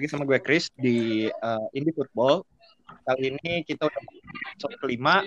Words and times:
lagi 0.00 0.16
sama 0.16 0.24
gue 0.24 0.40
Chris 0.40 0.72
di 0.80 1.28
uh, 1.28 1.68
Indie 1.76 1.92
Football. 1.92 2.48
Kali 3.04 3.36
ini 3.36 3.60
kita 3.68 3.84
udah 3.84 4.00
episode 4.56 4.80
kelima 4.80 5.20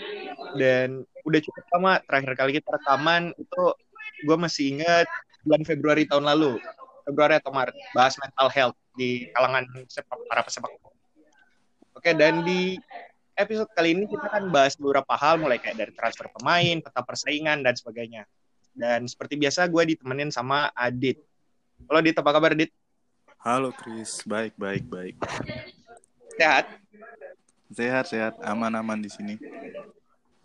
dan 0.58 1.06
udah 1.30 1.40
cukup 1.46 1.62
lama. 1.78 2.02
Terakhir 2.10 2.34
kali 2.34 2.52
kita 2.58 2.74
rekaman 2.82 3.38
itu 3.38 3.64
gue 4.26 4.34
masih 4.34 4.74
ingat 4.74 5.06
bulan 5.46 5.62
Februari 5.62 6.10
tahun 6.10 6.26
lalu, 6.26 6.58
Februari 7.06 7.38
atau 7.38 7.54
Maret, 7.54 7.78
bahas 7.94 8.18
mental 8.18 8.50
health 8.50 8.78
di 8.98 9.30
kalangan 9.38 9.70
sepak 9.86 10.18
para 10.26 10.42
pesepak 10.42 10.74
bola. 10.82 10.98
Oke, 11.94 12.18
dan 12.18 12.42
di 12.42 12.82
episode 13.38 13.70
kali 13.78 13.94
ini 13.94 14.10
kita 14.10 14.26
akan 14.26 14.50
bahas 14.50 14.74
beberapa 14.74 15.14
hal 15.14 15.38
mulai 15.38 15.62
kayak 15.62 15.78
dari 15.78 15.94
transfer 15.94 16.34
pemain, 16.34 16.82
peta 16.82 17.06
persaingan 17.06 17.62
dan 17.62 17.78
sebagainya. 17.78 18.26
Dan 18.74 19.06
seperti 19.06 19.38
biasa 19.38 19.70
gue 19.70 19.94
ditemenin 19.94 20.34
sama 20.34 20.74
Adit. 20.74 21.22
Halo 21.86 22.02
Adit, 22.02 22.18
apa 22.18 22.34
kabar 22.34 22.58
Adit? 22.58 22.74
Halo 23.44 23.76
Chris, 23.76 24.24
baik 24.24 24.56
baik 24.56 24.88
baik. 24.88 25.20
Sehat? 26.40 26.64
Sehat 27.76 28.08
sehat, 28.08 28.40
aman 28.40 28.72
aman 28.72 28.96
di 29.04 29.12
sini. 29.12 29.36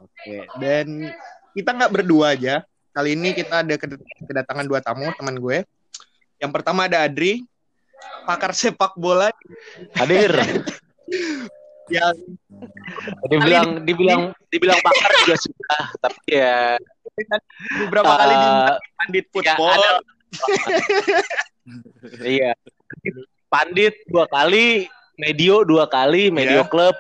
Oke, 0.02 0.43
dan 0.59 1.07
kita 1.55 1.79
nggak 1.79 1.95
berdua 1.95 2.34
aja. 2.34 2.66
Kali 2.91 3.15
ini 3.15 3.38
kita 3.38 3.62
ada 3.62 3.79
kedatangan 4.27 4.66
dua 4.66 4.83
tamu 4.83 5.15
teman 5.15 5.38
gue. 5.38 5.62
Yang 6.43 6.51
pertama 6.51 6.91
ada 6.91 7.07
Adri, 7.07 7.47
pakar 8.27 8.51
sepak 8.51 8.99
bola. 8.99 9.30
Hadir. 9.95 10.35
yang 11.95 12.19
dibilang 13.30 13.69
dibilang 13.87 14.23
dibilang 14.51 14.83
pakar 14.83 15.10
juga 15.23 15.37
sudah, 15.38 15.83
tapi 16.02 16.35
ya 16.35 16.74
beberapa 17.79 18.10
kali 18.10 18.35
di 18.35 18.51
pandit 18.99 19.27
football. 19.30 19.79
Ya, 19.79 19.87
ada, 19.87 20.02
iya. 22.43 22.52
Pandit 23.49 23.95
dua 24.09 24.29
kali, 24.29 24.87
Medio 25.17 25.65
dua 25.65 25.89
kali, 25.89 26.29
Medio 26.29 26.63
yeah. 26.63 26.69
Club. 26.69 26.97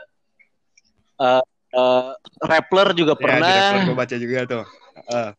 Uh, 1.18 1.42
uh, 1.74 2.14
Rappler 2.40 2.94
juga 2.94 3.14
yeah, 3.14 3.22
pernah. 3.22 3.62
Gue 3.84 3.96
baca 3.98 4.16
juga 4.16 4.38
tuh. 4.48 4.64
Uh. 5.10 5.30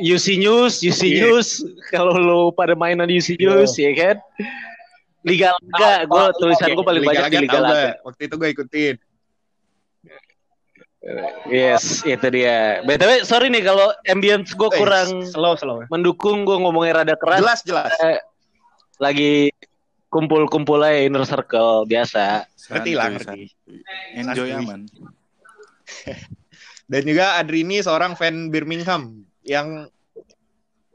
UC 0.00 0.40
News, 0.40 0.80
UC 0.80 1.02
yeah. 1.04 1.16
News. 1.24 1.48
Kalau 1.94 2.16
lo 2.16 2.40
pada 2.52 2.72
mainan 2.76 3.08
UC 3.08 3.36
News, 3.40 3.76
yeah. 3.76 3.92
ya 3.92 3.92
kan? 3.96 4.16
Liga 5.26 5.50
Laga, 5.58 5.90
oh, 5.90 5.98
gue 6.06 6.22
oh, 6.22 6.30
tulisan 6.38 6.70
okay. 6.70 6.76
gue 6.78 6.84
paling 6.86 7.02
Liga 7.02 7.10
banyak 7.10 7.24
Laga, 7.26 7.34
di 7.34 7.42
Liga 7.42 7.58
Laga. 7.58 7.90
Waktu 8.06 8.20
itu 8.30 8.34
gue 8.38 8.48
ikutin. 8.54 8.94
Yes, 11.46 12.02
itu 12.02 12.26
dia. 12.34 12.82
BTW, 12.82 13.22
sorry 13.22 13.46
nih 13.50 13.62
kalau 13.62 13.94
ambience 14.10 14.54
gue 14.54 14.70
kurang 14.74 15.22
slow, 15.26 15.54
slow. 15.54 15.86
mendukung 15.90 16.42
gue 16.42 16.58
ngomongnya 16.58 17.02
rada 17.02 17.14
keras. 17.18 17.42
Jelas, 17.42 17.60
jelas. 17.62 17.92
Eh, 18.02 18.18
lagi 18.96 19.52
kumpul-kumpul 20.08 20.80
aja 20.80 21.04
inner 21.04 21.24
circle 21.28 21.84
biasa. 21.84 22.48
Ngerti 22.72 22.92
lah, 22.96 23.12
ngerti. 23.12 23.52
Enjoy 24.16 24.48
aman. 24.54 24.86
Dan 26.90 27.02
juga 27.02 27.42
Adri 27.42 27.66
ini 27.66 27.82
seorang 27.82 28.14
fan 28.14 28.54
Birmingham 28.54 29.26
yang 29.42 29.90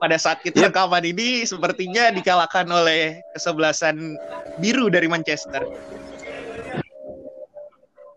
pada 0.01 0.17
saat 0.17 0.41
kita 0.41 0.57
yep. 0.57 0.73
rekaman 0.73 1.05
ini 1.05 1.45
sepertinya 1.45 2.09
dikalahkan 2.09 2.65
oleh 2.65 3.21
kesebelasan 3.37 4.17
biru 4.57 4.89
dari 4.89 5.05
Manchester. 5.05 5.61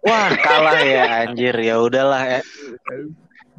Wah 0.04 0.32
kalah 0.36 0.80
ya 0.80 1.28
anjir 1.28 1.52
ya 1.60 1.76
udahlah 1.80 2.24
ya. 2.24 2.40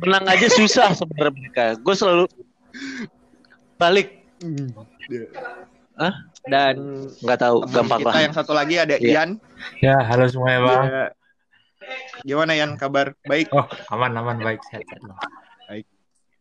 Menang 0.02 0.26
aja 0.26 0.50
susah 0.50 0.98
sebenarnya 0.98 1.34
mereka. 1.38 1.66
Gue 1.78 1.94
selalu 1.94 2.26
balik. 3.78 4.26
Hah? 5.96 6.14
Dan 6.46 7.08
nggak 7.24 7.40
tahu 7.42 7.66
gampang 7.72 8.06
kita 8.06 8.12
lah. 8.12 8.22
yang 8.22 8.34
satu 8.36 8.54
lagi 8.54 8.76
ada 8.78 8.96
yeah. 9.02 9.26
Ian. 9.26 9.30
Ya 9.82 9.98
halo 10.04 10.30
semuanya 10.30 10.60
bang. 10.62 10.86
Ya. 10.86 11.06
Gimana 12.26 12.52
Ian 12.54 12.78
kabar? 12.78 13.18
Baik. 13.26 13.50
Oh 13.56 13.66
aman 13.90 14.14
aman 14.14 14.38
baik 14.44 14.62
sehat 14.70 14.86
sehat 14.86 15.02
Baik. 15.72 15.86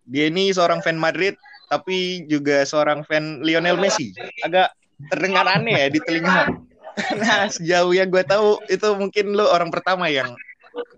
Dia 0.04 0.28
ini 0.28 0.52
seorang 0.52 0.84
fan 0.84 1.00
Madrid 1.00 1.38
tapi 1.72 2.28
juga 2.28 2.68
seorang 2.68 3.06
fan 3.08 3.40
Lionel 3.40 3.80
Messi. 3.80 4.12
Agak 4.44 4.76
terdengar 5.10 5.46
aneh 5.48 5.74
ya 5.74 5.88
di 5.90 5.98
telinga 6.02 6.46
nah 7.20 7.50
sejauh 7.50 7.90
yang 7.90 8.10
gue 8.10 8.22
tahu 8.22 8.62
itu 8.70 8.86
mungkin 8.94 9.34
lo 9.34 9.50
orang 9.50 9.74
pertama 9.74 10.06
yang 10.06 10.30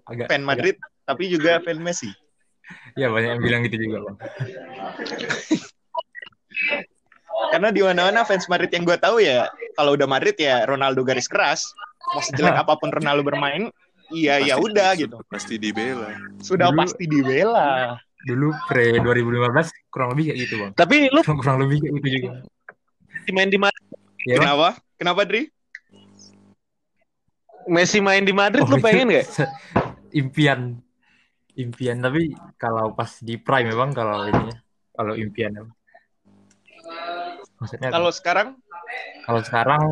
agak, 0.05 0.29
fan 0.29 0.45
Madrid 0.45 0.77
agak. 0.77 1.09
tapi 1.09 1.33
juga 1.33 1.57
fan 1.65 1.81
Messi 1.81 2.13
ya 3.01 3.09
banyak 3.09 3.39
yang 3.39 3.43
bilang 3.43 3.61
gitu 3.65 3.81
juga 3.81 4.05
bang 4.05 4.17
karena 7.53 7.69
di 7.73 7.81
mana-mana 7.85 8.25
fans 8.25 8.49
Madrid 8.49 8.73
yang 8.73 8.85
gue 8.85 8.97
tahu 8.99 9.21
ya 9.21 9.49
kalau 9.77 9.95
udah 9.95 10.09
Madrid 10.09 10.37
ya 10.37 10.65
Ronaldo 10.65 11.05
garis 11.05 11.29
keras. 11.29 11.63
Mau 12.15 12.23
sejelek 12.23 12.55
apa 12.55 12.79
pun 12.79 12.89
Ronaldo 12.95 13.27
bermain 13.27 13.69
iya 14.15 14.39
ya 14.39 14.55
udah 14.57 14.95
gitu. 14.95 15.19
pasti 15.27 15.59
dibela. 15.59 16.15
Sudah 16.39 16.71
dulu, 16.71 16.79
pasti 16.87 17.05
dibela. 17.05 17.99
Dulu 18.27 18.55
pre 18.71 18.99
2015 19.03 19.93
kurang 19.93 20.09
lebih 20.15 20.25
kayak 20.33 20.39
gitu 20.47 20.55
bang. 20.63 20.73
Tapi 20.79 20.97
lu 21.11 21.21
kurang, 21.23 21.39
kurang 21.43 21.59
lebih 21.67 21.77
kayak 21.83 21.95
gitu 22.01 22.09
juga. 22.09 22.31
Main 23.27 23.51
di 23.51 23.59
mana 23.59 23.79
ya, 24.23 24.39
kenapa? 24.39 24.69
Kenapa 24.97 25.21
Dri? 25.27 25.51
Messi 27.67 27.99
main 27.99 28.23
di 28.23 28.31
Madrid 28.31 28.63
oh, 28.63 28.71
lu 28.71 28.79
pengen 28.79 29.11
gak? 29.11 29.27
impian. 30.15 30.79
Impian 31.59 31.99
tapi 31.99 32.31
kalau 32.55 32.95
pas 32.95 33.11
di 33.19 33.35
prime 33.41 33.75
memang 33.75 33.91
kalau 33.91 34.31
ini 34.31 34.55
kalau 34.95 35.19
impian 35.19 35.53
maksudnya 37.61 37.89
kalau 37.93 38.11
sekarang 38.13 38.49
kalau 39.25 39.41
sekarang 39.43 39.83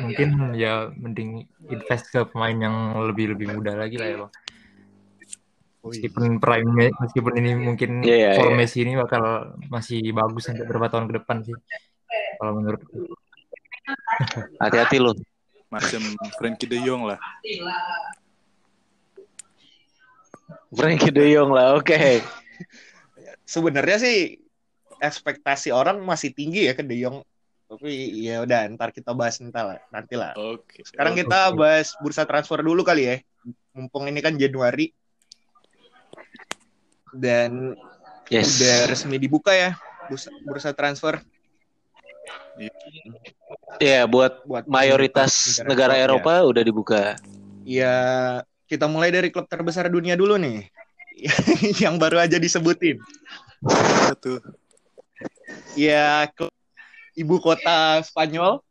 mungkin 0.00 0.56
ya 0.56 0.88
mending 0.96 1.44
invest 1.68 2.08
ke 2.08 2.24
pemain 2.28 2.56
yang 2.56 2.76
lebih 3.04 3.36
lebih 3.36 3.52
muda 3.52 3.76
lagi 3.76 4.00
lah 4.00 4.08
ya 4.08 4.16
bang 4.24 4.32
meskipun 5.78 6.24
prime 6.42 6.90
meskipun 6.98 7.32
ini 7.38 7.50
mungkin 7.54 7.90
yeah, 8.02 8.34
yeah, 8.34 8.44
yeah. 8.44 8.56
Messi 8.56 8.82
ini 8.82 8.98
bakal 8.98 9.54
masih 9.70 10.02
bagus 10.10 10.50
untuk 10.50 10.66
beberapa 10.66 10.90
tahun 10.90 11.06
ke 11.08 11.14
depan 11.22 11.36
sih 11.46 11.56
kalau 12.40 12.52
menurut 12.58 12.82
hati-hati 14.60 14.98
loh 15.00 15.14
macam 15.68 16.00
Frankie 16.40 16.68
De 16.68 16.80
Jong 16.80 17.04
lah. 17.04 17.20
Frankie 20.72 21.12
De 21.12 21.24
Jong 21.28 21.52
lah, 21.52 21.76
oke. 21.76 21.92
Okay. 21.92 22.24
Sebenarnya 23.54 23.96
sih 24.00 24.47
ekspektasi 24.98 25.74
orang 25.74 26.02
masih 26.02 26.34
tinggi 26.34 26.66
ya 26.66 26.74
ke 26.74 26.82
De 26.82 26.96
Jong. 26.98 27.22
Tapi 27.68 28.24
ya 28.24 28.40
udah 28.42 28.64
ntar 28.74 28.96
kita 28.96 29.12
bahas 29.12 29.38
nanti 29.44 29.60
lah, 29.60 29.78
nanti 29.92 30.14
lah. 30.16 30.32
Oke. 30.34 30.80
Okay. 30.80 30.82
Sekarang 30.88 31.12
kita 31.12 31.52
bahas 31.52 31.92
bursa 32.00 32.24
transfer 32.24 32.64
dulu 32.64 32.80
kali 32.80 33.02
ya. 33.04 33.16
Mumpung 33.76 34.08
ini 34.08 34.24
kan 34.24 34.34
Januari. 34.40 34.90
Dan 37.12 37.76
yes. 38.32 38.60
udah 38.60 38.76
resmi 38.92 39.16
dibuka 39.20 39.52
ya 39.52 39.76
bursa, 40.08 40.28
bursa 40.42 40.70
transfer. 40.72 41.20
Iya, 43.78 44.08
buat, 44.10 44.42
buat 44.42 44.64
mayoritas 44.66 45.62
negara, 45.62 45.94
negara 45.94 46.02
Eropa 46.02 46.32
ya. 46.42 46.48
udah 46.48 46.62
dibuka. 46.64 47.02
Ya, 47.62 47.94
kita 48.66 48.90
mulai 48.90 49.12
dari 49.14 49.30
klub 49.30 49.46
terbesar 49.46 49.86
dunia 49.92 50.18
dulu 50.18 50.40
nih. 50.40 50.66
yang 51.84 52.00
baru 52.00 52.18
aja 52.18 52.40
disebutin. 52.40 52.98
Tuh. 54.18 54.42
Ya, 55.76 56.24
klub 56.32 56.48
ibu 57.18 57.42
kota 57.42 57.98
Spanyol. 58.06 58.62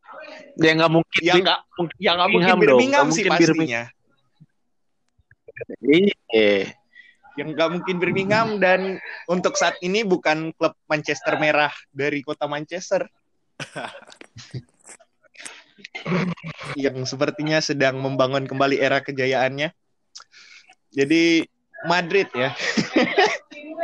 Ya 0.58 0.72
nggak 0.74 0.92
mungkin. 0.92 1.22
Yang 1.22 1.38
nggak 1.44 1.60
yang 2.00 2.16
nggak 2.18 2.32
mungkin 2.32 2.56
Birmingham 2.58 3.08
sih 3.12 3.24
pastinya. 3.28 3.92
Iya. 5.84 6.74
Yang 7.38 7.48
nggak 7.54 7.70
mungkin 7.70 7.96
Birmingham 8.02 8.58
dan 8.58 8.98
untuk 9.30 9.54
saat 9.60 9.78
ini 9.86 10.02
bukan 10.02 10.50
klub 10.58 10.74
Manchester 10.90 11.38
merah 11.38 11.74
dari 11.94 12.26
kota 12.26 12.50
Manchester 12.50 13.06
yang 16.84 17.06
sepertinya 17.06 17.62
sedang 17.62 18.02
membangun 18.02 18.50
kembali 18.50 18.82
era 18.82 19.02
kejayaannya. 19.02 19.70
Jadi 20.94 21.46
Madrid 21.86 22.30
ya. 22.34 22.58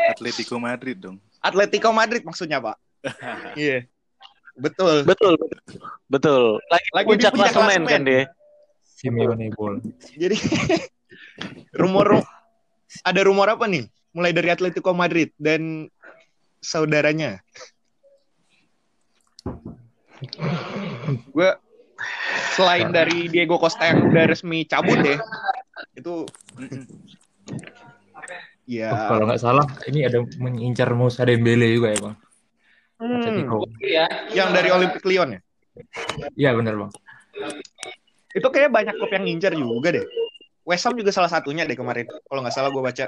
Atletico 0.09 0.57
Madrid 0.57 0.97
dong. 0.97 1.21
Atletico 1.43 1.93
Madrid 1.93 2.25
maksudnya, 2.25 2.57
Pak. 2.57 2.77
Iya. 3.59 3.69
yeah. 3.69 3.81
Betul. 4.53 5.03
Betul. 5.03 5.33
Betul. 6.07 6.61
Lagi, 6.69 6.87
Lagi 6.93 7.07
puncak 7.09 7.33
klasemen 7.33 7.83
kan 7.89 8.01
dia. 8.05 8.29
Simeone 8.85 9.49
Ball. 9.57 9.81
Jadi 10.13 10.37
rumor 11.81 12.21
ada 13.03 13.21
rumor 13.25 13.49
apa 13.49 13.65
nih? 13.65 13.89
Mulai 14.13 14.31
dari 14.31 14.49
Atletico 14.53 14.93
Madrid 14.93 15.33
dan 15.41 15.89
saudaranya 16.63 17.43
gue 21.35 21.49
selain 22.55 22.89
dari 22.95 23.27
Diego 23.27 23.59
Costa 23.59 23.91
yang 23.91 24.07
udah 24.07 24.23
resmi 24.31 24.63
cabut 24.63 24.97
ya 25.03 25.19
itu 25.99 26.23
ya 28.63 28.89
oh, 28.95 28.99
kalau 29.11 29.23
nggak 29.27 29.41
salah 29.43 29.67
ini 29.91 30.07
ada 30.07 30.23
mengincar 30.39 30.95
Musa 30.95 31.27
Dembele 31.27 31.75
juga 31.75 31.91
ya 31.91 31.99
bang 31.99 32.15
hmm, 33.03 33.83
ya. 33.83 34.05
yang 34.31 34.55
dari 34.55 34.71
Olympic 34.71 35.03
Lyon 35.03 35.35
ya 35.35 35.41
Iya 36.37 36.53
benar 36.53 36.73
bang. 36.77 36.91
Itu 38.33 38.47
kayak 38.49 38.69
banyak 38.73 38.93
klub 38.97 39.11
yang 39.13 39.25
ngincer 39.25 39.53
juga 39.57 39.89
deh. 39.93 40.05
West 40.63 40.85
Ham 40.87 40.95
juga 40.95 41.11
salah 41.11 41.29
satunya 41.29 41.67
deh 41.67 41.75
kemarin. 41.77 42.07
Kalau 42.07 42.39
nggak 42.41 42.55
salah 42.55 42.69
gue 42.71 42.81
baca 42.81 43.05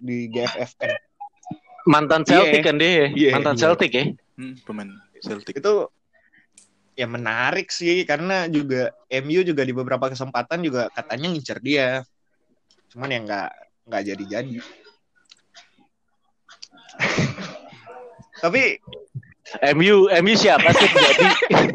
di 0.00 0.28
GFFN. 0.32 0.96
Mantan 1.88 2.22
Iya. 2.24 2.28
Celtic 2.28 2.62
kan 2.64 2.76
dia. 2.76 3.08
Iya, 3.12 3.30
Mantan 3.38 3.56
iya. 3.56 3.60
Celtic 3.64 3.90
ya. 3.92 4.04
Hmm, 4.36 4.54
pemain 4.64 4.90
Celtic. 5.20 5.56
Itu 5.60 5.88
ya 6.98 7.06
menarik 7.06 7.70
sih 7.70 8.02
karena 8.02 8.50
juga 8.50 8.90
MU 9.22 9.40
juga 9.46 9.62
di 9.62 9.72
beberapa 9.72 10.10
kesempatan 10.10 10.60
juga 10.64 10.90
katanya 10.92 11.32
ngincer 11.32 11.58
dia. 11.64 12.02
Cuman 12.92 13.08
ya 13.12 13.20
nggak 13.24 13.50
nggak 13.88 14.02
jadi-jadi. 14.04 14.58
Tapi 18.42 18.62
MU 19.72 20.12
MU 20.12 20.34
siapa 20.36 20.68
sih 20.76 20.88
jadi? 20.92 21.26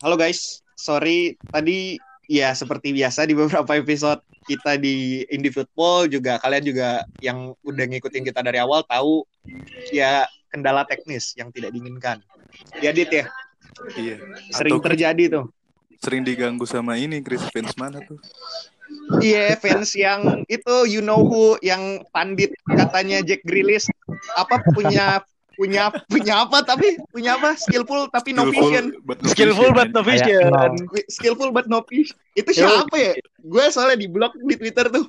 Halo 0.00 0.14
guys, 0.14 0.62
sorry 0.78 1.34
tadi 1.50 1.98
ya 2.30 2.54
seperti 2.54 2.94
biasa 2.94 3.26
di 3.26 3.34
beberapa 3.34 3.74
episode 3.76 4.22
kita 4.46 4.78
di 4.78 5.26
Indie 5.34 5.50
Football 5.50 6.06
juga 6.06 6.38
kalian 6.38 6.64
juga 6.64 7.02
yang 7.18 7.52
udah 7.66 7.84
ngikutin 7.90 8.22
kita 8.22 8.40
dari 8.40 8.62
awal 8.62 8.86
tahu 8.86 9.26
ya 9.90 10.24
kendala 10.48 10.86
teknis 10.86 11.34
yang 11.34 11.50
tidak 11.50 11.74
diinginkan. 11.74 12.22
Ya 12.80 12.94
Dit 12.94 13.10
ya, 13.12 13.26
Iya. 13.98 14.16
sering 14.54 14.80
Atau 14.80 14.86
terjadi 14.88 15.24
tuh. 15.28 15.44
Sering 16.00 16.22
diganggu 16.22 16.64
sama 16.68 16.96
ini 17.00 17.20
Chris 17.24 17.42
fans 17.52 17.74
mana 17.76 18.02
tuh? 18.04 18.18
Iya 19.18 19.58
fans 19.58 19.94
yang 19.98 20.46
itu 20.46 20.74
you 20.86 21.02
know 21.02 21.22
who 21.22 21.58
yang 21.62 22.06
pandit 22.14 22.54
katanya 22.66 23.22
Jack 23.22 23.42
Grealish. 23.42 23.90
Apa 24.38 24.62
punya 24.74 25.22
punya 25.56 25.90
punya 26.06 26.44
apa 26.46 26.62
tapi? 26.62 27.00
Punya 27.10 27.40
apa? 27.40 27.56
Skillful 27.56 28.12
tapi 28.12 28.36
no 28.36 28.46
vision. 28.52 28.94
but 29.02 29.18
no 29.24 29.32
Skillful 29.32 29.72
vision, 29.72 29.78
but 29.78 29.88
no. 29.90 30.02
Vision. 30.04 30.50
Skillful 31.08 31.50
but 31.50 31.66
no 31.66 31.80
vision 31.88 32.16
itu 32.36 32.50
siapa 32.52 32.94
ya? 32.94 33.12
Gue 33.42 33.64
soalnya 33.72 33.98
di 33.98 34.08
blog 34.08 34.36
di 34.36 34.54
twitter 34.54 34.86
tuh. 34.92 35.08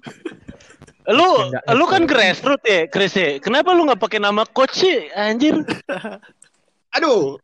Lu 1.08 1.52
lu 1.52 1.86
kan 1.88 2.04
grassroots 2.04 2.68
ya, 2.68 2.88
Chris 2.92 3.16
ya. 3.16 3.40
Kenapa 3.40 3.72
lu 3.72 3.88
nggak 3.88 4.02
pakai 4.02 4.20
nama 4.20 4.44
coach 4.44 4.84
sih, 4.84 5.08
anjir? 5.16 5.64
aduh 6.98 7.38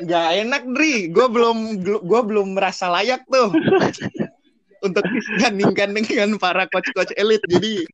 nggak 0.00 0.28
enak 0.46 0.62
Dri 0.72 1.08
gue 1.12 1.26
belum 1.28 1.84
gue 1.84 2.20
belum 2.24 2.56
merasa 2.56 2.88
layak 2.88 3.24
tuh 3.28 3.52
untuk 4.86 5.04
disandingkan 5.08 5.92
dengan 5.96 6.36
para 6.40 6.68
coach-coach 6.68 7.12
elit 7.16 7.40
jadi 7.48 7.84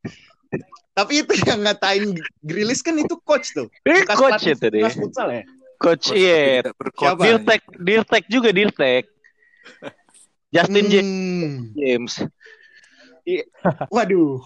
tapi 0.95 1.23
itu 1.23 1.33
yang 1.47 1.63
ngatain 1.63 2.19
Grilis 2.43 2.83
kan 2.83 2.99
itu 2.99 3.15
coach 3.23 3.55
tuh 3.55 3.71
Ini 3.87 4.03
Bekas 4.05 4.19
coach 4.19 4.43
itu 4.47 4.67
deh. 4.67 4.83
futsal 4.91 5.29
ya 5.31 5.43
Coach 5.81 6.13
Coach 6.13 6.19
iya. 6.21 6.61
Dirtek, 7.17 7.63
Dirtek 7.81 8.25
juga 8.29 8.53
Dirtek. 8.53 9.09
Justin 10.53 10.87
James. 10.93 11.09
Hmm. 11.09 11.55
James. 11.73 12.15
waduh 13.95 14.43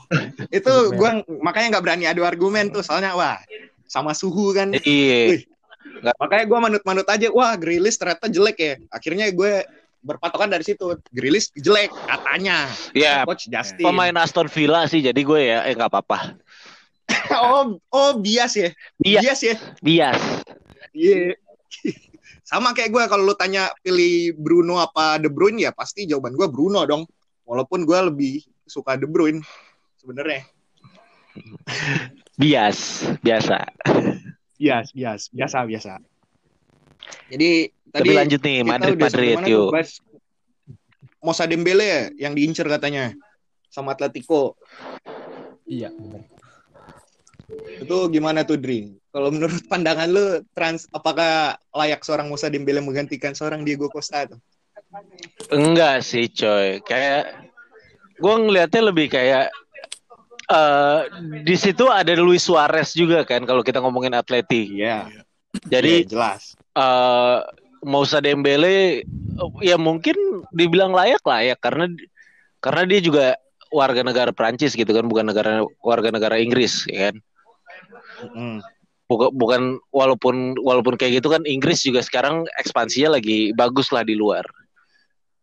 itu 0.53 0.73
gue 0.93 1.11
makanya 1.41 1.79
nggak 1.79 1.85
berani 1.89 2.05
adu 2.05 2.21
argumen 2.21 2.69
tuh 2.69 2.85
soalnya 2.85 3.17
wah 3.17 3.41
sama 3.89 4.13
suhu 4.13 4.53
kan 4.53 4.77
Iya. 4.85 5.41
Wih. 5.85 6.13
makanya 6.17 6.45
gue 6.49 6.59
manut-manut 6.59 7.07
aja 7.07 7.29
wah 7.31 7.53
Grilis 7.55 7.97
ternyata 7.97 8.27
jelek 8.27 8.57
ya 8.57 8.75
akhirnya 8.89 9.29
gue 9.31 9.65
berpatokan 10.01 10.49
dari 10.49 10.65
situ 10.65 10.97
Grilis 11.09 11.49
jelek 11.53 11.89
katanya 12.05 12.69
Ya, 12.93 13.25
coach 13.25 13.49
Justin 13.49 13.85
pemain 13.85 14.17
Aston 14.17 14.49
Villa 14.49 14.85
sih 14.85 15.01
jadi 15.01 15.17
gue 15.17 15.41
ya 15.41 15.59
eh 15.65 15.73
nggak 15.73 15.89
apa-apa. 15.89 16.37
oh 17.41 17.77
oh 17.89 18.11
bias 18.17 18.57
ya 18.57 18.69
Iya. 19.01 19.21
bias 19.21 19.41
ya 19.43 19.55
Bias. 19.81 20.21
iya 20.93 21.37
sama 22.45 22.73
kayak 22.73 22.93
gue 22.93 23.03
kalau 23.09 23.25
lu 23.25 23.37
tanya 23.37 23.73
pilih 23.81 24.37
Bruno 24.37 24.77
apa 24.77 25.17
De 25.17 25.33
Bruyne 25.33 25.65
ya 25.65 25.73
pasti 25.73 26.05
jawaban 26.05 26.37
gue 26.37 26.49
Bruno 26.49 26.85
dong 26.85 27.05
walaupun 27.45 27.85
gue 27.85 27.99
lebih 28.09 28.35
suka 28.65 28.97
De 28.97 29.05
Bruyne 29.05 29.41
sebenarnya 29.97 30.45
Bias, 32.35 33.03
biasa. 33.23 33.59
Bias 34.57 34.91
bias 34.95 35.23
biasa 35.31 35.59
biasa 35.67 35.93
jadi 37.31 37.69
Tapi 37.95 38.11
lanjut 38.11 38.41
nih, 38.43 38.67
Madrid 38.67 38.99
Madrid 38.99 39.39
yuk. 39.47 39.71
Mosa 41.23 41.47
Dembele 41.47 41.87
ya 41.87 42.03
yang 42.29 42.35
diincer 42.35 42.67
katanya 42.67 43.15
sama 43.71 43.95
Atletico 43.95 44.59
Iya 45.65 45.89
benar. 45.95 46.27
itu 47.81 47.97
gimana 48.13 48.43
tuh 48.45 48.57
Dri? 48.61 48.93
Kalau 49.15 49.31
menurut 49.31 49.63
pandangan 49.71 50.11
lu 50.11 50.43
trans 50.53 50.91
apakah 50.91 51.55
layak 51.71 52.03
seorang 52.03 52.27
Musa 52.29 52.51
Dembele 52.51 52.83
menggantikan 52.83 53.33
seorang 53.33 53.63
Diego 53.63 53.87
Costa 53.89 54.27
tuh? 54.27 54.41
Enggak 55.55 56.03
sih, 56.03 56.27
coy. 56.31 56.83
Kayak 56.83 57.47
gue 58.19 58.35
ngelihatnya 58.35 58.83
lebih 58.91 59.07
kayak 59.11 59.51
eh 60.45 61.01
di 61.41 61.55
situ 61.55 61.87
ada 61.87 62.13
Luis 62.17 62.43
Suarez 62.43 62.93
juga 62.93 63.25
kan 63.25 63.43
kalau 63.43 63.61
kita 63.61 63.81
ngomongin 63.81 64.13
Atleti. 64.13 64.77
Iya. 64.77 65.09
Jadi 65.65 66.05
Iya, 66.05 66.11
jelas. 66.11 66.43
eh 66.75 67.39
Moussa 67.81 68.19
Dembele 68.19 69.05
ya 69.61 69.77
mungkin 69.77 70.17
dibilang 70.51 70.91
layak 70.91 71.21
layak 71.21 71.61
karena 71.61 71.85
karena 72.59 72.83
dia 72.85 73.01
juga 73.01 73.27
warga 73.69 74.01
negara 74.01 74.31
Prancis 74.31 74.73
gitu 74.73 74.89
kan 74.89 75.05
bukan 75.05 75.29
negara 75.29 75.61
warga 75.81 76.09
negara 76.09 76.39
Inggris 76.39 76.89
ya 76.89 77.11
kan 77.11 77.17
Mm. 78.25 78.63
bukan 79.05 79.29
bukan 79.37 79.63
walaupun 79.91 80.57
walaupun 80.57 80.95
kayak 80.97 81.21
gitu 81.21 81.29
kan 81.29 81.45
Inggris 81.45 81.83
juga 81.83 82.01
sekarang 82.01 82.47
ekspansinya 82.57 83.19
lagi 83.19 83.53
bagus 83.53 83.93
lah 83.93 84.01
di 84.01 84.17
luar 84.17 84.47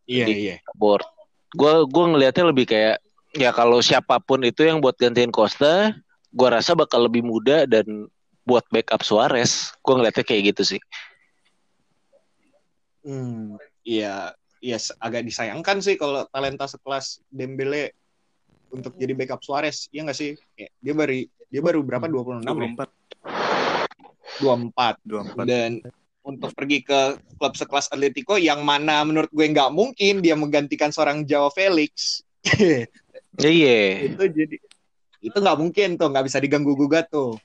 Iya, 0.09 0.25
Jadi- 0.25 0.39
iya. 0.41 0.55
board 0.73 1.05
gue 1.51 1.73
gue 1.85 2.05
ngelihatnya 2.09 2.45
lebih 2.47 2.65
kayak 2.65 2.97
ya 3.33 3.51
kalau 3.51 3.79
siapa 3.79 4.19
pun 4.19 4.43
itu 4.43 4.63
yang 4.63 4.79
buat 4.79 4.95
gantiin 4.95 5.31
Costa 5.31 5.95
gue 6.31 6.47
rasa 6.47 6.71
bakal 6.73 7.07
lebih 7.07 7.23
muda 7.23 7.63
dan 7.63 8.07
buat 8.41 8.63
backup 8.67 9.01
Suarez 9.01 9.71
gue 9.77 9.93
ngelihatnya 9.93 10.25
kayak 10.25 10.43
gitu 10.55 10.75
sih 10.75 10.81
Hmm, 13.01 13.57
iya, 13.81 14.29
iya 14.61 14.77
s- 14.77 14.93
agak 15.01 15.25
disayangkan 15.25 15.81
sih 15.81 15.97
kalau 15.97 16.21
talenta 16.29 16.69
sekelas 16.69 17.25
Dembele 17.33 17.97
untuk 18.69 18.93
jadi 18.93 19.17
backup 19.17 19.41
Suarez. 19.41 19.89
Iya 19.89 20.05
nggak 20.05 20.13
sih? 20.13 20.37
Kayak 20.53 20.71
dia 20.77 20.93
baru 20.93 21.13
dia 21.49 21.61
baru 21.65 21.79
berapa 21.81 22.05
26 22.05 22.45
ya? 22.45 22.77
24, 24.37 24.37
24. 24.37 25.01
24. 25.01 25.49
Dan 25.49 25.71
untuk 26.21 26.53
pergi 26.53 26.85
ke 26.85 26.99
klub 27.41 27.57
sekelas 27.57 27.89
Atletico 27.89 28.37
yang 28.37 28.61
mana 28.61 29.01
menurut 29.01 29.33
gue 29.33 29.49
nggak 29.49 29.73
mungkin 29.73 30.21
dia 30.21 30.37
menggantikan 30.37 30.93
seorang 30.93 31.25
Joao 31.25 31.49
Felix. 31.49 32.21
iya. 33.39 34.11
Itu 34.11 34.23
jadi 34.27 34.57
itu 35.21 35.37
nggak 35.37 35.57
mungkin 35.57 35.95
tuh 35.95 36.09
nggak 36.09 36.25
bisa 36.27 36.41
diganggu 36.41 36.73
gugat 36.73 37.07
tuh. 37.07 37.37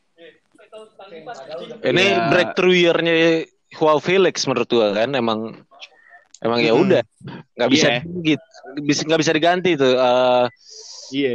Ini 1.83 2.05
Ya. 2.05 2.29
breakthrough 2.29 2.77
year-nya 2.77 3.45
Joao 3.73 4.01
Felix 4.01 4.45
menurut 4.45 4.69
gua 4.69 4.93
kan 4.93 5.13
emang 5.13 5.61
emang 6.41 6.59
ya 6.61 6.73
Mm-mm. 6.73 6.85
udah. 6.89 7.03
Nggak 7.57 7.71
bisa 7.71 7.89
gitu 8.23 8.45
bisa 8.83 9.01
nggak 9.05 9.21
bisa 9.21 9.33
diganti 9.33 9.71
tuh 9.77 9.95
Eh, 9.95 10.45
iya. 11.13 11.35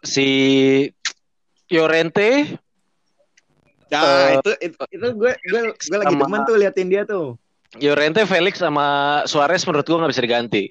si 0.00 0.26
Llorente. 1.68 2.56
Nah 3.88 4.04
Eh, 4.04 4.30
itu, 4.36 4.50
itu 4.68 4.82
itu 4.92 5.06
gue 5.16 5.32
gue 5.32 5.60
gue 5.72 5.96
lagi 5.96 6.14
demen 6.16 6.40
tuh 6.44 6.56
liatin 6.56 6.88
dia 6.88 7.04
tuh. 7.04 7.36
Llorente 7.76 8.24
Felix 8.24 8.56
sama 8.56 9.20
Suarez 9.24 9.64
menurut 9.64 9.84
gua 9.84 10.04
nggak 10.04 10.12
bisa 10.16 10.24
diganti. 10.24 10.64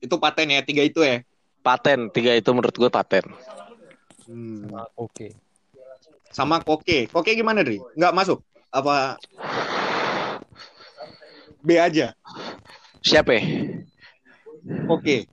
Itu 0.00 0.16
paten 0.16 0.48
ya 0.48 0.60
tiga 0.64 0.80
itu 0.80 1.00
ya 1.04 1.20
paten 1.68 2.08
tiga 2.08 2.32
itu 2.32 2.48
menurut 2.56 2.72
gua 2.72 2.88
paten. 2.88 3.28
Hmm. 4.24 4.72
Oke. 4.96 5.36
sama 6.28 6.60
Koke. 6.60 7.08
Koke 7.08 7.32
gimana 7.36 7.64
Dri? 7.64 7.80
Nggak 7.96 8.14
masuk? 8.14 8.38
Apa? 8.68 9.16
B 11.64 11.76
aja? 11.80 12.12
Siapa? 13.00 13.36
Ya? 13.36 13.42
Koke. 14.84 15.24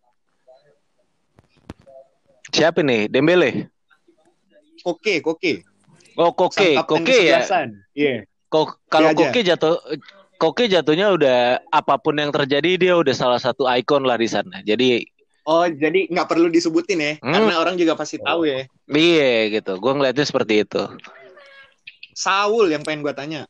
Siapa 2.56 2.80
nih? 2.80 3.12
Dembele? 3.12 3.70
Koke 4.84 5.20
Koke. 5.20 5.64
Oh 6.16 6.32
Koke 6.32 6.80
Koke 6.88 7.16
ya. 7.28 7.44
iya. 7.92 8.24
Kok 8.48 8.88
kalau. 8.88 9.12
Koke 9.12 9.44
jatuh 9.44 9.76
Koke 10.36 10.68
jatuhnya 10.68 11.16
udah 11.16 11.64
apa 11.72 11.96
pun 11.96 12.16
yang 12.20 12.32
terjadi 12.32 12.76
dia 12.76 12.94
udah 13.00 13.16
salah 13.16 13.40
satu 13.40 13.68
ikon 13.68 14.04
lah 14.04 14.20
di 14.20 14.28
sana. 14.28 14.60
Jadi 14.64 15.15
oh 15.46 15.66
jadi 15.70 16.10
nggak 16.10 16.28
perlu 16.28 16.50
disebutin 16.50 17.00
ya 17.00 17.14
Hmm. 17.22 17.34
karena 17.34 17.54
orang 17.62 17.76
juga 17.78 17.94
pasti 17.94 18.18
tahu 18.18 18.50
ya. 18.50 18.66
Iya 18.90 19.54
gitu. 19.62 19.78
Gua 19.78 19.94
ngeliatnya 19.94 20.26
seperti 20.26 20.66
itu. 20.66 20.84
Saul 22.16 22.72
yang 22.72 22.82
pengen 22.82 23.04
gue 23.04 23.12
tanya. 23.12 23.44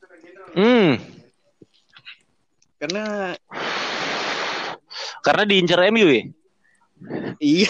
Hmm. 0.58 0.98
Karena 2.82 3.36
karena 5.22 5.44
diincar 5.46 5.80
MU 5.94 6.08
ya? 6.10 6.24
Iya. 7.38 7.70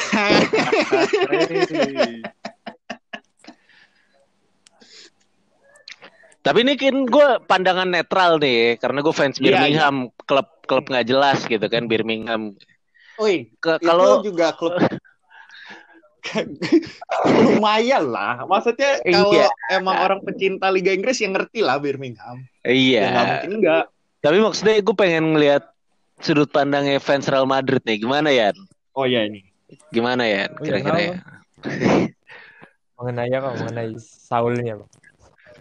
Tapi 6.46 6.62
ini 6.62 6.77
kan 6.77 7.10
gue 7.10 7.27
pandangan 7.50 7.89
netral 7.89 8.38
nih, 8.38 8.77
karena 8.77 9.01
gue 9.01 9.13
fans 9.17 9.41
Iya, 9.41 9.58
Birmingham, 9.58 10.13
klub 10.29 10.46
klub 10.70 10.86
nggak 10.86 11.10
jelas 11.10 11.41
gitu 11.50 11.65
kan 11.65 11.89
Birmingham. 11.89 12.53
Oi, 13.18 13.48
Ke- 13.58 13.80
kalau 13.80 14.20
Kalau 14.20 14.24
juga 14.24 14.52
klub 14.52 14.76
lumayan 17.46 18.10
lah. 18.10 18.44
Maksudnya 18.44 18.98
kalau 19.00 19.32
Iya. 19.32 19.48
emang 19.72 19.96
orang 19.96 20.20
pecinta 20.22 20.68
Liga 20.68 20.90
Inggris 20.90 21.22
yang 21.22 21.34
ngerti 21.34 21.62
lah 21.62 21.78
Birmingham. 21.78 22.42
Ya 22.62 22.72
iya, 22.72 23.06
mungkin 23.14 23.62
enggak. 23.62 23.86
tapi 24.20 24.42
maksudnya 24.42 24.82
gue 24.82 24.96
pengen 24.96 25.38
ngelihat 25.38 25.70
sudut 26.18 26.50
pandangnya 26.50 26.98
fans 26.98 27.30
Real 27.30 27.46
Madrid 27.46 27.78
nih, 27.84 28.02
gimana 28.02 28.34
ya? 28.34 28.50
Oh 28.92 29.06
ya 29.06 29.22
ini. 29.22 29.46
Gimana 29.90 30.26
ya? 30.26 30.50
Oh, 30.50 30.58
iya, 30.58 30.82
Kira-kira 30.82 30.98
ya? 30.98 31.16
mengenai 32.98 33.30
apa 33.30 33.50
mengenai 33.54 33.90
Saulnya 34.02 34.82
Bang. 34.82 34.90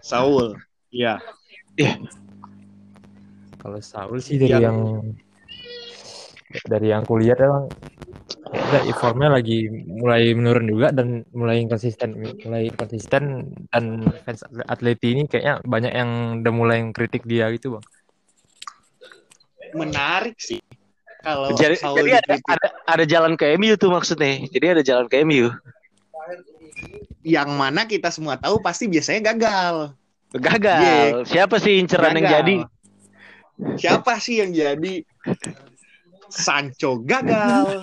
Saul. 0.01 0.57
Iya. 0.89 1.21
kalau 3.59 3.81
Saul 3.81 4.17
sih 4.19 4.37
dari 4.37 4.53
Yang- 4.55 4.65
yang 4.65 4.79
dari 6.63 6.95
yang 6.95 7.03
kulihat 7.03 7.43
emang 7.43 7.67
kayaknya 8.71 8.95
formnya 8.95 9.29
lagi 9.35 9.67
mulai 9.71 10.31
menurun 10.31 10.71
juga 10.71 10.95
dan 10.95 11.27
mulai 11.35 11.67
konsisten 11.67 12.15
mulai 12.47 12.71
konsisten 12.71 13.51
dan 13.75 14.07
fans 14.23 14.47
Atleti 14.71 15.19
ini 15.19 15.23
kayaknya 15.27 15.59
banyak 15.67 15.93
yang 15.93 16.11
udah 16.47 16.53
mulai 16.55 16.79
kritik 16.95 17.27
dia 17.27 17.51
gitu 17.51 17.79
bang 17.79 17.85
Menarik 19.75 20.39
sih. 20.39 20.63
Kalau 21.25 21.51
Jadi, 21.57 21.81
jadi 21.81 22.21
ada, 22.21 22.35
ada 22.47 22.69
ada 22.85 23.05
jalan 23.09 23.35
ke 23.35 23.57
MU 23.59 23.75
tuh 23.81 23.91
maksudnya. 23.91 24.45
Jadi 24.47 24.67
ada 24.71 24.83
jalan 24.85 25.07
ke 25.11 25.25
MU. 25.27 25.51
yang 27.25 27.57
mana 27.57 27.89
kita 27.89 28.13
semua 28.13 28.37
tahu 28.37 28.61
pasti 28.61 28.85
biasanya 28.85 29.33
gagal. 29.33 29.97
Gagal. 30.37 31.25
Siapa 31.25 31.57
sih 31.57 31.81
inceran 31.81 32.13
yang 32.21 32.29
Gagal. 32.29 32.37
jadi? 32.37 32.57
Siapa 33.81 34.21
sih 34.21 34.45
yang 34.45 34.53
jadi? 34.53 35.01
Sancho 36.35 36.99
gagal. 37.07 37.79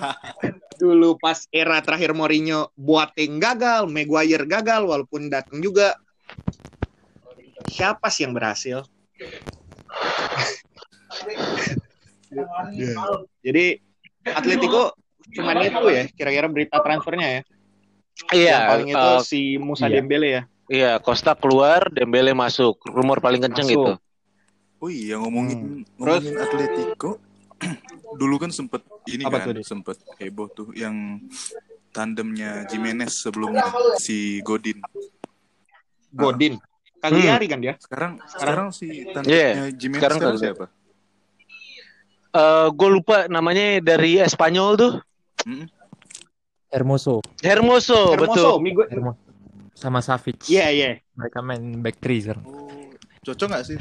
Dulu 0.76 1.16
pas 1.16 1.48
era 1.48 1.80
terakhir 1.80 2.12
Mourinho, 2.12 2.68
Boateng 2.76 3.40
gagal, 3.40 3.88
Maguire 3.88 4.44
gagal 4.44 4.84
walaupun 4.84 5.32
datang 5.32 5.64
juga. 5.64 5.96
Siapa 7.72 8.12
sih 8.12 8.28
yang 8.28 8.36
berhasil? 8.36 8.84
Jadi 13.42 13.66
Atletico 14.26 14.96
cuman 15.32 15.64
itu 15.64 15.80
ya 15.88 16.04
kira-kira 16.12 16.46
berita 16.50 16.76
transfernya 16.84 17.28
ya. 17.28 17.42
Iya. 18.30 18.50
yang 18.52 18.68
paling 18.68 18.88
itu 18.92 19.08
eh, 19.08 19.20
si 19.24 19.40
Musa 19.56 19.88
iya. 19.88 19.94
Dembele 19.98 20.28
ya. 20.28 20.42
iya. 20.68 20.92
Costa 21.00 21.32
keluar, 21.32 21.88
Dembele 21.88 22.36
masuk. 22.36 22.76
Rumor 22.84 23.18
paling 23.24 23.40
kenceng 23.40 23.66
Masuk. 23.72 23.80
itu. 23.80 23.92
Oh 24.82 24.90
iya 24.90 25.14
ngomongin 25.16 25.58
Hmm. 25.62 25.82
ngomongin 25.96 26.34
Atletico 26.36 27.22
dulu 28.16 28.36
kan 28.36 28.50
sempet 28.52 28.82
ini 29.08 29.24
Apa 29.24 29.42
kan 29.42 29.56
tuh, 29.56 29.64
sempet 29.64 29.96
heboh 30.20 30.48
tuh 30.52 30.68
yang 30.76 31.20
tandemnya 31.92 32.64
Jimenez 32.68 33.12
sebelumnya 33.20 33.64
si 34.00 34.40
Godin. 34.40 34.80
Godin. 36.12 36.56
Cagliari 37.02 37.46
kan 37.50 37.58
dia? 37.58 37.74
Sekarang 37.82 38.22
sekarang 38.30 38.68
si 38.70 39.08
tandemnya 39.10 39.72
Jimenez 39.74 40.00
sekarang 40.00 40.18
sekarang, 40.20 40.38
siapa? 40.38 40.66
Eh, 42.32 42.68
gue 42.72 42.88
lupa 42.88 43.28
namanya 43.28 43.82
dari 43.82 44.16
Espanyol 44.22 44.70
tuh. 44.78 44.92
Mm-mm. 45.44 45.66
Hermoso 46.72 47.20
Hermoso, 47.44 48.16
Hermoso, 48.16 48.16
betul. 48.16 48.52
Migo. 48.64 48.82
Hermoso 48.88 49.20
sama 49.76 50.00
Savic 50.00 50.46
Iya, 50.48 50.66
iya. 50.72 50.90
mereka 51.16 51.44
main 51.44 51.80
back 51.84 52.00
three 52.00 52.24
sekarang 52.24 52.44
Oh, 52.48 52.88
cocok 53.24 53.46
nggak 53.52 53.64
sih? 53.66 53.76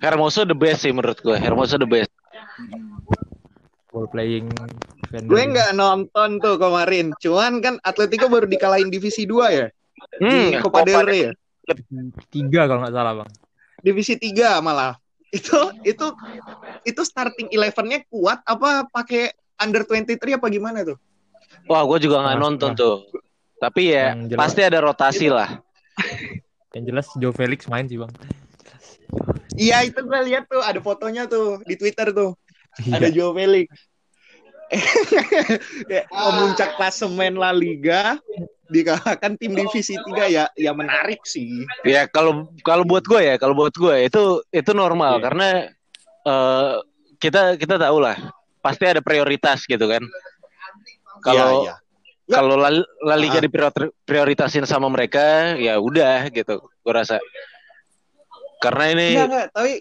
Hermoso 0.00 0.48
the 0.48 0.56
best 0.56 0.80
sih 0.80 0.92
menurut 0.96 1.20
gue. 1.20 1.36
Hermoso 1.36 1.76
the 1.76 1.84
best. 1.84 2.08
Ball 3.90 4.06
playing. 4.06 4.46
Gue 5.26 5.42
nggak 5.50 5.74
nonton 5.74 6.38
tuh 6.38 6.54
kemarin. 6.56 7.10
Cuman 7.18 7.58
kan 7.58 7.74
Atletico 7.82 8.30
baru 8.30 8.46
dikalahin 8.46 8.88
divisi 8.88 9.26
2 9.26 9.50
ya. 9.50 9.66
Hmm, 10.22 10.30
di 10.30 10.40
Copa 10.62 10.86
del 10.86 11.04
Rey 11.04 11.20
ya. 11.28 11.32
tiga 12.32 12.66
kalau 12.66 12.82
nggak 12.82 12.94
salah 12.96 13.12
bang 13.22 13.30
Divisi 13.84 14.14
3 14.16 14.64
malah. 14.64 14.96
Itu 15.30 15.70
itu 15.86 16.06
itu 16.82 17.02
starting 17.06 17.52
eleven-nya 17.54 18.02
kuat 18.10 18.42
apa 18.42 18.90
pakai 18.90 19.30
under 19.60 19.86
23 19.86 20.38
apa 20.40 20.46
gimana 20.50 20.82
tuh? 20.82 20.98
Wah, 21.70 21.86
gue 21.86 21.98
juga 22.08 22.22
nggak 22.24 22.38
nonton 22.38 22.74
tuh. 22.74 23.06
Tapi 23.60 23.92
ya 23.92 24.16
jelas. 24.16 24.38
pasti 24.40 24.60
ada 24.64 24.78
rotasi 24.80 25.28
lah. 25.28 25.60
yang 26.74 26.84
jelas 26.86 27.06
Joe 27.18 27.34
Felix 27.34 27.66
main 27.66 27.84
sih 27.90 27.98
bang 27.98 28.08
Iya, 29.58 29.84
itu 29.84 30.00
gue 30.00 30.20
lihat 30.30 30.48
tuh 30.48 30.62
ada 30.62 30.78
fotonya 30.80 31.26
tuh 31.28 31.60
di 31.66 31.74
Twitter 31.76 32.14
tuh. 32.14 32.32
Ada 32.88 33.06
Iya. 33.06 33.14
Joe 33.14 33.32
Felix. 33.34 33.68
Ya, 35.90 36.06
Pemuncak 36.06 36.78
klasemen 36.78 37.34
La 37.34 37.50
Liga 37.50 38.22
dikalahkan 38.70 39.34
tim 39.34 39.50
divisi 39.50 39.98
3 39.98 40.30
ya 40.30 40.46
ya 40.54 40.70
menarik 40.70 41.26
sih. 41.26 41.66
Ya 41.82 42.06
kalau 42.06 42.46
kalau 42.62 42.86
buat 42.86 43.02
gue 43.02 43.18
ya, 43.18 43.34
kalau 43.34 43.58
buat 43.58 43.74
gue 43.74 44.06
itu 44.06 44.22
itu 44.48 44.70
normal 44.70 45.18
Iya. 45.18 45.22
karena 45.26 45.48
eh, 46.22 46.72
kita 47.18 47.58
kita 47.58 47.76
tahu 47.76 47.98
lah 47.98 48.14
pasti 48.60 48.86
ada 48.86 49.02
prioritas 49.02 49.66
gitu 49.66 49.90
kan. 49.90 50.06
Kalau 51.20 51.66
Iya, 51.66 51.74
iya. 51.74 51.76
kalau 52.30 52.54
La, 52.54 52.70
La 53.02 53.16
Liga 53.18 53.36
Ah. 53.36 53.44
diprior- 53.44 53.90
prioritasin 54.06 54.62
sama 54.64 54.86
mereka, 54.86 55.58
ya 55.58 55.74
udah 55.76 56.30
gitu, 56.30 56.62
gue 56.62 56.92
rasa. 56.94 57.18
Karena 58.62 58.84
ini 58.92 59.18
Enggak, 59.18 59.26
enggak, 59.26 59.46
tapi 59.50 59.72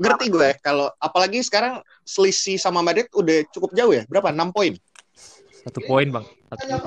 ngerti 0.00 0.32
gue 0.32 0.56
kalau 0.58 0.88
apalagi 0.96 1.44
sekarang 1.44 1.78
selisih 2.02 2.56
sama 2.56 2.80
Madrid 2.80 3.06
udah 3.12 3.44
cukup 3.52 3.70
jauh 3.72 3.92
ya. 3.92 4.08
Berapa? 4.08 4.32
6 4.32 4.50
poin. 4.50 4.74
satu 5.60 5.84
poin 5.84 6.08
bang 6.08 6.24
satu 6.48 6.72
tiga 6.72 6.80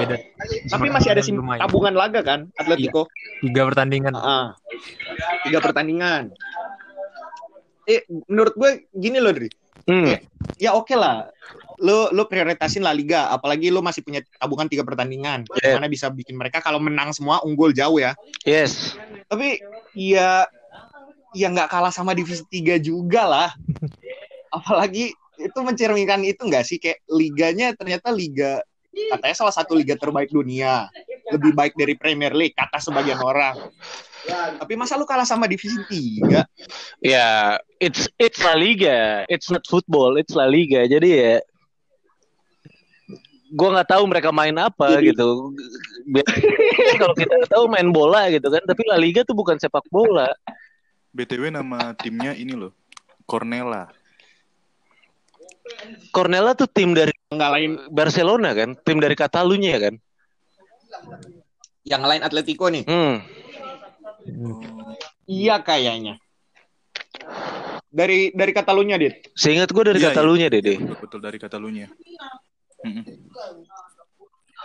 beda 0.00 0.16
Tapi 0.64 0.88
masih 0.88 1.12
ada 1.12 1.20
sim 1.20 1.36
tabungan 1.36 1.92
laga 1.92 2.24
kan 2.24 2.48
Atletico. 2.56 3.04
tiga 3.44 3.68
pertandingan 3.68 4.16
Ah, 4.16 4.56
tiga 5.44 5.60
pertandingan. 5.60 6.32
Eh, 7.84 8.04
menurut 8.24 8.56
gue 8.56 8.70
gini 8.92 9.16
loh, 9.16 9.32
Dri. 9.32 9.48
hmm, 9.84 10.24
Ya 10.56 10.72
oke 10.72 10.92
lah. 10.92 11.28
Lo 11.78 12.08
lo 12.10 12.26
prioritasin 12.26 12.80
La 12.80 12.90
Liga, 12.90 13.28
apalagi 13.28 13.68
lo 13.68 13.80
masih 13.80 14.00
punya 14.00 14.24
tabungan 14.36 14.66
tiga 14.66 14.82
pertandingan. 14.82 15.44
Yeah. 15.60 15.76
Gimana 15.76 15.88
bisa 15.88 16.08
bikin 16.08 16.34
mereka 16.34 16.58
kalau 16.58 16.80
menang 16.80 17.12
semua 17.12 17.44
unggul 17.44 17.70
jauh 17.70 17.96
ya. 17.96 18.16
yes, 18.42 18.96
Tapi 19.28 19.60
ya 19.92 20.48
ya 21.36 21.48
nggak 21.52 21.68
kalah 21.68 21.92
sama 21.92 22.12
divisi 22.16 22.44
3 22.48 22.78
juga 22.80 23.22
lah. 23.28 23.50
Apalagi 24.56 25.12
itu 25.38 25.58
mencerminkan 25.62 26.24
itu 26.26 26.42
nggak 26.42 26.64
sih 26.66 26.82
kayak 26.82 27.04
liganya 27.12 27.70
ternyata 27.78 28.10
liga 28.10 28.58
katanya 28.98 29.36
salah 29.38 29.54
satu 29.54 29.78
liga 29.78 29.94
terbaik 29.94 30.32
dunia. 30.32 30.90
Lebih 31.28 31.52
baik 31.52 31.76
dari 31.76 31.94
Premier 31.94 32.32
League 32.32 32.56
kata 32.56 32.80
sebagian 32.80 33.20
orang. 33.20 33.54
Tapi 34.28 34.74
masa 34.76 34.98
lu 34.98 35.08
kalah 35.08 35.24
sama 35.24 35.48
divisi 35.48 35.78
3? 35.88 36.44
ya 37.00 37.56
it's 37.80 38.08
it's 38.20 38.40
La 38.44 38.58
Liga, 38.58 39.24
it's 39.30 39.48
not 39.48 39.64
football, 39.64 40.18
it's 40.20 40.34
La 40.36 40.48
Liga. 40.48 40.84
Jadi 40.84 41.08
ya 41.08 41.36
gue 43.48 43.68
nggak 43.72 43.88
tahu 43.88 44.04
mereka 44.04 44.28
main 44.28 44.56
apa 44.60 45.00
Jadi- 45.00 45.12
gitu. 45.14 45.54
Kalau 47.00 47.14
kita 47.16 47.36
tahu 47.48 47.64
main 47.68 47.88
bola 47.92 48.28
gitu 48.28 48.48
kan, 48.48 48.60
tapi 48.64 48.82
La 48.88 49.00
Liga 49.00 49.24
tuh 49.24 49.36
bukan 49.36 49.56
sepak 49.56 49.84
bola. 49.88 50.28
BTW 51.18 51.50
nama 51.50 51.98
timnya 51.98 52.30
ini 52.32 52.54
loh. 52.54 52.70
Cornella. 53.26 53.90
Cornella 56.14 56.54
tuh 56.54 56.70
tim 56.70 56.94
dari 56.94 57.10
Nggak 57.28 57.50
lain 57.52 57.70
Barcelona 57.92 58.54
kan, 58.56 58.72
tim 58.80 59.02
dari 59.02 59.12
Catalunya 59.12 59.76
kan. 59.76 59.94
yang 61.84 62.04
lain 62.04 62.20
Atletico 62.20 62.68
nih. 62.68 62.84
Hmm. 62.84 63.16
Oh, 64.44 64.60
Iya 65.24 65.60
kayaknya. 65.60 66.20
Dari 67.88 68.28
dari 68.32 68.52
Katalunya, 68.52 69.00
Dit. 69.00 69.32
Seingat 69.32 69.72
gue 69.72 69.80
dari 69.82 69.96
Iya, 70.00 70.12
Catalunya 70.12 70.52
deh 70.52 70.60
deh. 70.60 70.76
betul, 70.76 70.96
betul 71.00 71.20
dari 71.24 71.38
Catalunya. 71.40 71.86
Mm-mm. 72.84 73.04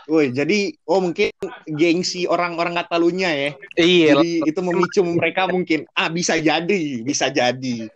Woi, 0.03 0.35
jadi 0.35 0.75
oh 0.83 0.99
mungkin 0.99 1.31
gengsi 1.63 2.27
orang-orang 2.27 2.75
Katalunya 2.75 3.31
ya. 3.31 3.49
Iya, 3.79 4.19
Jadi 4.19 4.51
itu 4.51 4.59
memicu 4.59 4.99
mereka 5.07 5.47
mungkin 5.47 5.87
ah 5.95 6.11
bisa 6.11 6.35
jadi, 6.35 6.99
bisa 6.99 7.31
jadi. 7.31 7.87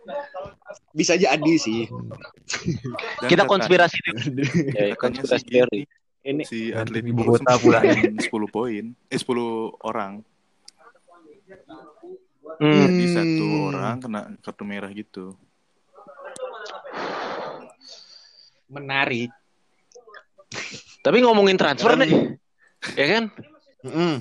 Bisa 0.96 1.14
jadi 1.20 1.54
sih. 1.60 1.84
Dan 3.20 3.28
kita 3.28 3.44
konspirasi. 3.44 4.00
Ya, 4.72 4.96
katanya 4.96 4.96
konspirasi 4.96 5.44
si 5.44 5.48
teori. 5.52 5.80
Ini 6.24 6.42
si 6.48 6.72
atlet 6.72 7.04
ibu 7.04 7.24
kota 7.24 7.60
pula. 7.60 7.84
10 7.84 8.24
poin, 8.48 8.84
eh 9.12 9.20
10 9.20 9.28
orang. 9.84 10.24
Hmm. 12.58 12.72
Jadi 12.74 13.04
satu 13.12 13.46
orang 13.68 13.96
kena 14.00 14.20
kartu 14.40 14.64
merah 14.64 14.90
gitu. 14.96 15.36
Menarik. 18.72 19.28
Tapi 21.02 21.22
ngomongin 21.22 21.56
transfer 21.56 21.94
nih, 21.94 22.36
ya 22.98 23.06
kan? 23.06 23.24
Mm. 23.86 24.16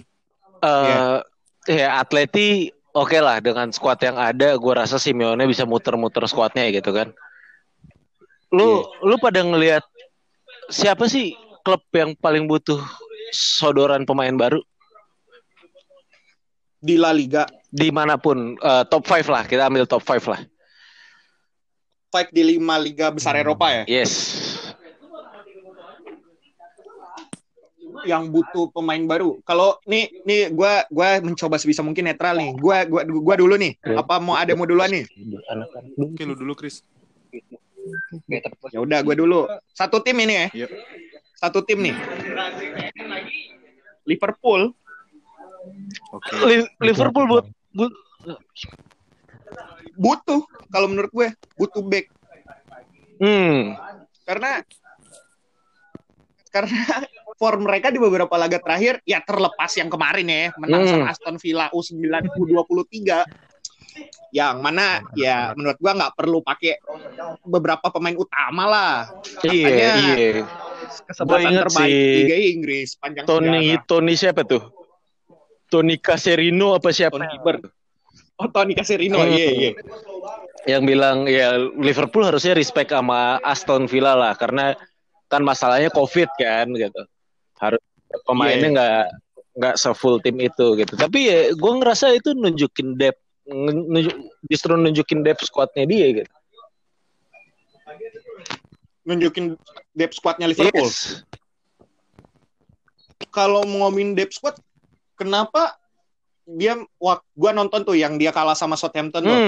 Uh, 0.61 0.85
yeah. 0.85 1.19
Ya 1.67 1.89
Atleti 1.99 2.71
oke 2.95 3.11
okay 3.11 3.21
lah 3.21 3.43
dengan 3.43 3.69
squad 3.75 3.99
yang 3.99 4.15
ada, 4.15 4.55
gue 4.55 4.73
rasa 4.73 4.95
Simeone 4.97 5.43
bisa 5.45 5.67
muter-muter 5.67 6.23
squadnya 6.29 6.69
gitu 6.71 6.95
kan. 6.95 7.11
Lu 8.53 8.81
yeah. 8.81 9.05
lu 9.05 9.15
pada 9.19 9.43
ngelihat 9.43 9.83
siapa 10.71 11.05
sih 11.11 11.35
klub 11.67 11.83
yang 11.91 12.15
paling 12.17 12.47
butuh 12.47 12.79
sodoran 13.35 14.07
pemain 14.07 14.33
baru? 14.33 14.63
Di 16.79 16.95
La 16.95 17.11
Liga. 17.11 17.43
Di 17.67 17.91
mana 17.91 18.15
pun, 18.15 18.55
uh, 18.63 18.87
top 18.87 19.03
5 19.03 19.27
lah, 19.27 19.43
kita 19.43 19.67
ambil 19.67 19.83
top 19.83 19.99
5 19.99 20.31
lah. 20.31 20.39
5 22.15 22.31
di 22.31 22.55
lima 22.55 22.79
liga 22.79 23.11
besar 23.11 23.35
hmm. 23.35 23.43
Eropa 23.43 23.67
ya? 23.67 23.83
Yes. 23.83 24.11
Yang 28.07 28.23
butuh 28.31 28.71
pemain 28.71 29.03
baru. 29.03 29.43
Kalau 29.43 29.83
nih 29.83 30.23
nih 30.23 30.55
gue 30.55 30.73
gua 30.87 31.09
mencoba 31.19 31.59
sebisa 31.59 31.83
mungkin 31.83 32.07
netral 32.07 32.39
nih. 32.39 32.55
Gue 32.55 32.77
gua 32.87 33.03
gua 33.03 33.35
dulu 33.35 33.59
nih. 33.59 33.75
Apa 33.83 34.23
mau 34.23 34.39
ada 34.39 34.55
mau 34.55 34.63
duluan 34.63 34.87
nih? 34.87 35.03
Oke 35.99 36.23
lu 36.23 36.33
dulu 36.39 36.55
Chris. 36.55 36.81
Ya 38.71 38.79
udah 38.79 39.03
gue 39.03 39.15
dulu. 39.19 39.51
Satu 39.75 39.99
tim 39.99 40.15
ini 40.23 40.33
ya. 40.33 40.47
Yep. 40.65 40.69
Satu 41.37 41.59
tim 41.67 41.83
nih. 41.83 41.95
Liverpool. 44.07 44.71
Oke. 46.15 46.31
Okay. 46.31 46.63
Liverpool 46.79 47.27
buat, 47.27 47.45
buat 47.75 47.91
butuh 49.97 50.41
kalau 50.71 50.87
menurut 50.87 51.11
gue 51.11 51.27
butuh 51.57 51.83
back. 51.83 52.07
Hmm. 53.17 53.75
Karena 54.23 54.61
karena 56.53 56.81
form 57.37 57.69
mereka 57.69 57.93
di 57.93 58.01
beberapa 58.01 58.33
laga 58.35 58.57
terakhir 58.57 58.99
ya 59.05 59.21
terlepas 59.21 59.71
yang 59.77 59.87
kemarin 59.93 60.27
ya 60.27 60.43
menang 60.57 60.83
hmm. 60.83 60.91
sama 60.91 61.05
Aston 61.13 61.37
Villa 61.37 61.69
U9 61.69 62.01
U23 62.33 62.97
yang 64.35 64.59
mana 64.61 65.01
ya 65.17 65.53
menurut 65.57 65.77
gua 65.81 65.93
nggak 65.97 66.13
perlu 66.17 66.43
pakai 66.43 66.77
beberapa 67.45 67.87
pemain 67.89 68.17
utama 68.17 68.63
lah. 68.67 68.93
Iya, 69.41 69.93
iya. 70.13 70.43
Kesempatan 71.07 71.65
terbaik 71.65 71.89
si 71.89 72.17
Liga 72.25 72.37
Inggris 72.37 72.89
panjang 72.99 73.25
Tony 73.25 73.73
sejarah. 73.73 73.85
Tony 73.87 74.13
siapa 74.13 74.41
tuh? 74.43 74.63
Tony 75.67 75.95
Caserino 75.99 76.77
apa 76.77 76.89
siapa? 76.91 77.15
Tony 77.17 77.27
Kiber. 77.31 77.55
Oh 78.37 78.47
Tony 78.53 78.77
Caserino, 78.77 79.17
hmm. 79.17 79.33
iya 79.33 79.49
iya. 79.49 79.71
Yang 80.67 80.83
bilang 80.85 81.17
ya 81.25 81.57
Liverpool 81.57 82.27
harusnya 82.27 82.53
respect 82.53 82.93
sama 82.93 83.39
Aston 83.41 83.87
Villa 83.89 84.13
lah 84.13 84.37
karena 84.37 84.77
kan 85.27 85.41
masalahnya 85.43 85.89
COVID 85.91 86.29
kan 86.37 86.67
gitu. 86.75 87.01
Harus 87.57 87.81
pemainnya 88.23 88.69
iya. 88.69 88.75
nggak 88.75 88.91
yeah. 89.09 89.57
nggak 89.57 89.75
sefull 89.81 90.21
tim 90.21 90.37
itu 90.37 90.77
gitu. 90.77 90.93
Tapi 90.93 91.19
ya 91.27 91.39
gue 91.51 91.71
ngerasa 91.81 92.13
itu 92.13 92.37
nunjukin 92.37 92.95
depth 92.95 93.21
nunjuk, 93.47 94.15
justru 94.51 94.75
nunjukin 94.75 95.23
depth 95.23 95.47
squadnya 95.47 95.87
dia 95.87 96.07
gitu. 96.23 96.31
Nunjukin 99.07 99.55
depth 99.95 100.19
squadnya 100.19 100.51
Liverpool. 100.51 100.83
Yes. 100.83 101.23
Kalau 103.31 103.63
ngomongin 103.63 104.13
depth 104.13 104.35
squad, 104.35 104.59
kenapa 105.15 105.79
dia 106.47 106.79
wah 106.99 107.19
gua 107.35 107.51
nonton 107.55 107.83
tuh 107.87 107.95
yang 107.95 108.19
dia 108.19 108.35
kalah 108.35 108.55
sama 108.55 108.75
Southampton 108.75 109.23
hmm. 109.23 109.31
loh. 109.31 109.41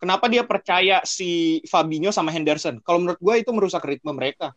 Kenapa 0.00 0.28
dia 0.28 0.44
percaya 0.44 1.00
si 1.04 1.60
Fabinho 1.64 2.12
sama 2.12 2.28
Henderson? 2.28 2.80
Kalau 2.84 3.00
menurut 3.00 3.20
gua 3.20 3.40
itu 3.40 3.48
merusak 3.52 3.84
ritme 3.84 4.12
mereka. 4.12 4.52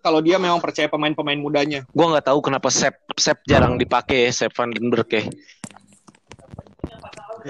Kalau 0.00 0.24
dia 0.24 0.40
memang 0.40 0.64
percaya 0.64 0.88
pemain-pemain 0.88 1.36
mudanya. 1.36 1.84
Gua 1.92 2.16
nggak 2.16 2.32
tahu 2.32 2.40
kenapa 2.40 2.72
Sep 2.72 2.96
Sep 3.20 3.40
jarang 3.44 3.76
dipakai 3.76 4.32
Sep 4.32 4.52
Van 4.56 4.72
den 4.72 4.88
Berg 4.88 5.08
ya. 5.12 5.24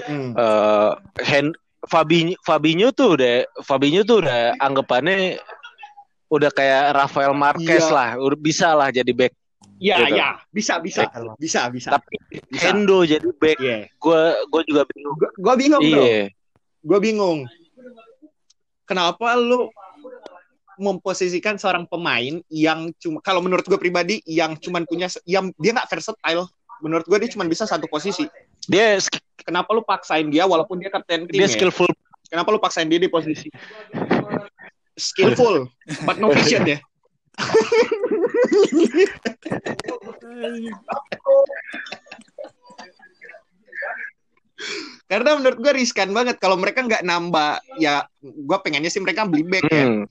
Mm. 0.07 0.35
Uh, 0.35 0.95
Hen 1.19 1.51
Fabinho, 1.87 2.35
Fabinho 2.45 2.93
tuh 2.95 3.19
udah 3.19 3.43
Fabinho 3.63 4.07
tuh 4.07 4.23
udah 4.23 4.55
anggapannya 4.59 5.39
udah 6.31 6.47
kayak 6.55 6.95
Rafael 6.95 7.35
Marquez 7.35 7.83
iya. 7.83 7.91
lah, 7.91 8.09
udah 8.15 8.39
bisa 8.39 8.71
lah 8.71 8.87
jadi 8.87 9.11
back. 9.11 9.35
Iya, 9.81 9.97
gitu. 9.97 10.13
iya, 10.15 10.29
bisa, 10.53 10.73
bisa, 10.79 11.09
back. 11.09 11.35
bisa, 11.41 11.61
bisa. 11.73 11.89
Tapi 11.97 12.15
bisa. 12.47 12.61
Hendo 12.69 13.03
jadi 13.03 13.27
back, 13.35 13.57
yeah. 13.59 13.83
gue 13.99 14.21
gue 14.47 14.61
juga 14.69 14.81
bingung. 14.87 15.15
Gue 15.19 15.53
bingung, 15.59 15.81
iya. 15.83 16.29
Gue 16.85 16.99
bingung. 17.03 17.39
Kenapa 18.87 19.35
lu 19.35 19.67
memposisikan 20.81 21.61
seorang 21.61 21.85
pemain 21.85 22.41
yang 22.49 22.89
cuma 22.97 23.21
kalau 23.21 23.45
menurut 23.45 23.61
gue 23.69 23.77
pribadi 23.77 24.25
yang 24.25 24.57
cuma 24.57 24.81
punya 24.89 25.05
yang 25.29 25.53
dia 25.61 25.77
nggak 25.77 25.85
versatile. 25.87 26.49
Menurut 26.81 27.05
gue 27.05 27.17
dia 27.21 27.29
cuma 27.37 27.45
bisa 27.45 27.69
satu 27.69 27.85
posisi. 27.85 28.25
Dia 28.65 28.97
kenapa 29.45 29.69
lu 29.77 29.85
paksain 29.85 30.25
dia 30.33 30.49
walaupun 30.49 30.81
dia 30.81 30.89
kapten 30.89 31.29
tim 31.29 31.37
dia 31.37 31.45
ya? 31.45 31.53
skillful. 31.53 31.85
Kenapa 32.25 32.49
lu 32.49 32.57
paksain 32.57 32.89
dia 32.89 32.97
di 32.97 33.05
posisi? 33.05 33.53
Skillful. 34.97 35.69
But 36.01 36.17
no 36.17 36.33
vision 36.33 36.65
ya? 36.65 36.81
Karena 45.05 45.35
menurut 45.37 45.59
gue 45.59 45.73
riskan 45.75 46.09
banget. 46.15 46.39
Kalau 46.39 46.55
mereka 46.55 46.85
nggak 46.85 47.03
nambah 47.03 47.61
ya 47.77 48.07
gue 48.21 48.57
pengennya 48.63 48.89
sih 48.89 49.03
mereka 49.03 49.27
beli 49.27 49.43
back 49.45 49.65
ya. 49.69 49.85
Hmm. 49.85 50.05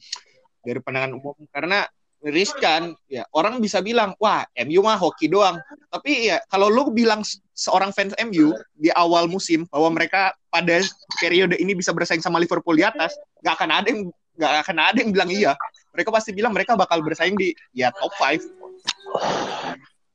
Dari 0.64 0.80
pandangan 0.80 1.16
umum. 1.16 1.36
Karena 1.50 1.84
riskan 2.20 2.92
ya 3.08 3.24
orang 3.32 3.64
bisa 3.64 3.80
bilang 3.80 4.12
wah 4.20 4.44
MU 4.68 4.84
mah 4.84 5.00
hoki 5.00 5.32
doang. 5.32 5.56
Tapi 5.88 6.28
ya 6.28 6.36
kalau 6.52 6.68
lu 6.68 6.92
bilang 6.92 7.24
seorang 7.56 7.90
fans 7.96 8.12
MU 8.20 8.52
di 8.76 8.92
awal 8.92 9.24
musim 9.24 9.64
bahwa 9.72 9.96
mereka 9.96 10.36
pada 10.52 10.84
periode 11.20 11.56
ini 11.56 11.72
bisa 11.72 11.96
bersaing 11.96 12.20
sama 12.20 12.36
Liverpool 12.36 12.76
di 12.76 12.84
atas 12.84 13.16
nggak 13.40 13.54
akan 13.56 13.70
ada 13.72 13.88
yang 13.88 14.00
nggak 14.36 14.52
akan 14.68 14.76
ada 14.78 14.98
yang 15.00 15.10
bilang 15.16 15.30
iya. 15.32 15.52
Mereka 15.90 16.12
pasti 16.12 16.30
bilang 16.36 16.52
mereka 16.54 16.76
bakal 16.76 17.00
bersaing 17.00 17.34
di 17.34 17.56
ya 17.72 17.90
top 17.96 18.12
5 18.20 18.44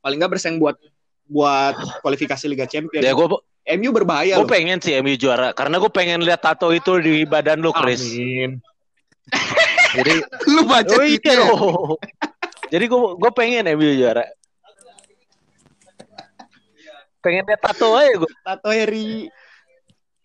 paling 0.00 0.16
nggak 0.22 0.32
bersaing 0.38 0.62
buat 0.62 0.78
buat 1.26 1.74
kualifikasi 2.06 2.46
Liga 2.46 2.70
Champions. 2.70 3.02
Ya 3.02 3.12
gua 3.12 3.42
MU 3.66 3.90
berbahaya 3.90 4.38
gue 4.38 4.46
pengen 4.46 4.78
sih 4.78 4.94
MU 5.02 5.18
juara 5.18 5.50
karena 5.50 5.82
gue 5.82 5.90
pengen 5.90 6.22
lihat 6.22 6.38
tato 6.38 6.70
itu 6.70 7.02
di 7.02 7.26
badan 7.26 7.58
lu 7.58 7.74
Chris. 7.74 8.14
Amin. 8.14 8.62
Jadi 9.96 10.14
lu 10.52 10.62
baca 10.68 10.92
oh, 10.92 11.04
iya 11.04 11.32
ya? 11.40 11.48
Jadi 12.68 12.84
gue 12.84 13.00
gue 13.16 13.30
pengen 13.32 13.64
MU 13.78 13.90
juara. 13.96 14.24
Pengen 17.24 17.42
lihat 17.48 17.62
tato 17.64 17.96
aja 17.96 18.12
gue. 18.20 18.32
Tato 18.44 18.68
Harry. 18.70 19.26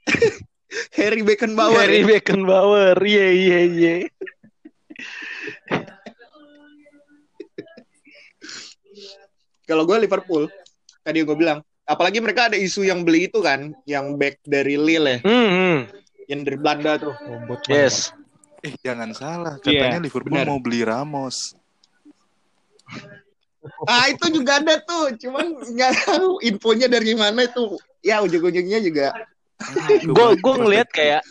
Harry 1.00 1.22
Beckenbauer. 1.24 1.88
Harry 1.88 2.04
ya? 2.04 2.08
Beckenbauer. 2.18 2.98
Iya 3.00 3.28
iya 3.32 3.60
iya. 3.66 3.96
Kalau 9.66 9.88
gue 9.88 10.04
Liverpool, 10.04 10.52
tadi 11.00 11.24
gue 11.24 11.32
bilang, 11.32 11.64
apalagi 11.88 12.20
mereka 12.20 12.52
ada 12.52 12.60
isu 12.60 12.84
yang 12.84 13.08
beli 13.08 13.32
itu 13.32 13.40
kan, 13.40 13.72
yang 13.88 14.20
back 14.20 14.44
dari 14.44 14.76
Lille 14.76 15.08
ya. 15.08 15.18
Mm 15.24 15.48
-hmm. 15.48 15.76
Yang 16.28 16.42
dari 16.44 16.58
Belanda 16.60 16.92
tuh. 17.00 17.16
Oh, 17.16 17.56
yes. 17.72 18.12
Eh 18.62 18.74
jangan 18.86 19.10
salah, 19.17 19.58
iya, 19.65 19.89
katanya 19.89 19.97
yeah, 19.97 20.06
Liverpool 20.06 20.38
bener. 20.38 20.47
mau 20.50 20.62
beli 20.62 20.86
Ramos. 20.86 21.58
Ah 23.86 24.10
itu 24.10 24.26
juga 24.34 24.62
ada 24.62 24.78
tuh, 24.82 25.17
cuman 25.17 25.54
nggak 25.54 25.93
tahu 26.06 26.41
infonya 26.45 26.86
dari 26.89 27.13
mana 27.17 27.45
itu. 27.45 27.78
Ya 28.02 28.21
ujung-ujungnya 28.21 28.82
juga. 28.82 29.13
Gue 30.02 30.38
gue 30.38 30.56
ngelihat 30.58 30.89
kayak 30.89 31.21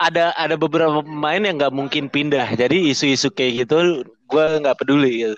ada 0.00 0.32
ada 0.36 0.56
beberapa 0.56 1.04
pemain 1.04 1.40
yang 1.40 1.60
nggak 1.60 1.74
mungkin 1.74 2.08
pindah. 2.08 2.56
Jadi 2.56 2.92
isu-isu 2.92 3.28
kayak 3.28 3.64
gitu 3.64 4.04
gue 4.04 4.44
nggak 4.64 4.76
peduli. 4.80 5.28
Gitu. 5.28 5.36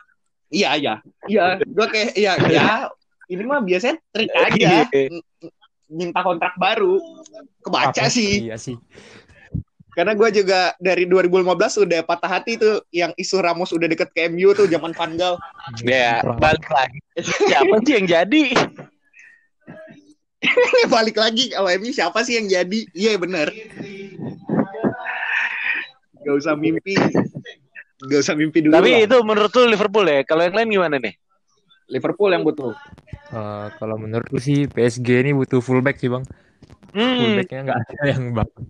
Iya 0.50 0.70
iya 0.78 0.94
iya. 1.26 1.58
Gue 1.62 1.86
kayak 1.90 2.10
iya 2.14 2.34
ya 2.46 2.90
ini 3.30 3.42
mah 3.46 3.62
biasanya 3.62 3.98
trik 4.14 4.30
aja. 4.34 4.86
Iya. 4.86 5.10
Minta 5.90 6.22
kontrak 6.22 6.54
baru. 6.58 7.02
Kebaca 7.66 8.06
Apa? 8.06 8.10
sih. 8.10 8.46
Iya 8.46 8.54
sih. 8.58 8.78
Karena 10.00 10.16
gue 10.16 10.32
juga 10.32 10.72
dari 10.80 11.04
2015 11.04 11.84
udah 11.84 12.00
patah 12.08 12.40
hati 12.40 12.56
tuh 12.56 12.80
yang 12.88 13.12
isu 13.20 13.36
Ramos 13.44 13.68
udah 13.68 13.84
deket 13.84 14.08
ke 14.16 14.32
MU 14.32 14.56
tuh 14.56 14.64
zaman 14.64 14.96
Van 14.96 15.12
Gaal. 15.12 15.36
Ya, 15.84 16.24
balik 16.40 16.64
lagi. 16.72 17.04
Siapa 17.20 17.84
sih 17.84 18.00
yang 18.00 18.08
jadi? 18.08 18.44
balik 20.96 21.20
lagi 21.20 21.52
kalau 21.52 21.68
MU 21.76 21.92
siapa 21.92 22.24
sih 22.24 22.40
yang 22.40 22.48
jadi? 22.48 22.80
Iya 22.96 23.20
bener. 23.20 23.52
Gak 26.24 26.32
usah 26.48 26.56
mimpi. 26.56 26.96
Gak 28.00 28.20
usah 28.24 28.32
mimpi 28.40 28.64
dulu. 28.64 28.72
Tapi 28.72 28.96
lah. 28.96 29.04
itu 29.04 29.16
menurut 29.20 29.52
lu 29.52 29.68
Liverpool 29.68 30.08
ya? 30.08 30.24
Kalau 30.24 30.48
yang 30.48 30.56
lain 30.56 30.80
gimana 30.80 30.96
nih? 30.96 31.12
Liverpool 31.92 32.32
yang 32.32 32.40
butuh. 32.40 32.72
Uh, 33.36 33.68
kalau 33.76 34.00
menurutku 34.00 34.40
sih 34.40 34.64
PSG 34.64 35.28
ini 35.28 35.36
butuh 35.36 35.60
fullback 35.60 36.00
sih 36.00 36.08
bang. 36.08 36.24
Hmm. 36.96 37.20
Fullbacknya 37.20 37.60
nggak 37.68 37.78
ada 37.84 38.04
yang 38.16 38.32
bagus 38.32 38.64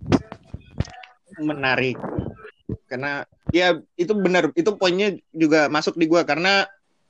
menarik. 1.43 1.99
karena 2.87 3.23
ya 3.55 3.79
itu 3.95 4.11
benar 4.15 4.51
itu 4.55 4.71
poinnya 4.75 5.15
juga 5.35 5.67
masuk 5.71 5.99
di 5.99 6.07
gua. 6.07 6.23
Karena 6.23 6.67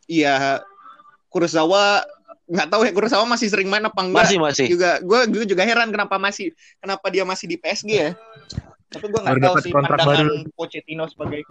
ya 0.08 0.60
Kurosawa 1.28 2.04
nggak 2.50 2.68
tahu 2.68 2.82
ya 2.84 2.92
Kurosawa 2.92 3.24
masih 3.28 3.48
sering 3.48 3.68
main 3.68 3.84
apa 3.84 4.00
enggak 4.00 4.28
masih 4.28 4.38
masih. 4.40 4.66
juga. 4.72 5.00
Gua, 5.04 5.24
gua 5.28 5.44
juga 5.44 5.64
heran 5.64 5.88
kenapa 5.92 6.16
masih 6.20 6.52
kenapa 6.80 7.06
dia 7.08 7.24
masih 7.24 7.46
di 7.48 7.56
PSG 7.56 7.90
ya. 7.92 8.10
Tapi 8.92 9.06
gua 9.08 9.20
nggak 9.24 9.40
tahu 9.40 9.56
sih 9.60 9.72
pandangan 9.72 10.06
baru. 10.08 10.34
Pochettino 10.56 11.04
sebagai 11.08 11.44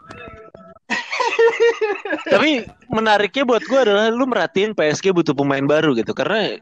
tapi 2.33 2.65
menariknya 2.89 3.45
buat 3.45 3.63
gua 3.69 3.85
adalah 3.85 4.09
lu 4.09 4.25
merhatiin 4.25 4.73
PSG 4.73 5.13
butuh 5.13 5.37
pemain 5.37 5.63
baru 5.65 5.93
gitu. 5.97 6.13
Karena 6.13 6.57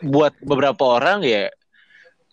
buat 0.00 0.32
beberapa 0.40 0.96
orang 0.96 1.20
ya 1.24 1.52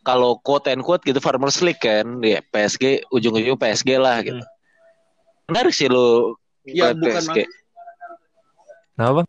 kalau 0.08 0.40
quote 0.40 0.72
and 0.72 0.80
quote 0.88 1.04
gitu 1.04 1.20
Farmers 1.20 1.60
League 1.60 1.84
kan 1.84 2.24
ya 2.24 2.40
PSG 2.56 3.12
ujung-ujung 3.12 3.60
PSG 3.60 4.00
lah 4.00 4.24
gitu 4.24 4.40
hmm 4.40 4.56
menarik 5.48 5.74
sih 5.74 5.88
lu 5.88 6.36
ya, 6.68 6.92
bukan 6.92 7.24
PSG. 7.24 7.40
Kenapa? 8.96 9.22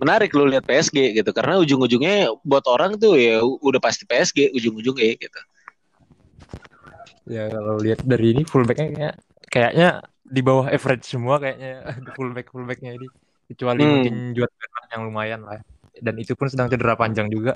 Menarik 0.00 0.30
lu 0.34 0.48
lihat 0.50 0.64
PSG 0.66 1.14
gitu 1.14 1.30
karena 1.30 1.60
ujung-ujungnya 1.62 2.32
buat 2.42 2.64
orang 2.66 2.98
tuh 2.98 3.14
ya 3.20 3.38
udah 3.44 3.78
pasti 3.78 4.08
PSG 4.08 4.50
ujung-ujungnya 4.56 5.14
gitu. 5.20 5.40
Ya 7.30 7.46
kalau 7.46 7.78
lihat 7.78 8.02
dari 8.02 8.34
ini 8.34 8.42
fullbacknya 8.42 8.88
kayak 8.90 9.14
kayaknya 9.46 9.88
di 10.26 10.40
bawah 10.42 10.66
average 10.66 11.06
semua 11.06 11.38
kayaknya 11.38 11.86
fullback 12.16 12.50
fullbacknya 12.50 12.98
ini 12.98 13.06
kecuali 13.52 13.84
hmm. 13.84 13.90
mungkin 13.92 14.14
jual 14.32 14.48
yang 14.90 15.02
lumayan 15.06 15.40
lah 15.44 15.60
dan 16.02 16.18
itu 16.18 16.32
pun 16.34 16.48
sedang 16.48 16.72
cedera 16.72 16.98
panjang 16.98 17.28
juga. 17.30 17.54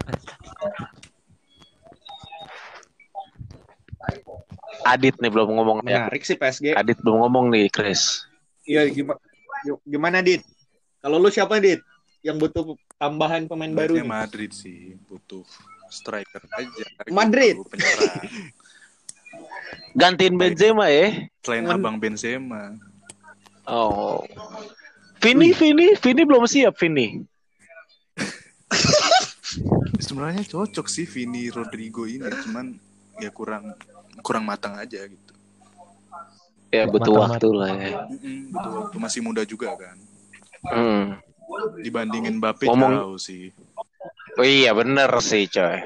Adit 4.87 5.18
nih 5.18 5.31
belum 5.31 5.51
ngomong 5.59 5.79
ya. 5.83 6.07
Menarik 6.07 6.22
sih 6.22 6.38
PSG. 6.38 6.79
Adit 6.79 6.99
belum 7.03 7.27
ngomong 7.27 7.51
nih, 7.51 7.66
Chris. 7.66 8.22
Iya, 8.62 8.87
gimana 8.90 9.18
gimana 9.83 10.18
Dit? 10.22 10.46
Kalau 11.03 11.18
lu 11.18 11.31
siapa 11.31 11.59
Dit? 11.59 11.83
Yang 12.22 12.37
butuh 12.46 12.64
tambahan 12.99 13.51
pemain 13.51 13.70
baru? 13.75 13.99
Nih? 13.99 14.07
Madrid 14.07 14.51
sih, 14.55 14.94
butuh 15.11 15.42
striker 15.90 16.42
aja. 16.55 16.87
Madrid. 17.11 17.59
Gantiin 20.01 20.37
Benzema 20.37 20.87
ya? 20.92 21.27
Selain 21.40 21.64
Men 21.64 21.81
abang 21.81 21.96
Benzema. 21.96 22.77
Oh. 23.66 24.22
Vini, 25.18 25.51
Vini, 25.57 25.96
Vini 25.99 26.22
belum 26.22 26.44
siap 26.46 26.77
Vini. 26.79 27.25
Sebenarnya 30.07 30.44
cocok 30.44 30.87
sih 30.87 31.09
Vini 31.09 31.49
Rodrigo 31.49 32.05
ini, 32.05 32.29
cuman 32.44 32.77
ya 33.16 33.33
kurang 33.33 33.72
kurang 34.24 34.44
matang 34.48 34.76
aja 34.76 35.05
gitu. 35.05 35.33
Ya 36.74 36.85
butuh 36.88 37.14
matang, 37.14 37.22
waktu 37.31 37.48
lah 37.55 37.70
ya. 37.79 37.92
Butuh 38.52 38.72
waktu. 38.83 38.96
Masih 39.00 39.20
muda 39.22 39.42
juga 39.46 39.72
kan. 39.76 39.96
Hmm. 40.66 41.05
dibandingin 41.79 42.42
Mbappe 42.42 42.66
Ngomong... 42.66 42.94
jauh 43.07 43.18
sih. 43.22 43.55
Oh 44.35 44.42
iya 44.42 44.74
bener 44.74 45.07
sih 45.22 45.46
coy. 45.46 45.79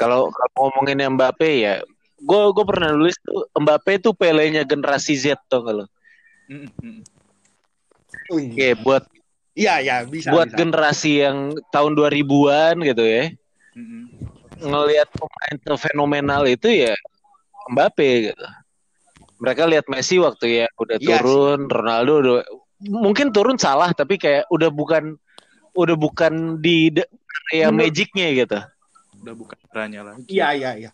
Kalau 0.00 0.32
ngomongin 0.56 1.12
Mbappe 1.12 1.50
ya 1.60 1.84
gue 2.18 2.42
gue 2.50 2.64
pernah 2.66 2.90
nulis 2.98 3.14
tuh 3.22 3.46
Mbappe 3.54 4.02
tuh 4.02 4.10
pelenya 4.16 4.66
generasi 4.66 5.14
Z 5.14 5.38
tuh 5.46 5.62
kalau 5.62 5.86
Oke, 8.32 8.68
buat 8.80 9.04
Iya, 9.58 9.82
ya, 9.82 9.96
bisa. 10.06 10.30
Buat 10.30 10.54
bisa. 10.54 10.58
generasi 10.62 11.18
yang 11.18 11.50
tahun 11.74 11.98
2000-an 11.98 12.78
gitu 12.78 13.02
ya. 13.02 13.34
Mm 13.74 13.84
-hmm 13.84 14.37
ngelihat 14.58 15.08
pemain 15.14 15.56
fenomenal 15.78 16.42
itu 16.46 16.68
ya 16.88 16.94
Mbappe 17.68 18.32
gitu. 18.32 18.46
Mereka 19.38 19.62
lihat 19.70 19.86
Messi 19.86 20.18
waktu 20.18 20.64
ya 20.64 20.66
udah 20.80 20.96
yes. 20.98 21.06
Iya 21.06 21.16
turun, 21.22 21.60
Ronaldo 21.70 22.12
udah 22.24 22.34
mungkin 22.86 23.34
turun 23.34 23.58
salah 23.58 23.90
tapi 23.94 24.18
kayak 24.18 24.46
udah 24.50 24.70
bukan 24.70 25.18
udah 25.78 25.94
bukan 25.94 26.58
di 26.58 26.90
area 27.54 27.70
magicnya 27.70 28.28
gitu. 28.34 28.58
Udah 29.22 29.34
bukan 29.34 29.58
perannya 29.70 30.02
lagi. 30.02 30.26
Iya 30.26 30.48
iya 30.58 30.70
iya. 30.74 30.90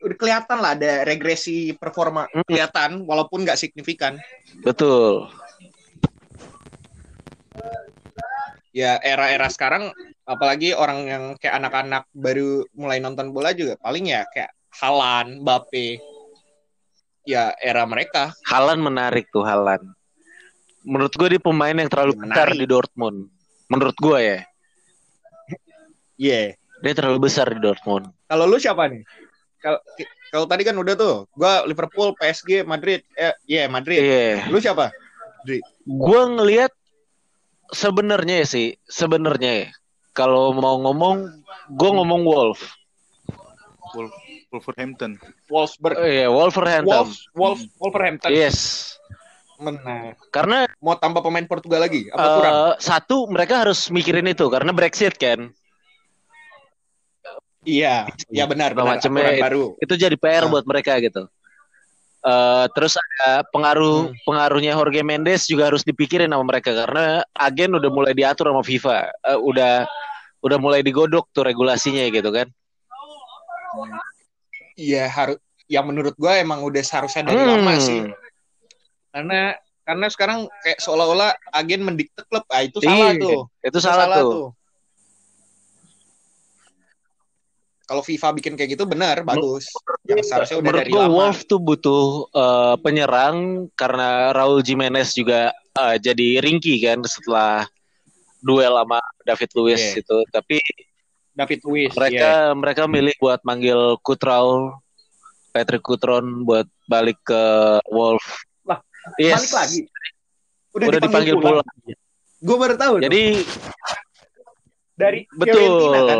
Udah 0.00 0.16
kelihatan 0.16 0.58
lah 0.64 0.72
ada 0.72 1.04
regresi 1.04 1.76
performa 1.76 2.24
hmm. 2.32 2.48
kelihatan 2.48 3.04
walaupun 3.04 3.44
nggak 3.44 3.60
signifikan. 3.60 4.16
Betul. 4.64 5.28
Ya 8.70 8.96
era-era 9.02 9.50
sekarang 9.50 9.92
apalagi 10.30 10.70
orang 10.70 10.98
yang 11.10 11.24
kayak 11.42 11.58
anak-anak 11.58 12.06
baru 12.14 12.62
mulai 12.78 13.02
nonton 13.02 13.34
bola 13.34 13.50
juga 13.50 13.74
paling 13.82 14.14
ya 14.14 14.22
kayak 14.30 14.54
Halan, 14.70 15.42
Bape, 15.42 15.98
ya 17.26 17.50
era 17.58 17.82
mereka. 17.84 18.30
Halan 18.46 18.78
menarik 18.78 19.26
tuh 19.34 19.42
Halan. 19.42 19.82
Menurut 20.86 21.12
gue 21.12 21.36
dia 21.36 21.42
pemain 21.42 21.74
yang 21.74 21.90
terlalu 21.90 22.14
menarik. 22.16 22.30
besar 22.32 22.48
di 22.54 22.66
Dortmund. 22.70 23.18
Menurut 23.66 23.96
gue 23.98 24.18
ya. 24.22 24.38
Iya. 26.20 26.52
Yeah. 26.52 26.84
Dia 26.84 26.92
terlalu 26.96 27.28
besar 27.28 27.48
di 27.48 27.60
Dortmund. 27.60 28.12
Kalau 28.28 28.44
lu 28.44 28.56
siapa 28.60 28.88
nih? 28.88 29.04
Kalau 29.60 29.80
kalau 30.30 30.46
tadi 30.46 30.62
kan 30.62 30.76
udah 30.78 30.94
tuh, 30.94 31.26
gue 31.34 31.54
Liverpool, 31.66 32.14
PSG, 32.16 32.62
Madrid, 32.62 33.02
eh, 33.18 33.34
yeah, 33.50 33.66
Madrid. 33.66 34.00
Yeah. 34.00 34.46
Lu 34.48 34.62
siapa? 34.62 34.94
Gue 35.84 36.22
ngelihat 36.38 36.70
sebenarnya 37.74 38.46
sih, 38.46 38.78
sebenarnya 38.86 39.66
ya, 39.66 39.68
kalau 40.20 40.52
mau 40.52 40.76
ngomong, 40.84 41.40
gue 41.72 41.90
ngomong 41.96 42.20
Wolf. 42.28 42.60
Wolf 43.96 44.12
Wolverhampton. 44.50 45.14
Wolfsburg. 45.46 45.96
Oh, 45.96 46.06
iya, 46.06 46.26
Wolverhampton. 46.26 47.06
Wolf, 47.06 47.12
Wolf, 47.38 47.60
Wolverhampton. 47.78 48.30
Yes. 48.34 48.92
Benar. 49.56 50.18
Karena 50.34 50.66
mau 50.82 50.98
tambah 50.98 51.22
pemain 51.22 51.46
Portugal 51.46 51.86
lagi 51.86 52.10
apa 52.10 52.20
uh, 52.20 52.34
kurang? 52.36 52.54
Satu, 52.82 53.30
mereka 53.30 53.62
harus 53.62 53.88
mikirin 53.88 54.26
itu 54.26 54.50
karena 54.50 54.74
Brexit 54.74 55.14
kan. 55.16 55.54
Iya, 57.62 58.08
iya 58.32 58.44
benar, 58.48 58.72
benar. 58.72 58.98
Macamnya 58.98 59.36
baru. 59.36 59.76
Itu 59.78 59.94
jadi 59.94 60.16
PR 60.16 60.48
nah. 60.48 60.58
buat 60.58 60.64
mereka 60.66 60.96
gitu. 60.98 61.28
Uh, 62.20 62.68
terus 62.76 63.00
ada 63.00 63.40
pengaruh 63.48 64.12
hmm. 64.12 64.28
pengaruhnya 64.28 64.76
Jorge 64.76 65.00
Mendes 65.00 65.48
juga 65.48 65.72
harus 65.72 65.80
dipikirin 65.80 66.28
sama 66.28 66.44
mereka 66.44 66.76
karena 66.76 67.24
agen 67.32 67.80
udah 67.80 67.88
mulai 67.88 68.12
diatur 68.12 68.52
sama 68.52 68.60
FIFA, 68.60 69.08
uh, 69.24 69.40
udah 69.40 69.88
udah 70.40 70.58
mulai 70.60 70.80
digodok 70.80 71.28
tuh 71.32 71.44
regulasinya 71.44 72.04
gitu 72.08 72.30
kan. 72.32 72.48
Iya 74.80 75.06
harus, 75.08 75.38
yang 75.68 75.86
menurut 75.86 76.16
gue 76.16 76.32
emang 76.40 76.64
udah 76.64 76.82
seharusnya 76.82 77.28
dari 77.28 77.40
hmm. 77.40 77.50
lama 77.50 77.74
sih. 77.78 78.00
Karena 79.10 79.54
karena 79.84 80.06
sekarang 80.08 80.38
kayak 80.62 80.78
seolah-olah 80.80 81.34
agen 81.50 81.82
mendikte 81.82 82.22
klub, 82.30 82.46
ah 82.48 82.62
itu 82.62 82.78
salah 82.78 83.10
Iyi, 83.10 83.20
tuh. 83.20 83.30
Itu, 83.30 83.68
itu 83.68 83.78
salah, 83.82 84.06
salah 84.06 84.18
tuh. 84.22 84.32
tuh 84.32 84.48
kalau 87.90 88.06
FIFA 88.06 88.38
bikin 88.38 88.54
kayak 88.54 88.78
gitu 88.78 88.86
benar 88.86 89.26
bagus. 89.26 89.66
Yang 90.06 90.30
seharusnya 90.30 90.62
udah 90.62 90.72
dari 90.78 90.94
lama. 90.94 91.10
Wolf 91.10 91.42
tuh 91.50 91.58
butuh 91.58 92.30
uh, 92.30 92.78
penyerang 92.78 93.66
karena 93.74 94.30
Raul 94.30 94.62
Jimenez 94.62 95.10
juga 95.10 95.50
uh, 95.74 95.98
jadi 95.98 96.38
ringki 96.38 96.78
kan 96.86 97.02
setelah 97.02 97.66
duel 98.40 98.74
sama 98.76 99.00
David 99.24 99.50
Luiz 99.56 99.80
yeah. 99.80 100.00
itu. 100.00 100.18
Tapi 100.32 100.58
David 101.36 101.60
Luiz 101.64 101.92
mereka 101.96 102.28
yeah. 102.28 102.56
mereka 102.56 102.82
milih 102.90 103.14
buat 103.20 103.40
manggil 103.46 103.96
Kutrau 104.04 104.76
Patrick 105.50 105.82
Kutron 105.82 106.46
buat 106.46 106.66
balik 106.86 107.18
ke 107.26 107.42
Wolf. 107.90 108.22
Lah, 108.66 108.78
yes. 109.18 109.42
balik 109.42 109.54
lagi. 109.54 109.80
Udah, 110.70 110.86
udah 110.86 111.00
dipanggil, 111.02 111.34
dipanggil 111.34 111.36
pulang. 111.42 111.66
pulang. 111.66 111.98
Gue 112.40 112.56
baru 112.56 112.74
tahu. 112.78 112.94
Jadi 113.02 113.22
dari 114.94 115.20
betul. 115.34 115.72
Kan? 116.06 116.18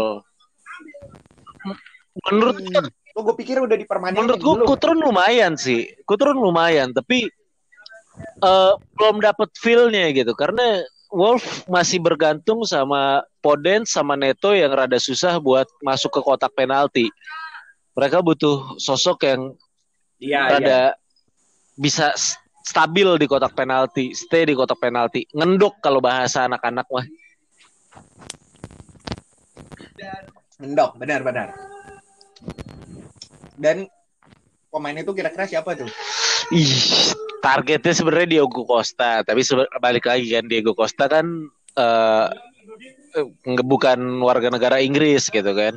menurut 2.28 2.56
hmm. 2.58 2.98
Oh, 3.18 3.26
gue 3.26 3.34
pikir 3.42 3.58
udah 3.58 3.74
dipermanen. 3.74 4.22
Menurut 4.22 4.38
gue 4.38 4.54
Kutrun 4.70 5.02
lumayan 5.02 5.58
sih. 5.58 5.82
Kutrun 6.06 6.38
lumayan, 6.38 6.94
tapi 6.94 7.26
uh, 8.38 8.78
belum 8.94 9.18
dapet 9.18 9.50
feel-nya 9.58 10.14
gitu. 10.14 10.30
Karena 10.38 10.78
Wolf 11.10 11.66
masih 11.66 11.98
bergantung 11.98 12.62
sama 12.62 13.26
Poden 13.42 13.82
sama 13.82 14.14
Neto 14.14 14.54
yang 14.54 14.70
rada 14.70 14.94
susah 14.96 15.42
buat 15.42 15.66
masuk 15.82 16.14
ke 16.14 16.20
kotak 16.22 16.54
penalti. 16.54 17.10
Mereka 17.98 18.22
butuh 18.22 18.78
sosok 18.78 19.26
yang 19.26 19.42
ya, 20.22 20.46
rada 20.46 20.94
ya. 20.94 20.98
bisa 21.74 22.14
stabil 22.62 23.18
di 23.18 23.26
kotak 23.26 23.58
penalti, 23.58 24.14
stay 24.14 24.46
di 24.46 24.54
kotak 24.54 24.78
penalti, 24.78 25.26
ngendok 25.34 25.82
kalau 25.82 25.98
bahasa 25.98 26.46
anak-anak 26.46 26.86
mah. 26.86 27.06
Ngendok, 30.62 30.90
benar-benar. 30.94 31.56
Dan 33.58 33.90
pemain 34.70 34.96
itu 34.96 35.10
kira-kira 35.10 35.50
siapa 35.50 35.74
tuh? 35.74 35.90
Ih, 36.54 37.12
targetnya 37.40 37.92
sebenarnya 37.96 38.38
Diego 38.38 38.62
Costa, 38.68 39.24
tapi 39.24 39.40
balik 39.80 40.04
lagi 40.06 40.28
kan 40.28 40.44
Diego 40.46 40.76
Costa 40.76 41.08
kan 41.08 41.26
uh, 41.76 42.26
bukan 43.64 43.98
warga 44.22 44.52
negara 44.52 44.78
Inggris 44.78 45.32
gitu 45.32 45.52
kan. 45.52 45.74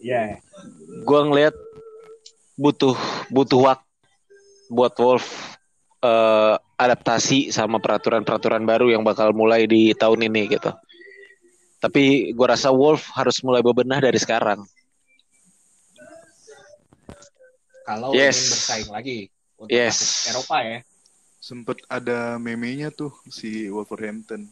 Iya. 0.00 0.38
Yeah. 0.38 1.04
Gue 1.04 1.20
ngeliat 1.24 1.56
butuh 2.60 2.96
butuh 3.32 3.60
waktu 3.72 3.88
buat 4.70 4.94
Wolf 5.02 5.26
uh, 6.06 6.54
adaptasi 6.78 7.50
sama 7.50 7.82
peraturan-peraturan 7.82 8.62
baru 8.62 8.94
yang 8.94 9.02
bakal 9.02 9.34
mulai 9.34 9.66
di 9.66 9.90
tahun 9.96 10.30
ini 10.30 10.46
gitu. 10.56 10.70
Tapi 11.80 12.30
gue 12.36 12.46
rasa 12.46 12.70
Wolf 12.70 13.10
harus 13.16 13.42
mulai 13.42 13.64
bebenah 13.64 13.98
dari 13.98 14.20
sekarang. 14.20 14.62
Kalau 17.88 18.14
yes. 18.14 18.38
ingin 18.38 18.50
bersaing 18.54 18.90
lagi 18.94 19.18
untuk 19.60 19.76
yes. 19.76 20.24
Eropa 20.32 20.64
ya. 20.64 20.78
Sempet 21.36 21.84
ada 21.84 22.40
memenya 22.40 22.88
tuh 22.88 23.12
si 23.28 23.68
Wolverhampton. 23.68 24.48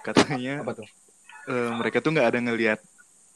Katanya 0.00 0.64
Apa 0.64 0.80
tuh? 0.80 0.88
Uh, 1.44 1.76
mereka 1.76 2.00
tuh 2.00 2.16
nggak 2.16 2.28
ada 2.32 2.40
ngelihat 2.40 2.80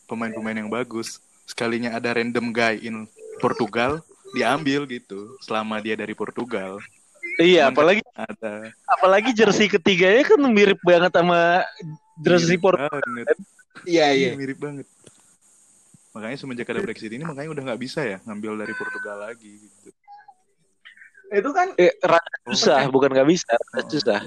pemain-pemain 0.09 0.57
yang 0.57 0.73
bagus. 0.73 1.21
Sekalinya 1.45 1.93
ada 1.97 2.17
random 2.17 2.53
guy 2.53 2.81
in 2.81 3.05
Portugal, 3.41 4.01
diambil 4.33 4.89
gitu 4.89 5.37
selama 5.45 5.81
dia 5.81 5.97
dari 5.97 6.17
Portugal. 6.17 6.81
Iya, 7.39 7.71
apalagi 7.71 8.03
ada. 8.17 8.73
Apalagi 8.89 9.31
jersey 9.37 9.69
ketiganya 9.69 10.25
kan 10.25 10.41
mirip 10.49 10.81
banget 10.83 11.13
sama 11.13 11.65
jersey 12.19 12.57
Portugal. 12.57 13.01
Iya, 13.87 14.13
iya. 14.17 14.31
Mirip 14.35 14.59
banget. 14.59 14.89
Makanya 16.17 16.37
semenjak 16.41 16.69
ada 16.73 16.83
Brexit 16.83 17.13
ini 17.13 17.23
makanya 17.23 17.53
udah 17.55 17.63
nggak 17.73 17.81
bisa 17.81 18.03
ya 18.03 18.19
ngambil 18.27 18.67
dari 18.67 18.75
Portugal 18.75 19.23
lagi 19.23 19.55
gitu. 19.55 19.89
Itu 21.29 21.51
kan 21.53 21.77
eh, 21.77 21.93
susah, 22.49 22.89
bukan 22.89 23.13
nggak 23.13 23.29
bisa, 23.29 23.53
susah. 23.89 24.25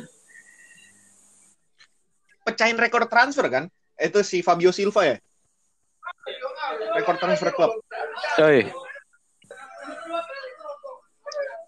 Pecahin 2.45 2.77
rekor 2.77 3.09
transfer 3.09 3.45
kan? 3.49 3.65
Itu 3.97 4.21
si 4.21 4.45
Fabio 4.45 4.69
Silva 4.69 5.05
ya? 5.05 5.17
Rekor 6.97 7.17
transfer 7.17 7.49
klub. 7.53 7.81
Oh, 8.37 8.49
iya. 8.49 8.69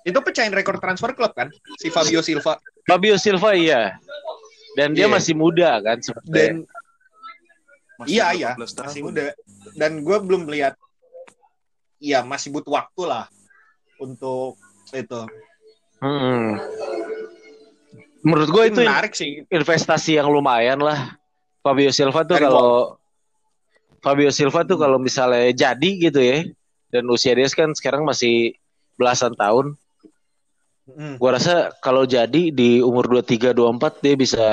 Itu 0.04 0.19
pecahin 0.19 0.54
rekor 0.54 0.78
transfer 0.78 1.15
klub 1.15 1.32
kan? 1.34 1.50
Si 1.80 1.88
Fabio 1.89 2.22
Silva. 2.22 2.60
Fabio 2.86 3.15
Silva 3.17 3.56
iya. 3.56 3.98
Dan 4.74 4.98
dia 4.98 5.06
yeah. 5.06 5.13
masih 5.13 5.34
muda 5.38 5.80
kan 5.80 5.98
sebenarnya. 6.02 6.34
Dan 6.34 6.54
masih 8.02 8.10
iya 8.12 8.28
iya 8.34 8.52
masih 8.58 9.02
muda. 9.06 9.32
Dan 9.78 10.02
gue 10.02 10.17
belum 10.22 10.50
lihat. 10.50 10.76
Iya 12.04 12.19
masih 12.28 12.52
butuh 12.52 12.76
waktu 12.76 13.08
lah 13.08 13.32
untuk 13.96 14.60
itu. 14.96 15.22
Hmm. 16.00 16.62
Menurut 18.24 18.50
gue 18.50 18.64
itu 18.72 18.82
menarik 18.86 19.14
sih. 19.18 19.44
Investasi 19.52 20.16
yang 20.20 20.32
lumayan 20.32 20.80
lah. 20.80 21.18
Fabio 21.64 21.92
Silva 21.92 22.28
tuh 22.28 22.38
kalau 22.40 23.00
Fabio 24.04 24.32
Silva 24.32 24.68
tuh 24.68 24.76
kalau 24.76 25.00
misalnya 25.00 25.52
jadi 25.52 25.90
gitu 26.12 26.20
ya 26.20 26.44
dan 26.92 27.08
usia 27.08 27.32
dia 27.34 27.48
kan 27.56 27.72
sekarang 27.72 28.04
masih 28.04 28.56
belasan 29.00 29.32
tahun 29.40 29.80
Hmm. 30.84 31.16
Gua 31.16 31.40
rasa 31.40 31.72
kalau 31.80 32.04
jadi 32.04 32.52
di 32.52 32.84
umur 32.84 33.08
23 33.08 33.56
24 33.56 34.04
dia 34.04 34.16
bisa 34.20 34.48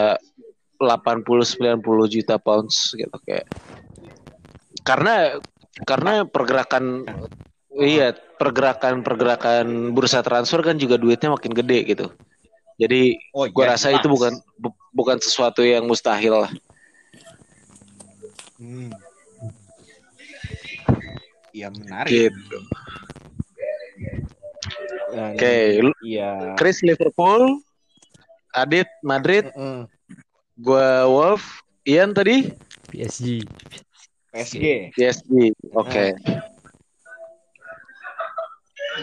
80 0.78 1.82
90 1.82 1.82
juta 2.06 2.38
pounds 2.38 2.94
gitu 2.94 3.16
kayak. 3.26 3.50
Karena 4.86 5.42
karena 5.82 6.22
pergerakan 6.22 7.02
iya, 7.80 8.12
pergerakan-pergerakan 8.14 9.92
bursa 9.96 10.20
transfer 10.20 10.60
kan 10.60 10.76
juga 10.76 11.00
duitnya 11.00 11.32
makin 11.32 11.52
gede 11.52 11.78
gitu. 11.88 12.06
Jadi 12.80 13.20
oh, 13.36 13.44
gua 13.52 13.76
rasa 13.76 13.92
itu 13.92 14.08
bukan 14.08 14.40
bu, 14.56 14.72
bukan 14.96 15.20
sesuatu 15.20 15.60
yang 15.60 15.84
mustahil 15.84 16.48
lah. 16.48 16.52
Hmm. 18.56 18.92
Ya 21.52 21.68
menarik. 21.68 22.32
Gitu. 22.32 22.58
Oke, 25.10 25.34
okay. 25.36 25.64
iya. 26.06 26.54
Chris 26.54 26.80
Liverpool, 26.86 27.58
Adit 28.54 28.86
Madrid, 29.02 29.50
mm 29.52 29.58
-hmm. 29.58 29.82
gua 30.62 31.04
Wolf, 31.10 31.42
Ian 31.84 32.14
tadi 32.14 32.54
PSG. 32.94 33.42
PSG. 34.30 34.94
PSG. 34.94 35.32
Oke. 35.74 35.84
Okay. 35.84 36.08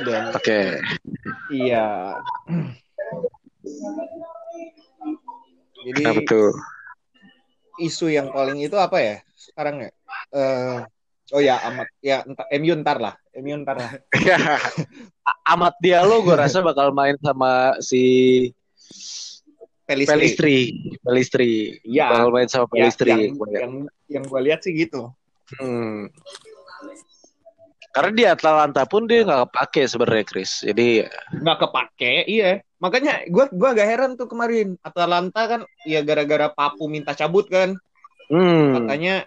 Dan 0.05 0.23
Oke. 0.33 0.41
Okay. 0.41 0.67
Iya. 1.53 2.17
Jadi 5.87 6.01
Kenapa 6.03 6.21
tuh? 6.27 6.51
Isu 7.77 8.09
yang 8.09 8.33
paling 8.33 8.59
itu 8.59 8.75
apa 8.75 8.97
ya? 8.99 9.15
Sekarang 9.37 9.85
ya? 9.85 9.91
Uh, 10.33 10.83
oh 11.31 11.41
ya 11.43 11.61
amat 11.71 11.87
ya 12.01 12.25
entar, 12.25 12.45
MU 12.57 12.73
ntar 12.81 12.97
lah. 12.99 13.15
MU 13.37 13.55
ntar 13.61 13.75
lah. 13.77 13.91
amat 15.55 15.73
dia 15.79 16.03
lo 16.03 16.25
gue 16.25 16.35
rasa 16.35 16.59
bakal 16.59 16.91
main 16.91 17.15
sama 17.21 17.77
si 17.79 18.03
Pelistri. 19.87 20.19
Pelistri. 20.19 20.57
Pelistri. 20.99 21.51
Ya. 21.87 22.11
Bakal 22.11 22.29
main 22.35 22.49
sama 22.51 22.67
ya, 22.75 22.91
Pelistri. 22.91 23.07
Ya, 23.07 23.17
yang, 23.23 23.35
yang, 23.39 23.73
yang 24.11 24.23
gue 24.27 24.41
lihat 24.43 24.59
sih 24.59 24.75
gitu. 24.75 25.15
Hmm. 25.55 26.11
Karena 27.97 28.11
di 28.13 28.23
Atalanta 28.29 28.85
pun 28.85 29.09
dia 29.09 29.25
nggak 29.25 29.49
kepake 29.49 29.89
sebenarnya 29.89 30.25
Chris. 30.29 30.61
Jadi 30.61 31.01
nggak 31.33 31.57
kepake, 31.65 32.29
iya. 32.29 32.61
Makanya 32.77 33.25
gue 33.25 33.49
gua 33.57 33.73
agak 33.73 33.87
heran 33.89 34.13
tuh 34.13 34.29
kemarin 34.29 34.77
Atalanta 34.85 35.49
kan 35.49 35.61
ya 35.81 36.05
gara-gara 36.05 36.53
Papu 36.53 36.85
minta 36.85 37.17
cabut 37.17 37.49
kan. 37.49 37.73
Hmm. 38.29 38.77
Katanya 38.77 39.25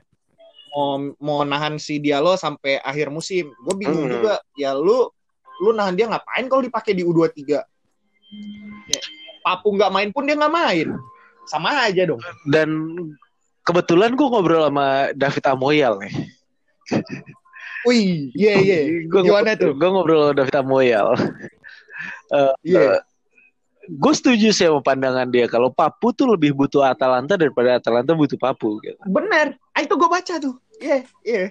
mau 0.71 1.03
mau 1.19 1.43
nahan 1.43 1.83
si 1.83 1.99
Diallo 1.99 2.39
sampai 2.39 2.79
akhir 2.79 3.11
musim. 3.11 3.51
Gue 3.67 3.75
bingung 3.75 4.07
hmm. 4.07 4.15
juga. 4.23 4.35
Ya 4.55 4.71
lu 4.71 5.11
lu 5.61 5.75
nahan 5.75 5.99
dia 5.99 6.07
ngapain 6.07 6.47
kalau 6.47 6.63
dipakai 6.63 6.97
di 6.97 7.05
U23 7.05 7.43
ya, 8.89 9.01
Papu 9.45 9.77
nggak 9.77 9.93
main 9.93 10.11
pun 10.11 10.25
dia 10.25 10.39
nggak 10.39 10.55
main 10.55 10.89
sama 11.45 11.85
aja 11.85 12.09
dong 12.09 12.23
dan 12.49 12.69
kebetulan 13.69 14.17
gue 14.17 14.27
ngobrol 14.27 14.71
sama 14.71 15.13
David 15.13 15.45
Amoyal 15.45 16.01
nih 16.01 16.15
Wih, 17.89 18.29
iya 18.37 18.55
iya. 18.61 18.79
Gue 19.09 19.25
gimana 19.25 19.57
tuh? 19.57 19.73
Gue 19.73 19.89
ngobrol 19.89 20.31
sama 20.31 20.35
David 20.37 20.57
Amoyal. 20.57 21.09
uh. 22.35 22.55
Yeah. 22.65 22.97
Uh, 22.97 23.01
gue 23.91 24.15
setuju 24.15 24.55
sih 24.55 24.71
sama 24.71 24.81
pandangan 24.85 25.27
dia 25.33 25.51
kalau 25.51 25.75
Papu 25.75 26.15
tuh 26.15 26.31
lebih 26.31 26.55
butuh 26.55 26.87
Atalanta 26.87 27.35
daripada 27.35 27.81
Atalanta 27.81 28.15
butuh 28.15 28.39
Papu. 28.39 28.79
Gitu. 28.85 28.97
Bener, 29.09 29.59
ah, 29.75 29.81
itu 29.83 29.95
gue 29.99 30.09
baca 30.09 30.35
tuh. 30.39 30.55
Iya, 30.79 30.89
yeah, 30.89 31.01
iya. 31.27 31.35
Yeah. 31.35 31.49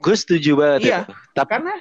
Gue 0.00 0.14
setuju 0.16 0.50
banget. 0.56 0.80
Iya. 0.88 0.90
Ya. 0.90 1.00
Tapi 1.36 1.50
karena 1.52 1.74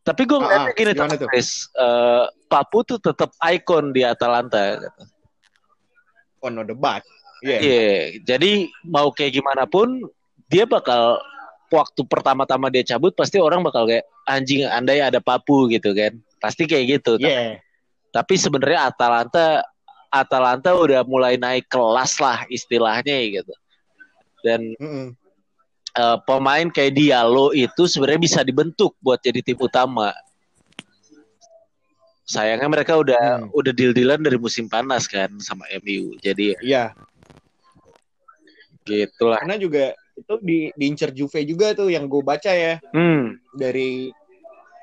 tapi 0.00 0.22
gue 0.24 0.38
ngeliatnya 0.40 0.72
ah, 0.72 0.78
gini 0.78 0.92
tuh, 0.96 1.28
Chris. 1.28 1.68
Uh, 1.76 2.24
Papu 2.48 2.82
tuh 2.82 2.98
tetap 2.98 3.30
ikon 3.44 3.92
di 3.92 4.02
Atalanta. 4.02 4.80
Gitu. 4.80 5.02
Oh 6.40 6.48
no 6.48 6.64
debat. 6.64 7.04
Iya. 7.44 7.58
Yeah. 7.58 7.60
Yeah. 7.60 8.00
Jadi 8.24 8.52
mau 8.88 9.12
kayak 9.12 9.36
gimana 9.36 9.68
pun 9.68 10.00
dia 10.48 10.64
bakal 10.64 11.20
waktu 11.70 12.02
pertama-tama 12.04 12.68
dia 12.68 12.82
cabut 12.82 13.14
pasti 13.14 13.38
orang 13.38 13.62
bakal 13.62 13.86
kayak 13.86 14.04
anjing 14.26 14.66
andai 14.66 15.00
ada 15.00 15.22
Papu 15.22 15.70
gitu 15.70 15.94
kan. 15.94 16.18
Pasti 16.42 16.66
kayak 16.66 17.00
gitu. 17.00 17.16
Yeah. 17.22 17.62
Tapi, 18.10 18.34
tapi 18.34 18.34
sebenarnya 18.36 18.90
Atalanta 18.90 19.62
Atalanta 20.10 20.74
udah 20.74 21.06
mulai 21.06 21.38
naik 21.38 21.70
kelas 21.70 22.18
lah 22.18 22.42
istilahnya 22.50 23.16
gitu. 23.30 23.54
Dan 24.42 24.74
mm 24.76 24.90
-mm 24.90 25.20
uh, 25.96 26.18
pemain 26.22 26.68
kayak 26.70 26.94
Diallo 26.94 27.50
itu 27.56 27.86
sebenarnya 27.88 28.20
bisa 28.22 28.40
dibentuk 28.44 28.94
buat 29.02 29.18
jadi 29.18 29.40
tim 29.42 29.58
utama. 29.58 30.12
Sayangnya 32.30 32.68
mereka 32.70 32.94
udah 32.94 33.42
hmm. 33.42 33.50
udah 33.50 33.72
deal-dealan 33.74 34.22
dari 34.22 34.38
musim 34.38 34.70
panas 34.70 35.10
kan 35.10 35.30
sama 35.42 35.66
MU. 35.82 36.14
Jadi 36.22 36.54
ya 36.62 36.94
gitulah. 38.86 39.42
Karena 39.42 39.58
juga 39.58 39.94
itu 40.20 40.34
di 40.44 40.68
diincer 40.76 41.10
Juve 41.16 41.42
juga 41.48 41.72
tuh 41.72 41.88
yang 41.88 42.06
gue 42.06 42.22
baca 42.22 42.52
ya. 42.52 42.76
Hmm. 42.92 43.40
Dari 43.56 44.12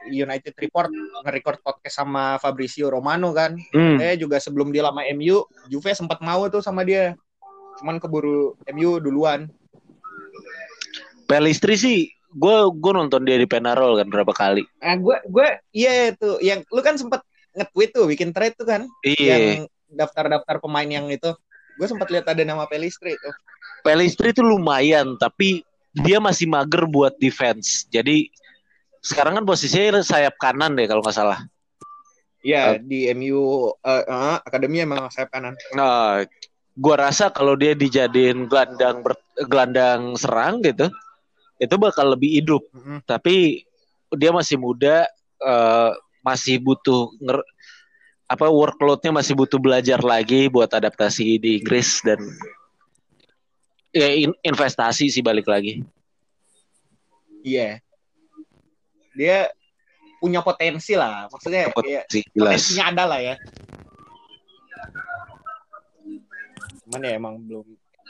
United 0.08 0.56
Report 0.56 0.90
nge-record 1.24 1.60
podcast 1.62 1.96
sama 2.00 2.40
Fabrizio 2.40 2.88
Romano 2.90 3.36
kan. 3.36 3.56
Hmm. 3.76 4.00
Saya 4.00 4.16
juga 4.16 4.40
sebelum 4.40 4.72
dia 4.72 4.88
lama 4.88 5.04
MU, 5.14 5.44
Juve 5.68 5.92
sempat 5.94 6.24
mau 6.24 6.48
tuh 6.48 6.64
sama 6.64 6.88
dia. 6.88 7.14
Cuman 7.78 8.02
keburu 8.02 8.58
MU 8.74 8.98
duluan. 8.98 9.52
Pelistri 11.28 11.76
sih 11.76 12.00
gue 12.28 12.58
gue 12.76 12.92
nonton 12.94 13.24
dia 13.24 13.40
di 13.40 13.48
Penarol 13.48 14.00
kan 14.00 14.08
berapa 14.08 14.32
kali. 14.32 14.64
Ah 14.84 14.96
gue 14.96 15.18
gue 15.28 15.48
iya 15.76 16.14
tuh 16.16 16.40
yang 16.44 16.64
lu 16.72 16.80
kan 16.84 16.96
sempet 17.00 17.24
nge-tweet 17.58 17.90
tuh 17.92 18.06
bikin 18.08 18.32
thread 18.32 18.54
tuh 18.56 18.68
kan. 18.68 18.86
Iya. 19.04 19.36
Yang 19.36 19.74
daftar-daftar 19.92 20.62
pemain 20.62 20.88
yang 20.88 21.08
itu. 21.10 21.34
Gue 21.78 21.88
sempat 21.90 22.10
lihat 22.10 22.26
ada 22.26 22.42
nama 22.42 22.66
Pelistri 22.66 23.14
itu. 23.14 23.30
Pelistri 23.88 24.36
tuh 24.36 24.44
lumayan 24.44 25.16
tapi 25.16 25.64
dia 25.96 26.20
masih 26.20 26.46
mager 26.52 26.84
buat 26.92 27.16
defense. 27.18 27.88
Jadi 27.88 28.28
sekarang 29.00 29.40
kan 29.40 29.46
posisinya 29.48 30.04
sayap 30.04 30.36
kanan 30.36 30.76
deh 30.76 30.86
kalau 30.86 31.00
nggak 31.00 31.16
salah. 31.16 31.40
Iya, 32.44 32.76
uh, 32.76 32.84
di 32.84 33.08
MU 33.16 33.72
uh, 33.82 34.04
uh, 34.04 34.38
akademi 34.44 34.84
emang 34.84 35.08
sayap 35.08 35.32
kanan. 35.32 35.56
Nah, 35.74 36.28
gua 36.78 36.96
rasa 37.10 37.32
kalau 37.32 37.56
dia 37.56 37.74
dijadiin 37.74 38.46
gelandang 38.46 39.02
ber, 39.02 39.18
gelandang 39.48 40.14
serang 40.20 40.62
gitu, 40.62 40.92
itu 41.58 41.76
bakal 41.80 42.14
lebih 42.14 42.44
hidup. 42.44 42.64
Mm-hmm. 42.76 42.98
Tapi 43.10 43.66
dia 44.16 44.32
masih 44.32 44.62
muda 44.62 45.08
uh, 45.42 45.92
masih 46.22 46.60
butuh 46.62 47.12
nger 47.24 47.40
apa 48.28 48.52
workloadnya 48.52 49.16
masih 49.16 49.40
butuh 49.40 49.56
belajar 49.56 50.04
lagi 50.04 50.52
buat 50.52 50.68
adaptasi 50.68 51.40
di 51.40 51.64
Inggris 51.64 52.04
dan 52.04 52.20
ya 53.92 54.08
in 54.12 54.32
investasi 54.44 55.08
sih 55.12 55.24
balik 55.24 55.48
lagi. 55.48 55.84
Iya. 57.44 57.80
Yeah. 57.80 57.86
Dia 59.18 59.38
punya 60.18 60.42
potensi 60.42 60.94
lah, 60.98 61.30
maksudnya 61.30 61.70
potensi, 61.74 62.22
ya, 62.22 62.32
potensinya 62.34 62.86
ada 62.90 63.04
lah 63.06 63.20
ya. 63.22 63.36
Cuman 66.86 67.02
ya 67.06 67.14
emang 67.18 67.36
belum 67.46 67.66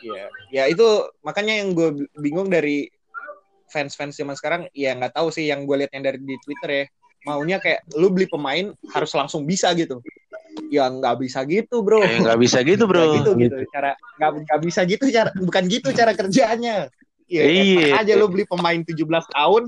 ya 0.05 0.29
ya 0.53 0.63
itu 0.69 0.85
makanya 1.25 1.57
yang 1.57 1.73
gue 1.73 2.05
bingung 2.21 2.49
dari 2.53 2.85
fans-fans 3.67 4.15
zaman 4.15 4.37
sekarang 4.37 4.61
ya 4.71 4.93
nggak 4.93 5.17
tahu 5.17 5.33
sih 5.33 5.49
yang 5.49 5.65
gue 5.65 5.75
lihat 5.83 5.91
yang 5.93 6.05
dari 6.05 6.19
di 6.21 6.37
Twitter 6.45 6.69
ya 6.69 6.85
maunya 7.27 7.57
kayak 7.59 7.83
lu 7.99 8.13
beli 8.13 8.29
pemain 8.29 8.71
harus 8.93 9.11
langsung 9.11 9.43
bisa 9.43 9.73
gitu 9.75 9.99
ya 10.67 10.91
nggak 10.91 11.15
bisa 11.19 11.43
gitu 11.47 11.81
bro. 11.83 12.03
Eh, 12.03 12.19
nggak 12.21 12.39
bisa 12.39 12.59
gitu 12.63 12.83
bro. 12.85 12.99
gak 12.99 13.15
gitu, 13.23 13.31
gitu. 13.39 13.57
Cara 13.71 13.91
nggak 14.19 14.31
nggak 14.43 14.59
bisa 14.63 14.81
gitu 14.83 15.03
cara 15.11 15.29
bukan 15.35 15.63
gitu 15.67 15.89
cara 15.95 16.11
kerjanya. 16.13 16.91
Ya 17.27 17.43
iya. 17.43 17.99
aja 17.99 18.15
lu 18.15 18.31
beli 18.31 18.47
pemain 18.47 18.79
17 18.79 19.03
tahun 19.03 19.67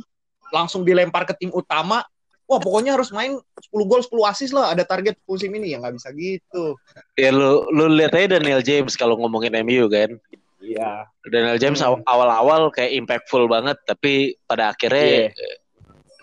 langsung 0.56 0.88
dilempar 0.88 1.28
ke 1.28 1.36
tim 1.36 1.52
utama. 1.52 2.04
Wah 2.50 2.58
pokoknya 2.58 2.98
harus 2.98 3.14
main 3.14 3.38
10 3.38 3.92
gol 3.92 4.02
10 4.02 4.32
assist 4.32 4.54
lah 4.56 4.74
ada 4.74 4.82
target 4.88 5.20
musim 5.28 5.52
ini. 5.54 5.76
Ya 5.76 5.78
nggak 5.84 5.96
bisa 6.00 6.10
gitu. 6.16 6.80
Ya 7.20 7.30
lu 7.36 7.68
lu 7.70 7.92
lihat 7.92 8.16
aja 8.16 8.40
Daniel 8.40 8.64
James 8.64 8.96
kalau 8.96 9.20
ngomongin 9.20 9.54
MU 9.62 9.86
kan? 9.92 10.16
Iya. 10.64 11.06
Daniel 11.30 11.60
James 11.62 11.84
hmm. 11.84 12.04
awal-awal 12.08 12.72
kayak 12.72 12.96
impactful 12.96 13.46
banget 13.52 13.78
tapi 13.86 14.40
pada 14.48 14.72
akhirnya 14.72 15.30
yeah. 15.30 15.58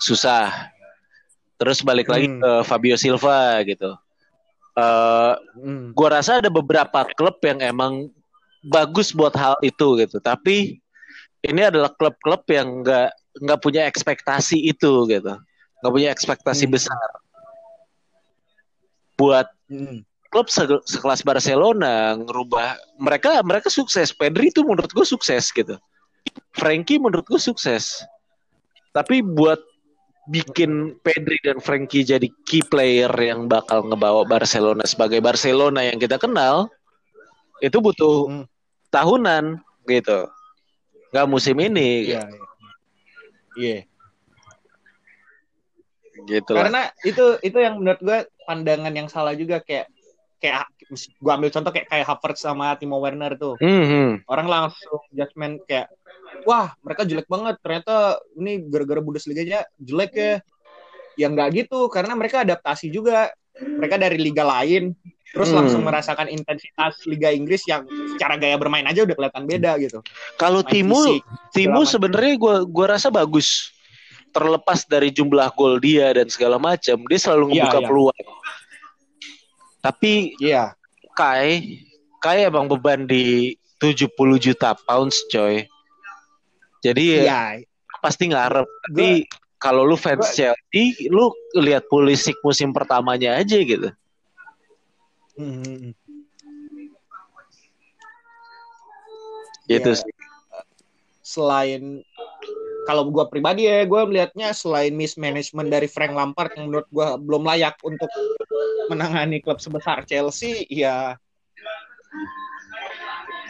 susah. 0.00 0.72
Terus 1.56 1.80
balik 1.84 2.08
hmm. 2.08 2.14
lagi 2.16 2.28
ke 2.32 2.52
Fabio 2.64 2.96
Silva 2.96 3.60
gitu 3.64 3.96
uh, 4.76 5.34
hmm. 5.58 5.96
gua 5.96 6.20
rasa 6.20 6.38
ada 6.38 6.52
beberapa 6.52 7.08
klub 7.16 7.40
yang 7.42 7.58
emang 7.64 8.12
bagus 8.68 9.10
buat 9.10 9.34
hal 9.34 9.56
itu 9.64 9.98
gitu 10.00 10.20
tapi 10.22 10.78
ini 11.46 11.62
adalah 11.62 11.92
klub-klub 11.94 12.42
yang 12.50 12.82
nggak 12.82 13.10
nggak 13.42 13.60
punya 13.62 13.86
ekspektasi 13.86 14.58
itu 14.66 15.06
gitu 15.06 15.34
nggak 15.82 15.92
punya 15.92 16.10
ekspektasi 16.10 16.66
hmm. 16.66 16.72
besar 16.72 17.08
buat 19.16 19.48
hmm. 19.70 20.04
klub 20.28 20.48
se 20.52 20.66
sekelas 20.66 21.24
Barcelona 21.24 22.16
ngerubah 22.20 22.76
mereka 23.00 23.40
mereka 23.44 23.68
sukses 23.72 24.12
Pedri 24.12 24.52
itu 24.52 24.64
menurut 24.66 24.90
gue 24.92 25.06
sukses 25.06 25.48
gitu 25.52 25.76
Frankie 26.56 27.00
menurut 27.00 27.24
gue 27.24 27.40
sukses 27.40 28.04
tapi 28.92 29.20
buat 29.20 29.60
bikin 30.26 30.98
Pedri 31.00 31.38
dan 31.42 31.62
Frankie 31.62 32.02
jadi 32.02 32.26
key 32.46 32.62
player 32.66 33.10
yang 33.14 33.46
bakal 33.46 33.86
ngebawa 33.86 34.26
Barcelona 34.26 34.82
sebagai 34.82 35.22
Barcelona 35.22 35.86
yang 35.86 36.02
kita 36.02 36.18
kenal 36.18 36.66
itu 37.62 37.78
butuh 37.78 38.26
hmm. 38.28 38.44
tahunan 38.90 39.62
gitu 39.86 40.26
nggak 41.14 41.26
musim 41.30 41.56
ini 41.62 42.10
iya 42.10 42.26
yeah, 42.26 42.26
yeah 43.54 43.82
gitu 46.26 46.52
karena 46.58 46.90
lah. 46.90 47.06
itu 47.06 47.24
itu 47.40 47.58
yang 47.62 47.78
menurut 47.78 48.00
gue 48.02 48.18
pandangan 48.44 48.92
yang 48.92 49.08
salah 49.12 49.32
juga 49.38 49.62
kayak 49.62 49.86
kayak 50.42 50.66
gue 50.92 51.32
ambil 51.32 51.50
contoh 51.54 51.70
kayak 51.72 51.88
kayak 51.88 52.06
Havertz 52.06 52.44
sama 52.44 52.74
Timo 52.76 52.98
Werner 52.98 53.38
tuh 53.38 53.54
mm 53.62 53.82
-hmm. 53.84 54.08
orang 54.28 54.46
langsung 54.50 55.00
judgement 55.14 55.62
kayak 55.64 55.88
wah 56.44 56.74
mereka 56.82 57.02
jelek 57.06 57.28
banget 57.30 57.56
ternyata 57.60 58.20
ini 58.38 58.64
gara-gara 58.66 59.00
Bundesliga 59.02 59.42
aja 59.42 59.60
jelek 59.78 60.12
ya 60.14 60.34
yang 61.16 61.32
nggak 61.32 61.66
gitu 61.66 61.88
karena 61.88 62.12
mereka 62.12 62.44
adaptasi 62.44 62.92
juga 62.92 63.32
mereka 63.56 63.96
dari 63.96 64.20
liga 64.20 64.44
lain 64.44 64.92
terus 65.32 65.52
hmm. 65.52 65.58
langsung 65.58 65.82
merasakan 65.84 66.32
intensitas 66.32 67.02
Liga 67.04 67.28
Inggris 67.28 67.66
yang 67.68 67.84
secara 68.14 68.40
gaya 68.40 68.56
bermain 68.56 68.86
aja 68.88 69.04
udah 69.04 69.12
kelihatan 69.12 69.44
beda 69.44 69.76
gitu. 69.82 70.00
Kalau 70.40 70.64
Timo, 70.64 70.96
Timo 71.52 71.82
sebenarnya 71.84 72.40
gue 72.40 72.54
gua 72.70 72.96
rasa 72.96 73.12
bagus 73.12 73.74
terlepas 74.32 74.88
dari 74.88 75.12
jumlah 75.12 75.52
gol 75.52 75.76
dia 75.76 76.12
dan 76.16 76.32
segala 76.32 76.56
macam, 76.56 77.04
dia 77.08 77.18
selalu 77.20 77.52
iya, 77.52 77.52
ngebuka 77.52 77.68
yeah, 77.68 77.76
yeah. 77.76 77.88
peluang. 77.88 78.26
Tapi 79.84 80.12
yeah. 80.40 80.68
Kai, 81.16 81.80
Kai 82.20 82.44
emang 82.44 82.68
beban 82.68 83.08
di 83.08 83.56
70 83.80 84.12
juta 84.36 84.76
pounds, 84.84 85.24
coy. 85.32 85.64
Jadi 86.84 87.24
yeah. 87.24 87.60
pasti 88.00 88.30
ngarep. 88.30 88.68
Tapi 88.88 89.26
kalau 89.56 89.88
lu 89.88 89.96
fans 89.96 90.22
gua, 90.22 90.32
Chelsea, 90.32 91.08
lu 91.08 91.32
lihat 91.56 91.88
Pulisic 91.88 92.36
musim 92.44 92.70
pertamanya 92.70 93.40
aja 93.40 93.56
gitu. 93.56 93.88
Hmm. 95.36 95.60
hmm, 95.64 95.78
hmm. 95.90 95.92
Gitu 99.66 99.90
sih. 99.98 100.14
Selain 101.26 102.06
kalau 102.86 103.10
gue 103.10 103.24
pribadi 103.26 103.66
ya 103.66 103.82
gue 103.82 104.02
melihatnya 104.06 104.54
selain 104.54 104.94
mismanagement 104.94 105.66
dari 105.66 105.90
Frank 105.90 106.14
Lampard 106.14 106.54
yang 106.54 106.70
menurut 106.70 106.86
gue 106.94 107.08
belum 107.18 107.42
layak 107.42 107.74
untuk 107.82 108.06
menangani 108.86 109.42
klub 109.42 109.58
sebesar 109.58 110.06
Chelsea 110.06 110.62
ya 110.70 111.18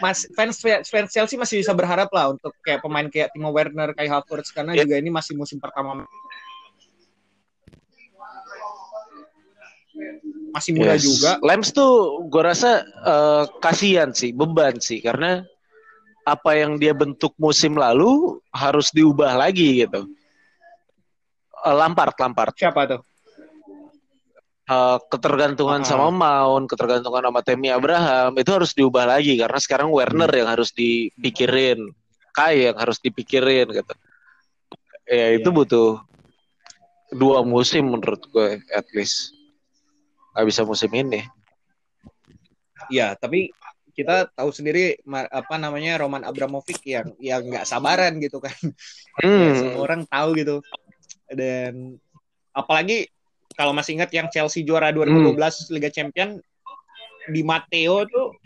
mas 0.03 0.29
fans 0.37 0.61
fans 0.61 1.09
Chelsea 1.09 1.41
masih 1.41 1.65
bisa 1.65 1.73
berharap 1.73 2.13
lah 2.13 2.37
untuk 2.37 2.53
kayak 2.61 2.85
pemain 2.85 3.09
kayak 3.09 3.33
Timo 3.33 3.51
Werner 3.53 3.97
kayak 3.97 4.23
Havertz 4.23 4.53
karena 4.53 4.77
yeah. 4.77 4.85
juga 4.85 4.95
ini 5.01 5.09
masih 5.09 5.33
musim 5.39 5.57
pertama 5.57 6.05
masih 10.57 10.73
muda 10.73 10.97
yes. 10.97 11.05
juga. 11.05 11.31
Lems 11.45 11.69
tuh 11.77 12.25
gue 12.33 12.43
rasa 12.43 12.81
uh, 13.05 13.45
kasihan 13.61 14.09
sih, 14.17 14.33
beban 14.33 14.81
sih 14.81 15.05
karena 15.05 15.45
apa 16.25 16.57
yang 16.57 16.81
dia 16.81 16.97
bentuk 16.97 17.37
musim 17.37 17.77
lalu 17.77 18.41
harus 18.51 18.89
diubah 18.91 19.37
lagi 19.37 19.85
gitu. 19.85 20.09
Uh, 21.61 21.77
Lampard, 21.77 22.17
Lampard. 22.17 22.57
Siapa 22.57 22.89
tuh? 22.89 23.01
Uh, 24.67 24.99
ketergantungan 25.15 25.83
uh 25.83 25.87
sama 25.87 26.11
Mount, 26.11 26.67
ketergantungan 26.67 27.31
sama 27.31 27.41
Temi 27.47 27.71
Abraham 27.71 28.35
itu 28.35 28.51
harus 28.51 28.75
diubah 28.75 29.07
lagi 29.07 29.39
karena 29.39 29.63
sekarang 29.63 29.95
Werner 29.95 30.27
hmm. 30.27 30.39
yang 30.43 30.49
harus 30.51 30.75
dipikirin, 30.75 31.95
Kai 32.35 32.67
yang 32.67 32.75
harus 32.75 32.99
dipikirin 32.99 33.71
gitu. 33.71 33.95
Ya 35.07 35.15
yeah. 35.15 35.31
itu 35.39 35.55
butuh 35.55 36.03
dua 37.15 37.47
musim 37.47 37.95
menurut 37.95 38.27
gue 38.27 38.59
at 38.75 38.87
least. 38.91 39.31
Gak 40.35 40.51
bisa 40.51 40.67
musim 40.67 40.91
ini. 40.93 41.23
Ya, 42.91 43.15
tapi 43.15 43.55
kita 43.97 44.29
tahu 44.37 44.53
sendiri 44.53 45.01
apa 45.09 45.57
namanya 45.57 46.05
Roman 46.05 46.21
Abramovich 46.29 46.85
yang 46.85 47.17
yang 47.17 47.49
nggak 47.49 47.65
sabaran 47.65 48.21
gitu 48.21 48.45
kan 48.45 48.53
hmm. 49.25 49.41
ya, 49.41 49.53
semua 49.65 49.81
orang 49.81 50.05
tahu 50.05 50.37
gitu 50.37 50.57
dan 51.33 51.97
apalagi 52.53 53.09
kalau 53.57 53.73
masih 53.73 53.97
ingat 53.97 54.13
yang 54.13 54.29
Chelsea 54.29 54.63
juara 54.63 54.93
2012 54.93 55.33
hmm. 55.33 55.73
Liga 55.73 55.91
Champion 55.91 56.39
di 57.27 57.43
Matteo 57.43 58.07
tuh 58.07 58.37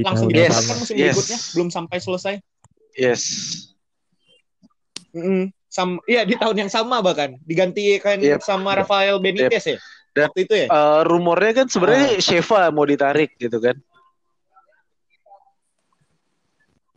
langsung 0.00 0.28
yes. 0.32 0.52
kan 0.66 0.76
musim 0.82 0.96
yes. 0.96 1.14
berikutnya 1.14 1.38
belum 1.54 1.68
sampai 1.72 1.96
selesai 2.02 2.34
yes 2.98 3.22
mm. 5.14 5.52
Sam 5.70 6.00
iya 6.08 6.24
di 6.24 6.34
tahun 6.36 6.66
yang 6.66 6.70
sama 6.72 7.00
bahkan 7.00 7.36
digantikan 7.44 8.20
yep. 8.20 8.42
sama 8.44 8.76
Rafael 8.76 9.16
Benitez 9.22 9.64
yep. 9.64 9.76
ya 9.76 9.78
dan 10.16 10.20
waktu 10.28 10.40
itu 10.48 10.54
ya 10.64 10.66
uh, 10.72 11.00
rumornya 11.04 11.52
kan 11.64 11.66
sebenarnya 11.68 12.16
uh. 12.16 12.22
Sheva 12.24 12.72
mau 12.72 12.84
ditarik 12.84 13.36
gitu 13.38 13.60
kan 13.60 13.76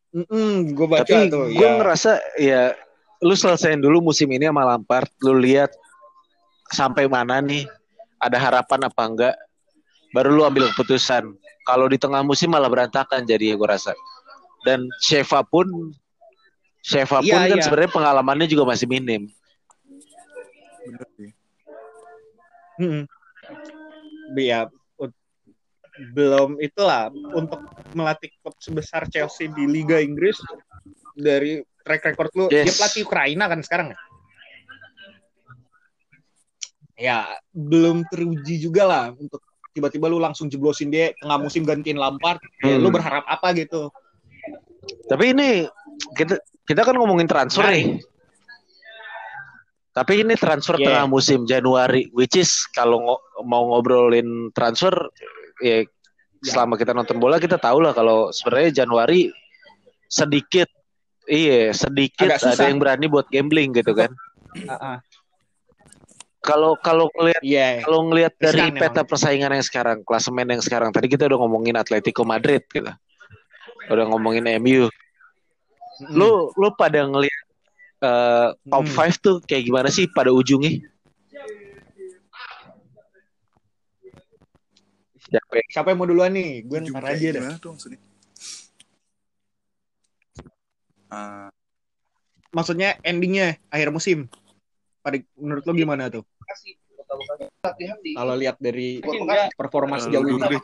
Mm 0.10 0.74
gue 0.74 0.88
baca 0.90 1.06
Tapi 1.06 1.30
tuh. 1.30 1.54
Gue 1.54 1.70
ya. 1.70 1.78
ngerasa 1.78 2.12
ya 2.42 2.62
lu 3.22 3.36
selesaiin 3.38 3.78
dulu 3.78 4.10
musim 4.10 4.26
ini 4.32 4.50
sama 4.50 4.66
Lampard, 4.66 5.12
lu 5.22 5.38
lihat 5.38 5.70
sampai 6.72 7.10
mana 7.10 7.42
nih, 7.42 7.66
ada 8.20 8.38
harapan 8.38 8.80
apa 8.86 9.04
enggak, 9.06 9.36
baru 10.14 10.30
lu 10.34 10.44
ambil 10.46 10.70
keputusan. 10.74 11.34
Kalau 11.66 11.86
di 11.86 11.98
tengah 12.02 12.26
musim 12.26 12.50
malah 12.50 12.70
berantakan 12.70 13.26
jadi 13.26 13.54
ya 13.54 13.56
gue 13.58 13.70
rasa. 13.70 13.94
Dan 14.66 14.90
Sheva 15.00 15.46
pun 15.46 15.94
Sheva 16.82 17.22
pun 17.22 17.30
ya, 17.30 17.48
kan 17.48 17.60
ya. 17.60 17.64
sebenarnya 17.64 17.92
pengalamannya 17.94 18.48
juga 18.50 18.66
masih 18.66 18.90
minim. 18.90 19.30
Hmm. 22.80 23.04
Ya, 24.34 24.72
belum 26.16 26.64
itulah 26.64 27.12
untuk 27.36 27.60
melatih 27.92 28.32
klub 28.40 28.56
sebesar 28.64 29.04
Chelsea 29.12 29.52
di 29.52 29.68
Liga 29.68 30.00
Inggris 30.00 30.40
dari 31.20 31.60
track 31.84 32.16
record 32.16 32.32
lu 32.40 32.46
yes. 32.48 32.64
dia 32.72 32.74
pelatih 32.80 33.02
Ukraina 33.04 33.46
kan 33.52 33.60
sekarang 33.60 33.88
ya 33.92 34.00
ya 37.00 37.24
belum 37.56 38.04
teruji 38.12 38.60
juga 38.60 38.84
lah 38.84 39.06
untuk 39.16 39.40
tiba-tiba 39.72 40.12
lu 40.12 40.20
langsung 40.20 40.52
jeblosin 40.52 40.92
dia 40.92 41.16
tengah 41.24 41.40
musim 41.40 41.64
gantiin 41.64 41.96
Lampard 41.96 42.44
ya, 42.60 42.68
hmm. 42.68 42.70
ya 42.76 42.78
lu 42.84 42.90
berharap 42.92 43.24
apa 43.24 43.56
gitu 43.56 43.88
tapi 45.08 45.32
ini 45.32 45.66
kita 46.20 46.38
kita 46.68 46.84
kan 46.84 47.00
ngomongin 47.00 47.26
transfer 47.26 47.64
nah, 47.64 47.74
nih 47.74 48.04
Tapi 49.90 50.24
ini 50.24 50.38
transfer 50.40 50.80
yeah. 50.80 50.86
tengah 50.86 51.06
musim 51.12 51.44
Januari, 51.44 52.08
which 52.16 52.40
is 52.40 52.64
kalau 52.72 53.04
ng 53.04 53.50
mau 53.50 53.68
ngobrolin 53.68 54.48
transfer, 54.56 54.94
ya 55.60 55.82
yeah. 55.82 55.84
selama 56.40 56.80
kita 56.80 56.96
nonton 56.96 57.20
bola 57.20 57.36
kita 57.36 57.60
tahu 57.60 57.84
lah 57.84 57.92
kalau 57.92 58.32
sebenarnya 58.32 58.86
Januari 58.86 59.28
sedikit, 60.08 60.72
iya 61.28 61.76
sedikit 61.76 62.32
ada 62.32 62.70
yang 62.70 62.80
berani 62.80 63.12
buat 63.12 63.28
gambling 63.28 63.76
gitu 63.76 63.92
kan. 63.92 64.14
Kalau 66.40 66.80
kalau 66.80 67.12
ngelihat 67.20 67.44
yeah. 67.44 67.84
kalau 67.84 68.08
ngelihat 68.08 68.32
dari 68.40 68.72
peta 68.72 69.04
persaingan 69.04 69.52
yang 69.60 69.66
sekarang, 69.66 70.08
klasemen 70.08 70.48
yang 70.48 70.64
sekarang, 70.64 70.90
tadi 70.96 71.12
kita 71.12 71.28
udah 71.28 71.36
ngomongin 71.36 71.76
Atletico 71.76 72.24
Madrid 72.24 72.64
gitu, 72.72 72.88
udah 73.92 74.06
ngomongin 74.08 74.48
MU. 74.64 74.88
Hmm. 74.88 76.16
Lu 76.16 76.48
lu 76.56 76.72
pada 76.80 77.04
ngelihat 77.04 77.44
uh, 78.04 78.48
top 78.56 78.88
5 78.88 78.96
hmm. 78.96 79.12
tuh 79.20 79.36
kayak 79.44 79.64
gimana 79.68 79.90
sih 79.92 80.08
pada 80.08 80.32
ujungnya? 80.32 80.80
Siapa, 85.30 85.62
Siapa 85.70 85.88
yang 85.94 86.00
mau 86.02 86.10
duluan 86.10 86.34
nih? 86.34 86.66
Gue 86.66 86.82
ntar 86.90 87.06
aja 87.06 87.28
deh. 87.30 87.42
Tuh, 87.62 87.78
maksudnya? 87.78 88.00
Uh, 91.10 91.50
maksudnya 92.50 92.98
endingnya 93.06 93.62
akhir 93.70 93.94
musim. 93.94 94.26
Pada 95.00 95.18
menurut 95.40 95.64
lo 95.64 95.74
gimana 95.74 96.12
tuh? 96.12 96.24
Kalau 98.16 98.36
lihat 98.38 98.60
dari 98.62 99.02
performa 99.56 99.98
sejauh 99.98 100.28
ini. 100.28 100.60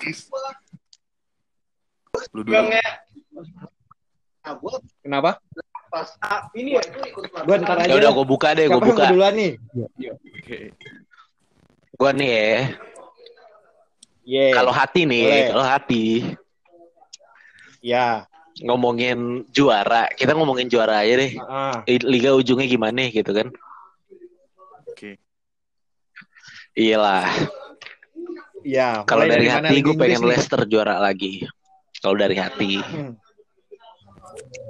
Kenapa? 5.02 5.42
pas 5.96 6.12
ah, 6.20 6.44
ini 6.52 6.76
ya 6.76 6.84
itu 6.84 7.00
ikut 7.08 7.24
Gue 7.32 7.56
ntar 7.64 7.80
aja. 7.80 7.88
Ya 7.88 7.96
udah 7.96 8.12
gue 8.12 8.26
buka 8.28 8.52
deh, 8.52 8.68
gue 8.68 8.82
buka. 8.84 9.08
duluan 9.16 9.32
nih. 9.32 9.52
Oke. 10.44 10.76
Gue 11.96 12.12
nih 12.20 12.30
ya. 12.30 12.44
Yeah. 14.26 14.52
Kalau 14.60 14.74
hati 14.76 15.02
nih, 15.08 15.56
kalau 15.56 15.64
hati. 15.64 16.04
Ya. 17.80 18.28
Ngomongin 18.56 19.44
juara, 19.52 20.08
kita 20.16 20.32
ngomongin 20.36 20.68
juara 20.68 21.04
aja 21.04 21.16
deh. 21.20 21.32
Uh 21.40 21.80
-uh. 21.84 22.00
Liga 22.08 22.36
ujungnya 22.36 22.68
gimana 22.68 23.08
gitu 23.08 23.32
kan? 23.32 23.52
Oke. 24.96 25.20
Okay. 25.20 26.88
Iyalah. 26.88 27.28
Ya. 28.64 29.04
Kalau 29.04 29.28
dari, 29.28 29.44
dari 29.44 29.48
hati 29.52 29.76
gue 29.84 29.96
pengen 30.00 30.24
Leicester 30.24 30.64
juara 30.64 31.04
lagi. 31.04 31.44
Kalau 32.00 32.16
dari 32.16 32.40
hati. 32.40 32.80
Hmm. 32.80 33.20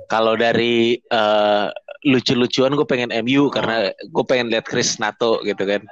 Kalau 0.10 0.34
dari 0.34 0.98
uh, 1.14 1.70
lucu-lucuan 2.10 2.74
gue 2.74 2.90
pengen 2.90 3.14
MU 3.22 3.54
karena 3.54 3.94
gue 3.94 4.26
pengen 4.26 4.50
lihat 4.50 4.66
Chris 4.66 4.98
Nato 4.98 5.46
gitu 5.46 5.62
kan. 5.62 5.86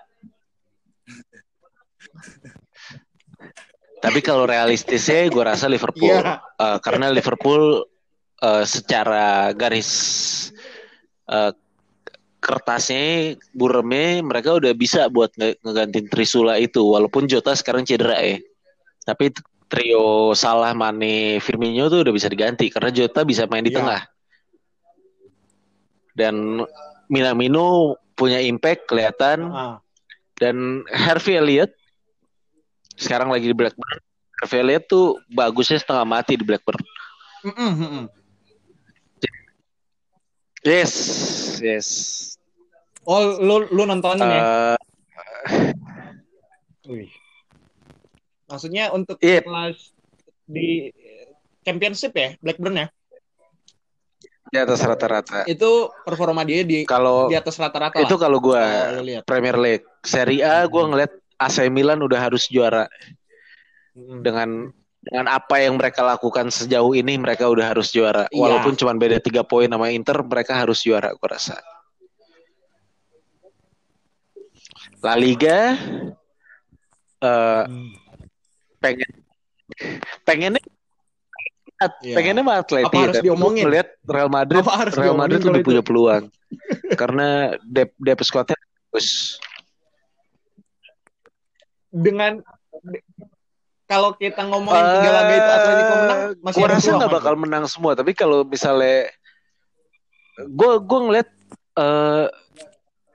Tapi 4.01 4.19
kalau 4.25 4.49
realistisnya 4.49 5.29
gue 5.29 5.43
rasa 5.45 5.69
Liverpool 5.69 6.09
yeah. 6.09 6.41
Iya. 6.41 6.65
uh, 6.65 6.77
karena 6.81 7.13
Liverpool 7.13 7.85
uh, 8.41 8.65
secara 8.65 9.53
garis 9.53 9.89
uh, 11.29 11.53
kertasnya 12.43 13.39
bureme 13.55 14.19
mereka 14.19 14.59
udah 14.59 14.75
bisa 14.75 15.07
buat 15.07 15.31
nge 15.39 15.63
ngegantiin 15.63 16.11
Trisula 16.11 16.59
itu 16.59 16.83
walaupun 16.83 17.23
Jota 17.31 17.55
sekarang 17.55 17.87
cedera 17.87 18.19
ya. 18.19 18.43
Tapi 19.07 19.31
trio 19.71 20.35
Salah 20.35 20.75
Mane 20.75 21.39
Firmino 21.39 21.87
tuh 21.87 22.03
udah 22.03 22.13
bisa 22.13 22.27
diganti 22.27 22.67
karena 22.67 22.91
Jota 22.91 23.23
bisa 23.23 23.47
main 23.47 23.63
di 23.63 23.71
yeah. 23.71 23.79
tengah. 23.79 24.01
Dan 26.13 26.35
Minamino 27.07 27.95
punya 28.19 28.43
impact 28.43 28.91
kelihatan. 28.91 29.47
Uh. 29.47 29.75
Dan 30.35 30.83
Harvey 30.91 31.39
Elliott 31.39 31.71
sekarang 32.99 33.31
lagi 33.31 33.47
di 33.47 33.55
Blackburn. 33.55 34.03
Harvey 34.43 34.59
Elliott 34.59 34.85
tuh 34.91 35.15
bagusnya 35.31 35.79
setengah 35.79 36.03
mati 36.03 36.35
di 36.35 36.43
Blackburn. 36.43 36.83
Mm 37.47 37.55
-hmm. 37.55 38.03
Yes, 40.63 40.93
yes. 41.59 41.87
Oh, 43.03 43.35
lu 43.35 43.67
lu 43.67 43.83
nontonin 43.83 44.23
uh, 44.23 44.31
ya? 44.31 44.43
Wih. 46.87 47.11
Maksudnya 48.47 48.95
untuk 48.95 49.19
yeah. 49.19 49.43
kelas 49.43 49.91
di 50.47 50.87
championship 51.67 52.15
ya, 52.15 52.39
Blackburn 52.39 52.79
ya? 52.79 52.87
Di 54.53 54.57
atas 54.61 54.79
rata-rata. 54.87 55.43
Itu 55.51 55.91
performa 56.07 56.47
dia 56.47 56.63
di 56.63 56.87
kalau 56.87 57.27
di 57.27 57.35
atas 57.35 57.59
rata-rata. 57.59 57.99
Itu 57.99 58.15
kalau 58.15 58.39
gue 58.39 58.63
oh, 58.63 59.23
Premier 59.27 59.59
League, 59.59 59.83
Serie 59.99 60.47
A 60.47 60.63
gue 60.63 60.83
ngeliat 60.83 61.11
AC 61.43 61.67
Milan 61.67 61.99
udah 61.99 62.19
harus 62.31 62.47
juara. 62.47 62.87
Hmm. 63.91 64.23
Dengan 64.23 64.71
dengan 65.03 65.27
apa 65.27 65.59
yang 65.59 65.75
mereka 65.75 65.99
lakukan 65.99 66.47
sejauh 66.47 66.95
ini 66.95 67.19
mereka 67.19 67.51
udah 67.51 67.75
harus 67.75 67.91
juara. 67.91 68.23
Iya. 68.31 68.39
Walaupun 68.39 68.73
cuma 68.79 68.95
beda 68.95 69.19
tiga 69.19 69.43
poin 69.43 69.67
sama 69.67 69.91
Inter, 69.91 70.23
mereka 70.23 70.55
harus 70.55 70.79
juara 70.79 71.11
gue 71.11 71.27
rasa. 71.27 71.59
La 75.03 75.19
Liga 75.19 75.75
uh, 77.19 77.63
pengen 78.79 79.09
pengennya 80.23 80.63
ya. 82.03 82.15
pengennya 82.15 82.43
mah 82.43 82.63
Atleti 82.63 82.87
apa 82.87 82.99
harus 83.11 83.19
diomongin 83.19 83.67
melihat 83.67 83.89
Real 84.07 84.31
Madrid 84.31 84.63
Real 84.95 85.17
Madrid 85.19 85.43
lebih 85.43 85.63
punya 85.63 85.83
peluang 85.83 86.31
karena 86.95 87.59
dep 87.67 87.91
dep 87.99 88.19
squadnya 88.23 88.55
bagus 88.55 89.39
dengan 91.91 92.39
kalau 93.93 94.09
kita 94.17 94.41
ngomongin 94.49 94.81
uh, 94.81 94.93
tiga 94.97 95.11
laga 95.13 95.33
itu 95.37 95.51
Atletico 95.53 95.93
menang 95.93 96.21
masih 96.41 96.57
gua 96.57 96.69
rasa 96.73 96.89
nggak 96.97 97.13
bakal 97.13 97.33
menang 97.37 97.65
semua 97.69 97.91
tapi 97.93 98.11
kalau 98.17 98.41
misalnya 98.41 99.13
gue 100.33 100.71
gue 100.81 100.99
ngeliat 101.05 101.29
uh, 101.77 102.25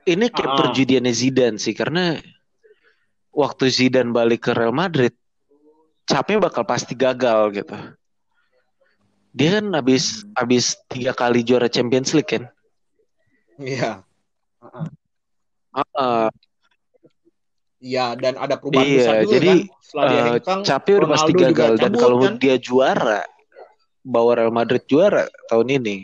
ini 0.07 0.31
kayak 0.31 0.47
uh 0.47 0.51
-huh. 0.55 0.59
perjudiannya 0.63 1.11
Zidane 1.11 1.59
sih 1.59 1.75
karena 1.75 2.15
waktu 3.35 3.67
Zidane 3.67 4.15
balik 4.15 4.47
ke 4.47 4.51
Real 4.55 4.71
Madrid 4.71 5.11
capnya 6.07 6.41
bakal 6.41 6.65
pasti 6.65 6.97
gagal 6.97 7.53
gitu. 7.53 7.77
Dia 9.29 9.61
kan 9.61 9.77
habis 9.77 10.25
habis 10.33 10.73
tiga 10.89 11.13
kali 11.13 11.45
juara 11.45 11.69
Champions 11.69 12.17
League 12.17 12.31
kan? 12.33 12.49
Iya. 13.61 14.01
Uh 14.63 14.87
-uh. 15.77 16.27
Iya 17.79 18.11
dan 18.19 18.35
ada 18.35 18.59
perubahan 18.59 18.83
iya, 18.83 18.97
besar 18.99 19.15
juga 19.23 19.33
jadi, 19.39 19.47
kan. 19.47 19.59
Setelah 19.79 20.05
dia 20.11 20.21
uh, 20.27 20.63
capek 20.67 20.93
udah 20.99 21.09
pasti 21.15 21.31
gagal 21.31 21.71
dan 21.79 21.91
kalau 21.95 22.17
kan? 22.19 22.35
dia 22.35 22.55
juara 22.59 23.23
bawa 24.03 24.31
Real 24.35 24.53
Madrid 24.53 24.83
juara 24.83 25.31
tahun 25.47 25.79
ini 25.79 26.03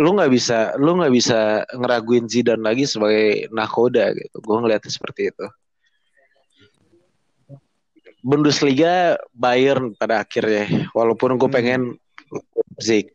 lu 0.00 0.16
nggak 0.16 0.32
bisa 0.32 0.72
lu 0.80 0.96
nggak 0.96 1.12
bisa 1.12 1.68
ngeraguin 1.76 2.24
Zidane 2.24 2.64
lagi 2.64 2.88
sebagai 2.88 3.52
nakoda 3.52 4.08
gitu 4.16 4.40
gue 4.40 4.56
ngeliatnya 4.56 4.88
seperti 4.88 5.28
itu 5.28 5.46
Bundesliga 8.24 9.20
Bayern 9.36 9.92
pada 9.98 10.24
akhirnya 10.24 10.88
walaupun 10.96 11.36
gue 11.36 11.44
hmm. 11.44 11.56
pengen 11.56 11.82
Zik 12.80 13.12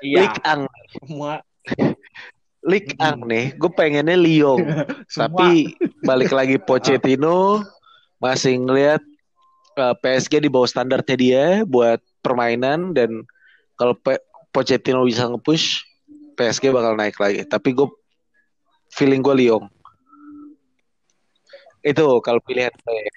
iya. 0.00 0.24
Lik 0.24 0.40
Ang 0.48 0.64
semua 0.96 1.44
Lik. 2.66 2.98
Ang 2.98 3.30
nih 3.30 3.54
gue 3.54 3.70
pengennya 3.70 4.18
Lyon 4.18 4.58
tapi 5.18 5.78
balik 6.02 6.34
lagi 6.34 6.58
Pochettino 6.58 7.62
masih 8.18 8.58
ngeliat 8.58 9.02
uh, 9.78 9.94
eh, 9.94 9.94
PSG 10.02 10.42
di 10.42 10.50
bawah 10.50 10.66
standarnya 10.66 11.16
dia 11.16 11.44
buat 11.62 12.02
permainan 12.26 12.90
dan 12.90 13.22
kalau 13.78 13.94
Pochettino 14.50 15.06
bisa 15.06 15.30
nge-push 15.30 15.86
PSG 16.34 16.74
bakal 16.74 16.98
naik 16.98 17.14
lagi 17.22 17.46
tapi 17.46 17.70
gue 17.70 17.86
feeling 18.90 19.22
gue 19.22 19.46
Lyon 19.46 19.70
itu 21.86 22.06
kalau 22.18 22.42
pilihan 22.42 22.74
saya. 22.82 23.14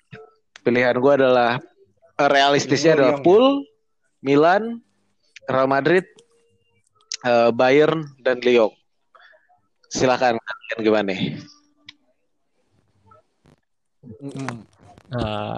Pilihan 0.62 0.96
gue 1.02 1.14
adalah 1.18 1.58
realistisnya 2.22 2.94
adalah 2.94 3.18
Pool, 3.26 3.66
Milan, 4.22 4.86
Real 5.50 5.66
Madrid, 5.66 6.06
uh, 7.26 7.50
Bayern 7.50 8.06
dan 8.22 8.38
Lyon. 8.46 8.70
Silakan 9.90 10.38
kalian 10.38 10.80
gimana? 10.86 11.14
Uh, 15.10 15.58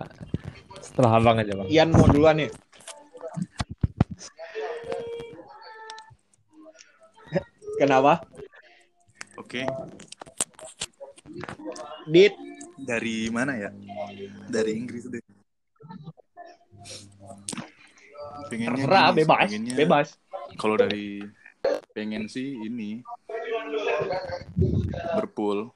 setelah 0.80 1.20
abang 1.20 1.38
aja 1.44 1.52
bang. 1.52 1.68
Ian 1.68 1.92
mau 1.92 2.08
duluan 2.08 2.40
nih. 2.40 2.52
Kenapa? 7.76 8.24
Oke. 9.36 9.66
Okay. 9.66 9.66
Dit 12.08 12.34
dari 12.80 13.28
mana 13.34 13.58
ya? 13.60 13.70
Dari 14.48 14.72
Inggris 14.80 15.12
deh. 15.12 15.20
Pengennya 18.48 18.84
Terserah, 18.84 19.08
bebas, 19.16 19.48
pengennya, 19.48 19.76
bebas. 19.76 20.08
Kalau 20.60 20.76
dari 20.76 21.24
pengen 21.92 22.26
sih 22.32 22.58
ini 22.66 23.04
Liverpool. 25.12 25.72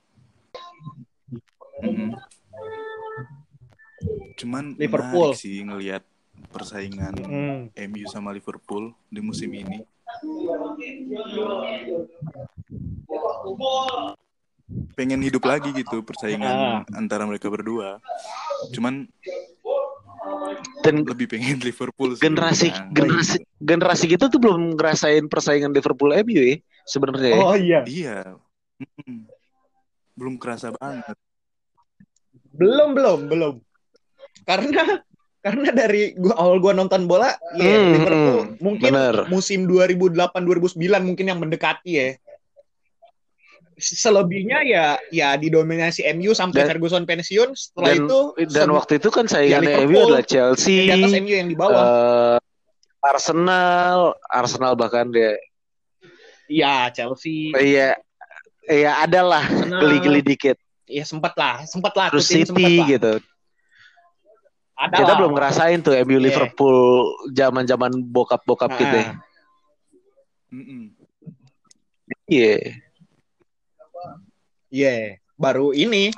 Mm-hmm. 1.84 2.10
Cuman 4.40 4.64
Liverpool 4.80 5.36
sih 5.36 5.64
ngelihat 5.64 6.04
persaingan 6.52 7.16
mm. 7.20 7.60
MU 7.92 8.06
sama 8.08 8.32
Liverpool 8.32 8.96
di 9.12 9.20
musim 9.20 9.52
ini. 9.52 9.84
Pengen 14.96 15.22
hidup 15.22 15.44
lagi 15.44 15.70
gitu 15.76 16.02
persaingan 16.02 16.56
ah. 16.56 16.98
antara 16.98 17.28
mereka 17.28 17.52
berdua. 17.52 18.00
Cuman 18.72 19.08
dan 20.82 21.06
lebih 21.06 21.30
pengen 21.30 21.62
Liverpool 21.62 22.18
sih, 22.18 22.22
generasi 22.24 22.68
nah, 22.70 22.90
generasi 22.94 23.38
gitu. 23.42 23.62
generasi 23.62 24.06
kita 24.10 24.26
tuh 24.30 24.40
belum 24.42 24.78
ngerasain 24.78 25.26
persaingan 25.30 25.74
Liverpool 25.74 26.14
MU 26.14 26.42
ya 26.42 26.58
sebenarnya 26.86 27.34
oh 27.38 27.56
iya. 27.58 27.82
Iya. 27.86 28.18
Hmm. 28.82 29.24
belum 30.16 30.36
kerasa 30.40 30.72
banget. 30.76 31.16
Belum 32.56 32.96
belum 32.96 33.20
belum. 33.28 33.56
Karena 34.48 35.04
karena 35.46 35.70
dari 35.70 36.18
gua 36.18 36.36
awal 36.42 36.58
gua 36.58 36.74
nonton 36.74 37.06
bola 37.06 37.30
ya 37.54 37.70
hmm, 37.78 37.92
Liverpool 37.94 38.40
hmm, 38.42 38.58
mungkin 38.66 38.92
bener. 38.98 39.16
musim 39.30 39.70
2008 39.70 40.34
2009 40.42 40.82
mungkin 41.06 41.26
yang 41.30 41.38
mendekati 41.38 41.92
ya 41.94 42.10
selebihnya 43.76 44.64
ya 44.64 44.96
ya 45.12 45.36
didominasi 45.36 46.08
MU 46.16 46.32
sampai 46.32 46.64
dan, 46.64 46.68
Ferguson 46.72 47.04
pensiun 47.04 47.52
setelah 47.52 47.92
dan, 47.92 48.08
itu 48.08 48.20
dan 48.56 48.70
waktu 48.72 49.04
itu 49.04 49.10
kan 49.12 49.28
saya 49.28 49.60
ya 49.60 49.60
MU 49.84 50.00
adalah 50.00 50.24
Chelsea 50.24 50.88
di 50.88 50.92
atas 50.96 51.12
MU 51.20 51.34
yang 51.36 51.50
di 51.52 51.58
bawah 51.60 51.76
uh, 51.76 52.38
Arsenal 53.04 54.16
Arsenal 54.32 54.80
bahkan 54.80 55.12
dia 55.12 55.36
ya 56.48 56.88
Chelsea 56.96 57.52
iya 57.60 58.00
iya 58.72 59.04
adalah 59.04 59.44
geli-geli 59.68 60.24
dikit 60.24 60.56
ya 60.88 61.04
sempat 61.04 61.36
lah 61.36 61.68
sempat 61.68 61.92
lah 62.00 62.08
terus 62.16 62.32
City 62.32 62.80
lah. 62.80 62.88
gitu 62.88 63.14
Adalah. 64.76 65.00
kita 65.00 65.12
belum 65.20 65.32
ngerasain 65.36 65.80
tuh 65.84 65.96
MU 66.04 66.20
yeah. 66.20 66.24
Liverpool 66.32 66.80
zaman-zaman 67.32 67.96
bokap-bokap 68.12 68.76
nah. 68.76 68.80
gitu 68.84 68.96
ya. 69.00 69.08
Iya. 72.28 72.56
Yeah. 72.60 72.85
Iya, 74.76 74.92
yeah, 74.92 75.04
baru 75.40 75.72
ini 75.72 76.12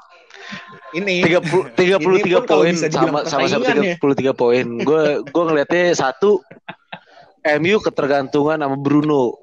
ini 0.97 1.21
tiga 1.21 1.45
puluh 1.45 1.69
tiga 1.77 1.97
puluh 2.01 2.17
tiga 2.25 2.41
poin 2.41 2.73
sama 2.73 3.21
sama 3.29 3.45
sama 3.45 3.69
tiga 3.69 4.01
puluh 4.01 4.15
tiga 4.17 4.33
poin. 4.33 4.65
Gue 4.81 5.21
gue 5.21 5.43
ngeliatnya 5.45 5.93
satu 5.93 6.41
MU 7.61 7.77
ketergantungan 7.77 8.57
sama 8.57 8.73
Bruno. 8.73 9.37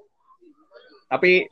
Tapi 1.07 1.47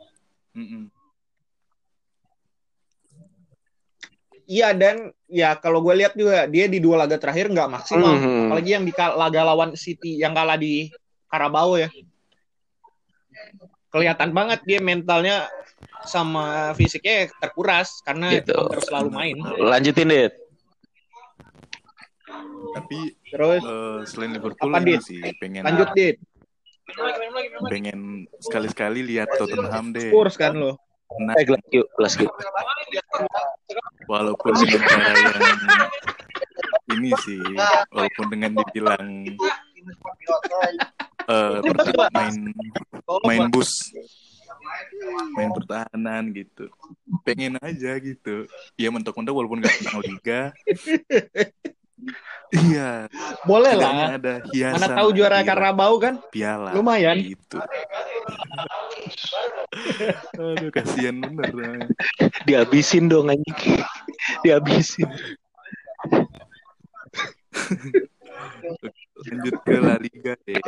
Iya 4.43 4.75
dan 4.75 5.15
ya 5.31 5.55
kalau 5.57 5.81
gue 5.87 5.95
lihat 6.03 6.19
juga 6.19 6.51
dia 6.51 6.67
di 6.67 6.83
dua 6.83 7.07
laga 7.07 7.17
terakhir 7.17 7.49
nggak 7.49 7.73
maksimal, 7.73 8.11
mm 8.11 8.21
-hmm. 8.21 8.43
apalagi 8.51 8.71
yang 8.75 8.85
di 8.85 8.93
laga 8.93 9.41
lawan 9.47 9.71
City 9.79 10.19
yang 10.19 10.35
kalah 10.35 10.59
di 10.59 10.91
Karabau 11.31 11.79
ya. 11.79 11.89
Kelihatan 13.89 14.35
banget 14.35 14.61
dia 14.67 14.83
mentalnya 14.83 15.47
sama 16.03 16.74
fisiknya 16.74 17.30
terkuras 17.39 18.03
karena 18.03 18.43
gitu. 18.43 18.57
terus 18.70 18.85
selalu 18.91 19.11
main. 19.14 19.37
Lanjutin 19.59 20.11
deh. 20.11 20.30
Tapi 22.72 22.99
terus 23.28 23.62
uh, 23.62 24.01
selain 24.09 24.33
Liverpool 24.35 24.72
apa, 24.72 24.99
sih 25.03 25.20
pengen 25.39 25.62
lanjut 25.66 25.89
dit. 25.95 26.16
Pengen 27.70 28.26
sekali-sekali 28.43 29.01
lihat 29.07 29.28
Tottenham 29.39 29.95
deh. 29.95 30.11
Spurs 30.11 30.35
kan 30.35 30.57
lo. 30.57 30.80
Nah, 31.20 31.37
eh, 31.37 31.45
gelas 31.45 32.16
yuk. 32.16 32.33
Walaupun 34.09 34.53
dengan 34.64 34.80
cara 34.89 35.12
yang 35.12 35.61
ini 36.97 37.11
sih, 37.20 37.41
walaupun 37.93 38.26
dengan 38.33 38.51
dibilang 38.57 39.05
uh, 41.28 41.61
main 42.16 42.35
main 43.28 43.45
bus 43.53 43.93
main 45.37 45.51
pertahanan 45.53 46.33
gitu. 46.33 46.68
Pengen 47.27 47.59
aja 47.61 47.99
gitu. 47.99 48.47
Ya 48.77 48.89
mentok-mentok 48.91 49.35
walaupun 49.35 49.59
nggak 49.62 49.77
menang 49.83 50.01
liga. 50.05 50.41
Iya. 52.53 53.09
Boleh 53.49 53.73
lah. 53.79 54.20
ada 54.20 54.45
hiasan 54.53 54.77
mana 54.77 54.89
tahu 54.93 55.09
juara 55.16 55.41
karena 55.41 55.70
bau 55.73 55.97
kan? 55.97 56.20
Piala. 56.29 56.77
Lumayan. 56.77 57.16
Gitu. 57.16 57.57
Aduh 60.37 60.68
kasihan 60.68 61.16
bener 61.16 61.89
dihabisin 62.45 63.09
dong 63.09 63.33
anjing. 63.33 63.81
Dihabisin. 64.45 65.09
Lanjut 69.23 69.55
ke 69.64 69.77
La 69.81 69.97
Liga 69.97 70.35
deh. 70.45 70.61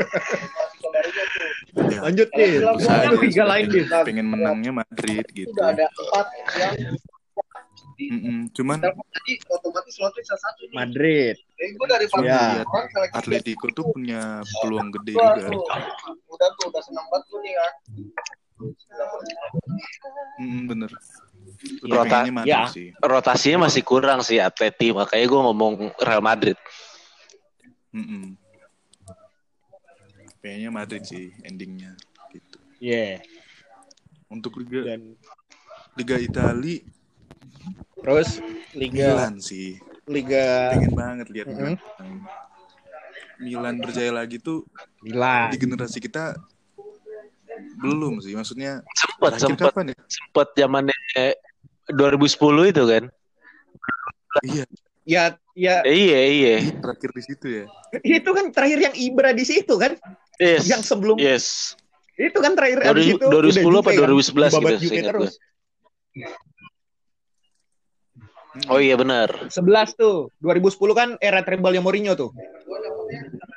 Ya, 1.90 1.98
lanjut 2.06 2.28
nih. 2.32 2.50
Liga 3.18 3.44
lain 3.44 3.64
deh. 3.70 3.84
Pengen 4.06 4.26
menangnya 4.30 4.72
Madrid 4.72 5.26
gitu. 5.34 5.50
Udah 5.50 5.74
ada 5.74 5.86
empat 5.90 6.26
yang 6.58 6.96
Mm 7.94 8.18
-mm. 8.18 8.38
Cuman 8.50 8.82
tadi 8.82 9.32
otomatis 9.54 9.94
satu 9.94 10.66
Madrid. 10.74 11.38
Eh, 11.62 11.70
dari 11.86 12.06
ya. 12.26 12.66
Atletico 13.14 13.70
tuh 13.70 13.94
punya 13.94 14.42
peluang 14.62 14.90
gede 14.90 15.14
juga. 15.14 15.46
Udah 16.26 16.48
tuh 16.58 16.64
udah 16.74 16.82
senang 16.82 17.06
banget 17.06 17.24
tuh 17.30 17.38
nih 17.38 17.52
ya. 17.54 17.68
Mm, 20.42 20.62
bener. 20.66 20.90
Rota 21.86 22.18
ya. 22.42 22.66
sih. 22.66 22.90
Rotasinya 22.98 23.70
masih 23.70 23.82
kurang 23.86 24.26
sih 24.26 24.42
Atleti, 24.42 24.90
makanya 24.90 25.26
gue 25.30 25.40
ngomong 25.46 25.72
Real 26.02 26.22
Madrid. 26.22 26.58
Mm 27.94 28.04
-mm. 28.04 28.24
Kayaknya 30.44 30.68
Madrid 30.68 31.02
sih 31.08 31.32
endingnya 31.40 31.96
gitu. 32.28 32.60
Iya. 32.84 33.16
Yeah. 33.16 33.24
Untuk 34.28 34.60
Liga 34.60 34.92
Dan... 34.92 35.16
Liga 35.96 36.20
Itali 36.20 36.84
terus 37.96 38.44
Liga 38.76 39.16
Milan 39.16 39.40
sih. 39.40 39.80
Liga 40.04 40.76
pengen 40.76 40.92
banget 40.92 41.26
lihat 41.32 41.46
mm 41.48 41.56
-hmm. 41.56 41.64
Milan. 41.64 42.14
Milan 43.40 43.74
berjaya 43.80 44.12
lagi 44.12 44.36
tuh 44.36 44.68
Milan. 45.00 45.48
di 45.48 45.56
generasi 45.56 45.96
kita 45.96 46.36
belum 47.80 48.20
sih 48.20 48.34
maksudnya 48.34 48.82
sempat 48.92 49.38
sempat 49.38 49.72
ya? 49.86 49.96
sempat 50.10 50.48
zamannya 50.58 50.94
2010 51.92 52.72
itu 52.72 52.82
kan 52.88 53.04
iya 54.42 54.64
ya 55.04 55.24
ya 55.54 55.76
iya 55.86 56.20
iya 56.26 56.54
terakhir 56.80 57.10
di 57.14 57.22
situ 57.22 57.46
ya 57.46 57.64
itu 58.02 58.30
kan 58.34 58.50
terakhir 58.50 58.78
yang 58.90 58.94
Ibra 58.96 59.30
di 59.36 59.44
situ 59.46 59.74
kan 59.76 59.94
yes. 60.40 60.62
yang 60.66 60.82
sebelum 60.82 61.16
yes 61.18 61.76
itu 62.14 62.38
kan 62.38 62.54
terakhir 62.54 62.94
2000, 62.94 63.18
itu 63.18 63.26
2010 63.26 63.82
apa 63.82 63.90
2011 63.90 64.54
kan? 64.54 64.72
gitu 64.78 65.00
terus 65.02 65.34
Oh 68.70 68.78
iya 68.78 68.94
benar. 68.94 69.50
11 69.50 69.98
tuh. 69.98 70.30
2010 70.38 70.78
kan 70.94 71.08
era 71.18 71.42
treble 71.42 71.74
Mourinho 71.82 72.14
tuh. 72.14 72.30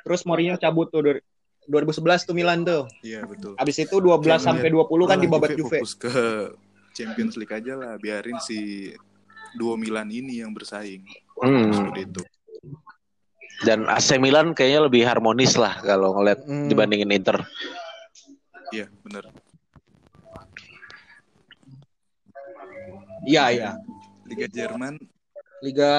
Terus 0.02 0.26
Mourinho 0.26 0.58
cabut 0.58 0.90
tuh 0.90 1.22
2011 1.70 2.26
tuh 2.26 2.34
Milan 2.34 2.66
tuh. 2.66 2.90
Iya 3.06 3.22
betul. 3.22 3.54
Abis 3.62 3.78
itu 3.78 3.94
12 4.02 4.26
Jangan 4.26 4.58
sampai 4.58 4.74
20 4.74 5.06
kan 5.06 5.18
di 5.22 5.28
babak 5.30 5.54
Juve. 5.54 5.78
Fokus 5.78 5.94
ke 5.94 6.50
Champions 6.98 7.38
League 7.38 7.54
aja 7.54 7.78
lah, 7.78 7.94
biarin 7.94 8.42
si 8.42 8.90
duo 9.54 9.78
Milan 9.78 10.10
ini 10.10 10.42
yang 10.42 10.50
bersaing. 10.50 11.06
Hmm. 11.38 11.94
itu. 11.94 12.26
Dan 13.66 13.90
AC 13.90 14.14
Milan 14.22 14.54
kayaknya 14.54 14.86
lebih 14.86 15.02
harmonis 15.02 15.58
lah 15.58 15.82
kalau 15.82 16.14
ngeliat 16.14 16.46
hmm. 16.46 16.70
dibandingin 16.70 17.10
Inter. 17.10 17.42
Iya, 18.70 18.86
benar. 19.02 19.32
Iya, 23.26 23.44
iya. 23.50 23.70
Liga 24.28 24.46
Jerman. 24.46 24.94
Liga 25.58 25.92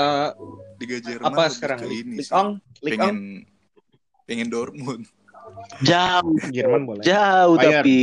Liga 0.79 0.97
Jerman 1.03 1.27
apa 1.35 1.43
sekarang? 1.51 1.83
Ini 1.83 2.23
Ong, 2.31 2.63
pengen 2.79 3.43
pengen 4.23 4.47
Dortmund. 4.47 5.03
Jauh. 5.83 6.37
Jerman 6.55 6.87
boleh. 6.87 7.03
Jauh 7.03 7.59
Bayern. 7.59 7.83
tapi 7.83 7.99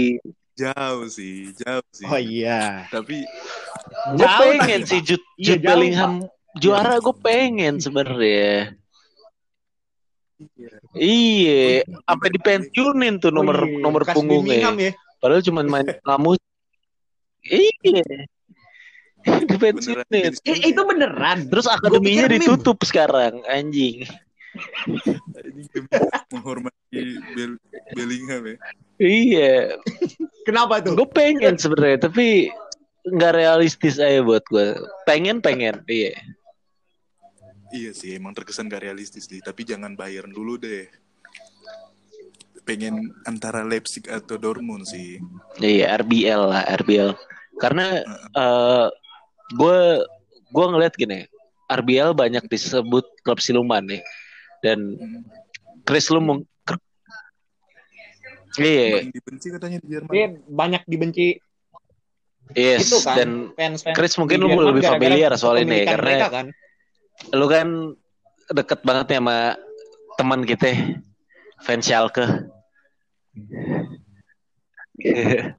jauh 0.57 1.05
sih, 1.09 1.53
jauh 1.57 1.87
sih. 1.93 2.05
Oh 2.05 2.21
iya. 2.21 2.85
Tapi 2.93 3.25
gue 4.17 4.29
pengen 4.29 4.85
sih 4.85 5.01
Jude, 5.01 5.25
Jude 5.41 5.65
iya, 5.65 5.65
Bellingham 5.65 6.13
juara 6.61 7.01
gue 7.01 7.17
pengen 7.21 7.81
sebenarnya. 7.81 8.77
Iya, 10.37 11.81
iya. 11.81 11.83
sampai 12.05 12.29
dipensiunin 12.29 13.17
tuh 13.21 13.33
nomor 13.33 13.57
oh, 13.57 13.69
iya. 13.69 13.81
nomor 13.81 14.03
punggungnya. 14.05 14.69
Ya. 14.77 14.93
Padahal 15.21 15.43
cuma 15.45 15.65
main 15.65 15.89
kamu. 16.09 16.37
Iya. 17.49 18.05
dipensiunin. 19.51 20.33
Eh, 20.45 20.61
itu 20.69 20.81
beneran. 20.85 21.49
Terus 21.49 21.67
akademinya 21.69 22.29
ditutup 22.29 22.77
meme. 22.81 22.89
sekarang, 22.89 23.35
anjing. 23.49 24.05
menghormati 26.33 27.21
Bel 27.37 27.61
Bellingham 27.93 28.43
ya. 28.45 28.57
Iya. 28.97 29.55
Kenapa 30.49 30.81
tuh? 30.81 30.97
Gue 30.97 31.09
pengen 31.13 31.61
sebenarnya, 31.61 32.09
tapi 32.09 32.49
nggak 33.07 33.33
realistis 33.37 34.01
aja 34.01 34.25
buat 34.25 34.45
gue. 34.49 34.81
Pengen 35.05 35.45
pengen, 35.45 35.85
iya. 35.89 36.17
Iya 37.75 37.91
sih, 37.91 38.15
emang 38.15 38.35
terkesan 38.37 38.71
gak 38.71 38.87
realistis 38.87 39.27
sih. 39.27 39.43
Tapi 39.43 39.67
jangan 39.67 39.99
Bayern 39.99 40.31
dulu 40.31 40.59
deh. 40.61 40.87
Pengen 42.67 43.15
antara 43.27 43.63
Leipzig 43.63 44.07
atau 44.11 44.39
Dortmund 44.39 44.87
sih. 44.87 45.23
Iya, 45.59 45.99
RBL 46.03 46.43
lah, 46.51 46.63
RBL. 46.83 47.15
Karena 47.59 48.03
uh, 48.35 48.91
gue 49.55 50.03
gue 50.51 50.67
ngeliat 50.67 50.95
gini, 50.95 51.27
RBL 51.71 52.15
banyak 52.15 52.47
disebut 52.47 53.07
klub 53.23 53.39
siluman 53.39 53.83
nih. 53.87 54.03
Dan 54.63 54.99
Chris 55.87 56.11
lu 56.11 56.23
mau 56.23 56.39
Iya. 58.57 59.05
Banyak 59.05 59.13
dibenci 59.13 59.47
katanya 59.53 59.79
di 59.85 59.89
Jerman. 59.93 60.11
Iya, 60.17 60.27
banyak 60.49 60.83
dibenci. 60.89 61.27
Yes, 62.55 62.89
itu 62.89 63.03
kan, 63.03 63.17
dan 63.19 63.31
fans, 63.59 63.83
fans 63.83 63.97
Chris 63.99 64.15
mungkin 64.23 64.39
lu 64.39 64.49
lebih 64.49 64.87
familiar 64.87 65.35
soal 65.35 65.67
ini 65.67 65.83
karena 65.83 65.99
mereka, 65.99 66.27
kan? 66.31 66.47
Lu 67.33 67.47
kan 67.49 67.97
deket 68.53 68.81
banget 68.87 69.17
ya 69.17 69.21
sama 69.21 69.39
teman 70.17 70.41
kita 70.47 70.97
fans 71.63 71.87
Schalke. 71.87 72.25
Iya. 74.97 75.53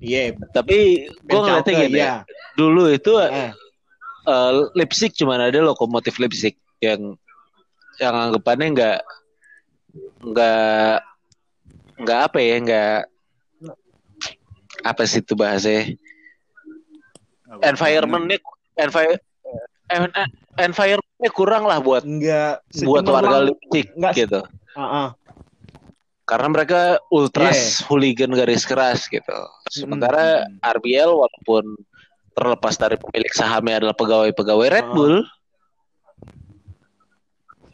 yeah. 0.00 0.28
Tapi 0.54 1.06
gue 1.10 1.38
ngeliatnya 1.38 1.72
gini. 1.86 1.98
Yeah. 1.98 2.22
Dulu 2.58 2.90
itu 2.90 3.14
uh. 3.18 3.52
Uh, 4.28 4.68
Leipzig 4.76 5.16
cuma 5.16 5.40
ada 5.40 5.64
lokomotif 5.64 6.20
Leipzig 6.20 6.60
yang 6.84 7.16
yang 7.96 8.14
anggapannya 8.14 8.76
nggak 8.76 9.00
nggak 10.20 11.00
nggak 11.98 12.20
apa 12.28 12.38
ya 12.38 12.56
nggak 12.60 12.98
apa 14.84 15.02
sih 15.08 15.24
itu 15.24 15.34
bahasanya 15.34 15.96
environmentnya 17.64 18.38
envi 18.78 19.18
environmentnya 20.58 21.30
kurang 21.32 21.64
lah 21.64 21.80
buat 21.80 22.04
nggak 22.04 22.84
buat 22.84 23.04
warga 23.08 23.48
Leipzig 23.48 23.88
gitu 24.14 24.40
uh 24.44 24.80
-uh. 24.80 25.08
karena 26.28 26.48
mereka 26.52 26.80
ultras 27.08 27.80
yeah. 27.80 27.86
hooligan 27.88 28.32
garis 28.36 28.68
keras 28.68 29.08
gitu 29.08 29.38
sementara 29.72 30.44
hmm. 30.44 30.60
RBL 30.60 31.10
walaupun 31.10 31.64
terlepas 32.36 32.78
dari 32.78 32.94
pemilik 33.00 33.32
sahamnya 33.34 33.82
adalah 33.82 33.96
pegawai-pegawai 33.96 34.68
Red 34.70 34.88
Bull 34.92 35.24
uh. 35.24 35.26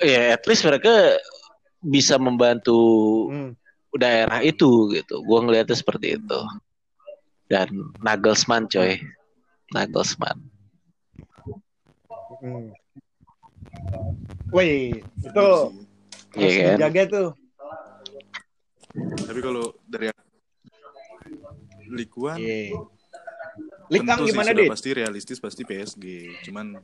ya 0.01 0.39
at 0.39 0.45
least 0.47 0.65
mereka 0.65 1.19
bisa 1.85 2.17
membantu 2.17 2.81
hmm. 3.29 3.53
daerah 3.99 4.41
itu 4.41 4.89
gitu 4.95 5.21
gue 5.21 5.39
ngelihatnya 5.45 5.77
seperti 5.77 6.17
itu 6.17 6.41
dan 7.53 7.69
Nagelsmann 8.01 8.71
coy 8.73 8.97
Nagelsmann 9.77 10.54
hmm. 12.45 12.69
Wih, 14.53 15.01
itu 15.01 15.49
yeah, 16.37 16.39
harus 16.39 16.55
kan? 16.55 16.73
dijaga 16.77 17.03
tuh. 17.09 17.29
Tapi 19.25 19.41
kalau 19.43 19.75
dari 19.89 20.13
Likuan, 21.91 22.39
yeah. 22.39 22.71
Likang 23.93 24.25
gimana 24.25 24.51
deh? 24.57 24.69
Pasti 24.71 24.91
realistis 24.97 25.39
pasti 25.41 25.63
PSG. 25.67 26.05
Cuman 26.49 26.79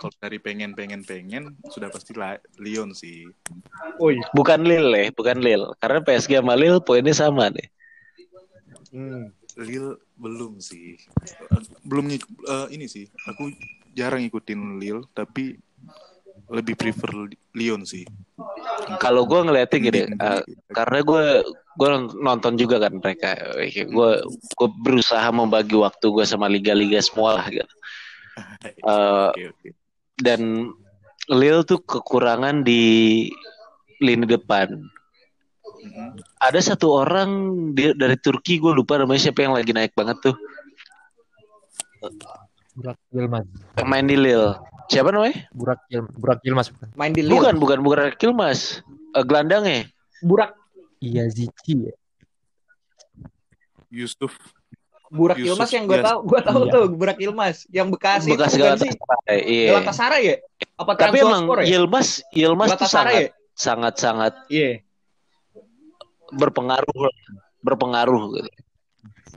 kalau 0.00 0.14
dari 0.16 0.40
pengen 0.40 0.72
pengen 0.72 1.04
pengen 1.04 1.60
sudah 1.68 1.92
pasti 1.92 2.16
Lyon 2.56 2.96
sih. 2.96 3.28
Oh 4.00 4.08
iya. 4.08 4.24
Bukan 4.32 4.64
Lille 4.64 4.96
ya, 4.96 5.08
bukan 5.12 5.44
Lille. 5.44 5.68
Karena 5.76 6.00
PSG 6.00 6.40
sama 6.40 6.56
Lille 6.56 6.80
poinnya 6.80 7.12
sama 7.12 7.52
nih. 7.52 7.68
Hmm. 8.90 9.28
Lille 9.60 10.00
belum 10.16 10.56
sih. 10.64 10.96
Belum 11.84 12.08
uh, 12.48 12.66
ini 12.72 12.88
sih. 12.88 13.04
Aku 13.28 13.52
jarang 13.94 14.22
ikutin 14.24 14.78
Lille 14.78 15.06
tapi 15.12 15.58
lebih 16.50 16.74
prefer 16.74 17.30
Lyon 17.54 17.86
sih. 17.86 18.02
Kalau 18.98 19.22
gue 19.22 19.38
ngeliatnya 19.38 19.78
gini, 19.78 20.00
uh, 20.18 20.42
karena 20.74 20.98
gue 21.02 21.24
gue 21.78 21.88
nonton 22.18 22.58
juga 22.58 22.82
kan 22.82 22.98
mereka, 22.98 23.38
gue 23.70 24.10
gue 24.26 24.68
berusaha 24.82 25.24
membagi 25.30 25.78
waktu 25.78 26.06
gue 26.10 26.24
sama 26.26 26.50
liga-liga 26.50 26.98
semua 27.02 27.40
lah 27.40 27.46
gitu. 27.48 27.74
Uh, 28.80 29.28
okay, 29.36 29.52
okay. 29.52 29.70
Dan 30.16 30.72
Lille 31.28 31.60
tuh 31.66 31.82
kekurangan 31.84 32.64
di 32.64 33.28
lini 34.00 34.24
depan 34.24 34.80
hmm 35.80 36.10
Ada 36.40 36.72
satu 36.72 37.04
orang 37.04 37.30
dia 37.76 37.92
dari 37.92 38.16
Turki 38.16 38.56
gue 38.56 38.72
lupa 38.72 38.96
namanya 38.96 39.28
siapa 39.28 39.44
yang 39.44 39.52
lagi 39.52 39.76
naik 39.76 39.92
banget 39.92 40.16
tuh. 40.24 40.36
Burak 42.80 42.98
Yilmaz. 43.12 43.44
Main 43.84 44.04
di 44.08 44.16
Lille. 44.16 44.56
Siapa 44.88 45.12
namanya? 45.12 45.36
Burak 45.52 45.80
Yil 45.92 46.02
Burak 46.16 46.40
Yilmaz 46.40 46.66
bukan. 46.72 46.88
Main 46.96 47.12
di 47.12 47.20
Lille. 47.20 47.32
Bukan, 47.36 47.54
bukan 47.60 47.78
Burak 47.84 48.16
Yilmaz. 48.16 48.80
Uh, 49.12 49.20
gelandangnya. 49.20 49.86
Burak. 50.24 50.56
Iya 51.04 51.28
Zici 51.28 51.76
ya. 51.76 51.94
Yusuf. 53.92 54.32
Burak 55.10 55.36
Yusuf, 55.36 55.58
Yilmaz 55.58 55.70
yang 55.74 55.84
gue 55.90 55.98
yes. 55.98 56.06
tahu, 56.06 56.18
gue 56.22 56.40
tahu 56.40 56.62
iya. 56.62 56.72
tuh 56.72 56.84
Burak 56.94 57.18
Yilmaz 57.18 57.56
yang 57.74 57.88
bekas, 57.90 58.22
bekas 58.24 58.54
itu 58.54 58.64
sih. 58.86 58.92
Iya. 59.26 59.76
Galatasaray 59.76 60.22
ya? 60.22 60.36
Apa 60.78 60.94
Tapi 60.94 61.18
emang 61.20 61.50
ya? 61.60 61.76
Yilmaz, 61.76 62.22
Yilmaz 62.30 62.78
tuh 62.78 62.86
sangat, 62.86 63.12
ya? 63.12 63.28
sangat 63.58 63.94
sangat 63.98 64.34
iya 64.46 64.80
berpengaruh 66.30 67.10
berpengaruh 67.60 68.38
gitu. 68.38 68.50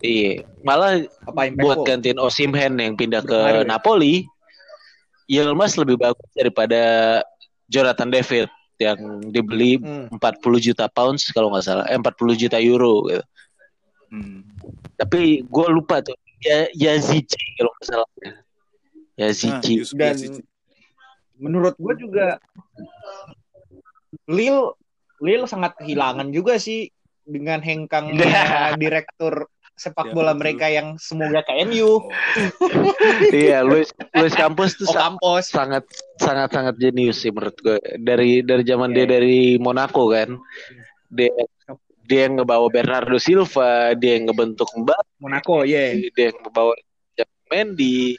Iya, 0.03 0.43
malah 0.67 1.07
Apa 1.23 1.47
buat 1.55 1.87
gantiin 1.87 2.19
Osimhen 2.19 2.75
yang 2.75 2.99
pindah 2.99 3.23
ke 3.23 3.39
ya? 3.39 3.63
Napoli, 3.63 4.27
Yilmaz 5.31 5.79
lebih 5.79 5.95
bagus 5.95 6.27
daripada 6.35 7.23
Jonathan 7.71 8.11
David 8.11 8.51
yang 8.83 8.99
dibeli 9.31 9.79
hmm. 9.79 10.11
40 10.19 10.43
juta 10.59 10.91
pounds 10.91 11.31
kalau 11.31 11.55
nggak 11.55 11.63
salah, 11.63 11.87
eh, 11.87 11.95
40 11.95 12.35
juta 12.35 12.59
euro 12.59 13.07
gitu. 13.07 13.23
Hmm. 14.11 14.43
Tapi 14.99 15.47
gue 15.47 15.67
lupa 15.71 16.03
tuh, 16.03 16.19
ya 16.43 16.67
Yazici 16.75 17.39
kalau 17.55 17.71
nggak 17.79 17.87
salah. 17.87 18.09
Yazici. 19.15 19.87
Nah, 19.95 20.11
Dan 20.11 20.43
menurut 21.39 21.79
gue 21.79 21.93
juga 21.95 22.43
Lil 24.27 24.75
Lil 25.23 25.47
sangat 25.47 25.79
kehilangan 25.79 26.27
juga 26.35 26.59
sih 26.59 26.91
dengan 27.23 27.63
hengkang 27.63 28.19
direktur 28.83 29.47
sepak 29.73 30.09
ya, 30.09 30.13
bola 30.13 30.31
betul. 30.31 30.39
mereka 30.45 30.65
yang 30.69 30.87
semoga 31.01 31.41
ke 31.41 31.53
MU. 31.65 32.07
iya, 33.33 33.65
Luis 33.65 33.89
Luis 34.13 34.33
Campos 34.37 34.77
tuh 34.77 34.87
oh, 34.89 34.95
Campos. 34.95 35.49
sangat 35.49 35.83
sangat 36.21 36.53
sangat 36.53 36.75
jenius 36.77 37.25
sih 37.25 37.33
menurut 37.33 37.57
gue. 37.59 37.79
Dari 37.99 38.45
dari 38.45 38.63
zaman 38.63 38.93
yeah. 38.93 38.97
dia 39.03 39.05
dari 39.19 39.37
Monaco 39.57 40.13
kan. 40.13 40.37
Dia 41.09 41.29
dia 42.03 42.27
yang 42.29 42.41
ngebawa 42.41 42.67
Bernardo 42.69 43.17
Silva, 43.17 43.95
dia 43.97 44.19
yang 44.19 44.29
ngebentuk 44.29 44.69
Mbak 44.75 45.03
Monaco, 45.23 45.65
ya. 45.65 45.95
Yeah. 45.95 46.11
Dia 46.13 46.25
yang 46.31 46.39
ngebawa 46.45 46.73
Mendy, 47.53 48.17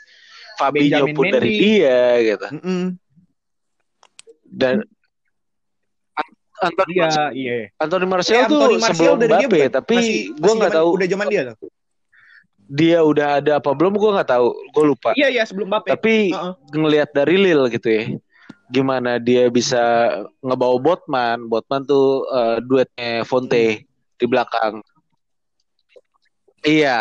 Fabinho 0.55 1.11
pun 1.11 1.27
Mendy. 1.27 1.35
dari 1.35 1.53
dia 1.59 1.99
gitu. 2.23 2.47
Mm 2.55 2.63
-mm. 2.63 2.85
Dan 4.55 4.77
Anthony 6.63 6.93
iya, 7.03 7.11
iya. 7.35 7.55
Anthony 7.83 8.07
Martial 8.07 8.47
eh, 8.47 8.47
tuh 8.47 8.59
Anthony 8.63 8.79
Martial 8.79 8.95
sebelum 8.95 9.17
Mbappe, 9.27 9.61
tapi 9.75 9.97
gue 10.31 10.53
nggak 10.55 10.73
tahu. 10.79 10.89
Udah 10.95 11.09
zaman 11.11 11.27
dia 11.27 11.43
tuh. 11.51 11.71
Dia 12.65 12.99
udah 13.03 13.29
ada 13.43 13.53
apa 13.59 13.71
belum? 13.75 13.99
Gue 13.99 14.11
nggak 14.15 14.31
tahu. 14.31 14.49
Gue 14.71 14.85
lupa. 14.95 15.11
Iya 15.19 15.29
iya 15.35 15.43
sebelum 15.43 15.67
Mbappe. 15.67 15.91
Tapi 15.91 16.31
uh 16.31 16.53
-uh. 16.53 16.55
ngelihat 16.71 17.11
dari 17.11 17.37
Lille 17.37 17.67
gitu 17.75 17.89
ya, 17.91 18.05
gimana 18.71 19.19
dia 19.19 19.51
bisa 19.51 19.83
ngebawa 20.41 20.79
Botman. 20.79 21.51
Botman 21.51 21.83
tuh 21.85 22.23
uh, 22.31 22.63
duetnya 22.63 23.27
Fonte 23.27 23.83
di 24.15 24.25
belakang. 24.31 24.79
Iya. 26.63 27.01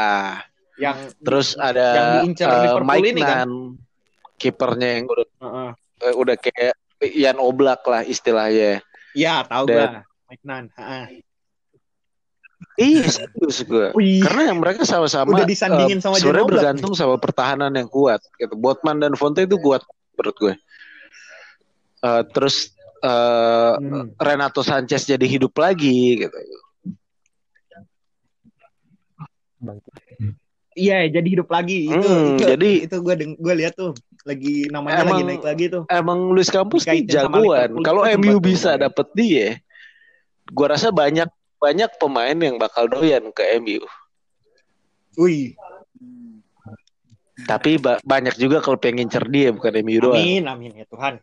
Yang 0.81 0.97
terus 1.21 1.53
ada 1.61 2.25
yang 2.25 2.33
uh, 2.33 2.81
Mike 2.81 3.13
kan? 3.21 3.45
Nan, 3.45 3.51
kipernya 4.41 4.89
yang 4.99 5.05
udah 5.05 5.27
uh 5.37 5.45
-uh. 5.45 6.13
udah 6.17 6.35
kayak 6.41 6.73
Ian 6.99 7.37
Oblak 7.37 7.85
lah 7.85 8.01
istilahnya. 8.01 8.81
Iya, 9.13 9.45
tahu 9.45 9.65
Dan... 9.69 9.77
gua. 9.77 9.89
Mike 10.33 10.45
Nan. 10.49 10.65
Iya 12.73 13.05
serius 13.05 13.61
gue. 13.69 13.93
Karena 14.25 14.49
yang 14.49 14.57
mereka 14.57 14.81
sama-sama 14.81 15.29
udah 15.29 15.45
disandingin 15.45 16.01
uh, 16.01 16.03
sama 16.09 16.15
sebenarnya 16.17 16.49
bergantung 16.49 16.93
sama 16.97 17.21
pertahanan 17.21 17.69
yang 17.69 17.85
kuat. 17.85 18.17
Gitu. 18.41 18.57
Botman 18.57 18.97
dan 18.97 19.13
Fonte 19.13 19.45
itu 19.45 19.61
kuat 19.61 19.85
menurut 20.17 20.35
gue. 20.41 20.53
Uh, 22.01 22.25
terus 22.33 22.73
uh, 23.05 23.77
hmm. 23.77 24.17
Renato 24.17 24.65
Sanchez 24.65 25.05
jadi 25.05 25.21
hidup 25.21 25.53
lagi 25.53 26.25
gitu. 26.25 26.37
Iya, 30.73 31.05
jadi 31.13 31.27
hidup 31.29 31.47
lagi. 31.53 31.87
Itu, 31.87 32.01
hmm, 32.01 32.41
itu 32.41 32.43
jadi 32.49 32.69
itu 32.89 32.95
gue 33.05 33.15
gue 33.37 33.53
lihat 33.53 33.77
tuh 33.77 33.93
lagi 34.23 34.71
namanya 34.71 35.03
emang, 35.03 35.11
lagi 35.11 35.23
naik 35.27 35.43
lagi 35.43 35.65
tuh. 35.67 35.83
Emang 35.91 36.19
Luis 36.31 36.47
Campos 36.47 36.87
nih 36.87 37.03
jagoan. 37.03 37.75
Kalau 37.83 38.07
MU 38.15 38.39
bisa 38.39 38.79
dapet 38.79 39.07
dia, 39.15 39.47
gue 40.47 40.67
rasa 40.67 40.89
banyak 40.91 41.27
banyak 41.59 41.91
pemain 41.99 42.35
yang 42.35 42.55
bakal 42.59 42.87
doyan 42.87 43.31
ke 43.35 43.43
MU. 43.59 43.83
Wih. 45.19 45.55
Tapi 47.43 47.75
ba 47.79 47.99
banyak 48.07 48.39
juga 48.39 48.63
kalau 48.63 48.79
pengen 48.79 49.11
cerdi 49.11 49.47
ya 49.47 49.51
bukan 49.51 49.73
MU 49.83 49.99
doang. 49.99 50.19
Amin, 50.19 50.43
amin 50.47 50.71
ya 50.79 50.85
Tuhan. 50.87 51.19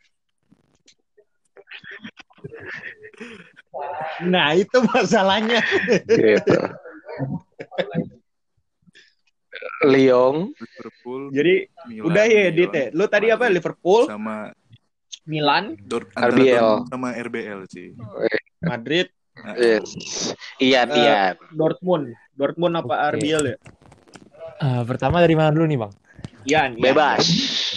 Nah 4.28 4.52
itu 4.52 4.76
masalahnya. 4.92 5.64
Gitu. 6.04 6.56
Lyon. 9.86 10.52
Liverpool. 10.56 11.22
Jadi 11.32 11.54
Milan, 11.88 12.06
udah 12.10 12.24
ya 12.26 12.50
Dit 12.52 12.72
ya. 12.72 12.86
Lu 12.92 13.04
tadi 13.06 13.26
apa 13.32 13.48
Liverpool? 13.48 14.08
Sama 14.08 14.52
Milan. 15.24 15.76
Dor 15.84 16.08
RBL. 16.12 16.90
Sama 16.90 17.16
RBL 17.16 17.60
sih. 17.70 17.94
Madrid. 18.64 19.08
Yes. 19.56 19.88
Ian, 20.60 20.88
uh, 20.92 20.96
Ian. 21.00 21.34
Dortmund. 21.56 22.12
Dortmund 22.36 22.74
apa 22.76 23.08
okay. 23.08 23.10
RBL 23.16 23.42
ya? 23.54 23.56
Uh, 24.60 24.82
pertama 24.84 25.24
dari 25.24 25.32
mana 25.32 25.54
dulu 25.54 25.64
nih 25.64 25.78
bang? 25.80 25.92
Ian. 26.44 26.70
Bebas. 26.76 27.24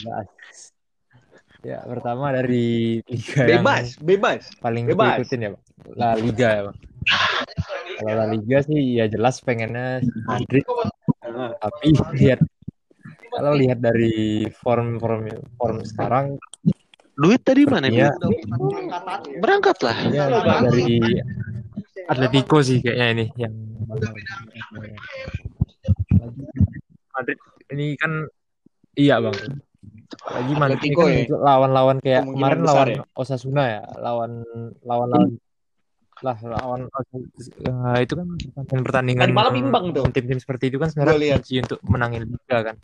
Bebas. 0.04 0.28
Ya 1.64 1.80
pertama 1.88 2.28
dari 2.36 3.00
liga 3.08 3.48
bebas, 3.48 3.96
yang 3.96 4.04
bebas, 4.04 4.42
paling 4.60 4.84
bebas. 4.84 5.24
ikutin 5.24 5.48
ya 5.48 5.50
bang. 5.56 5.64
La 5.96 6.12
Liga 6.20 6.48
ya 6.52 6.62
bang. 6.68 6.78
Kalau 8.04 8.14
La 8.20 8.26
Liga 8.28 8.58
sih 8.68 9.00
ya 9.00 9.08
jelas 9.08 9.40
pengennya 9.40 10.04
Madrid. 10.28 10.68
Tapi 11.34 11.88
lihat 12.20 12.40
kalau 13.34 13.54
lihat 13.58 13.82
dari 13.82 14.46
form 14.54 15.02
form 15.02 15.26
form 15.58 15.78
sekarang 15.82 16.38
duit 17.14 17.42
tadi 17.46 17.66
mana 17.70 17.90
ya 17.90 18.10
berangkat 19.38 19.78
lah 19.86 19.98
ya, 20.10 20.26
dari 20.66 20.98
Atletico 22.10 22.62
sih 22.66 22.82
kayaknya 22.82 23.08
ini 23.14 23.26
yang 23.38 23.54
Madrid 27.14 27.38
ini 27.74 27.86
kan 27.98 28.26
iya 28.98 29.22
bang 29.22 29.38
lagi 30.24 30.54
Madrid 30.58 30.90
kan 30.94 31.10
ya? 31.10 31.26
lawan-lawan 31.38 31.98
kayak 32.02 32.24
kemarin 32.26 32.62
lawan 32.66 32.88
ya? 32.98 33.04
Osasuna 33.14 33.64
ya 33.70 33.84
lawan 34.02 34.42
lawan 34.86 35.10
lawan 35.14 35.32
lah 36.22 36.38
lawan 36.44 36.86
uh, 36.86 37.98
itu 37.98 38.14
kan 38.14 38.28
pertandingan 38.86 39.26
Tadi 39.26 39.36
malam 39.36 39.56
imbang 39.58 39.86
tuh. 39.96 40.06
tim-tim 40.14 40.38
seperti 40.38 40.70
itu 40.70 40.78
kan 40.78 40.94
sebenarnya 40.94 41.42
kunci 41.42 41.64
untuk 41.64 41.80
menangin 41.90 42.30
liga 42.30 42.58
kan. 42.72 42.76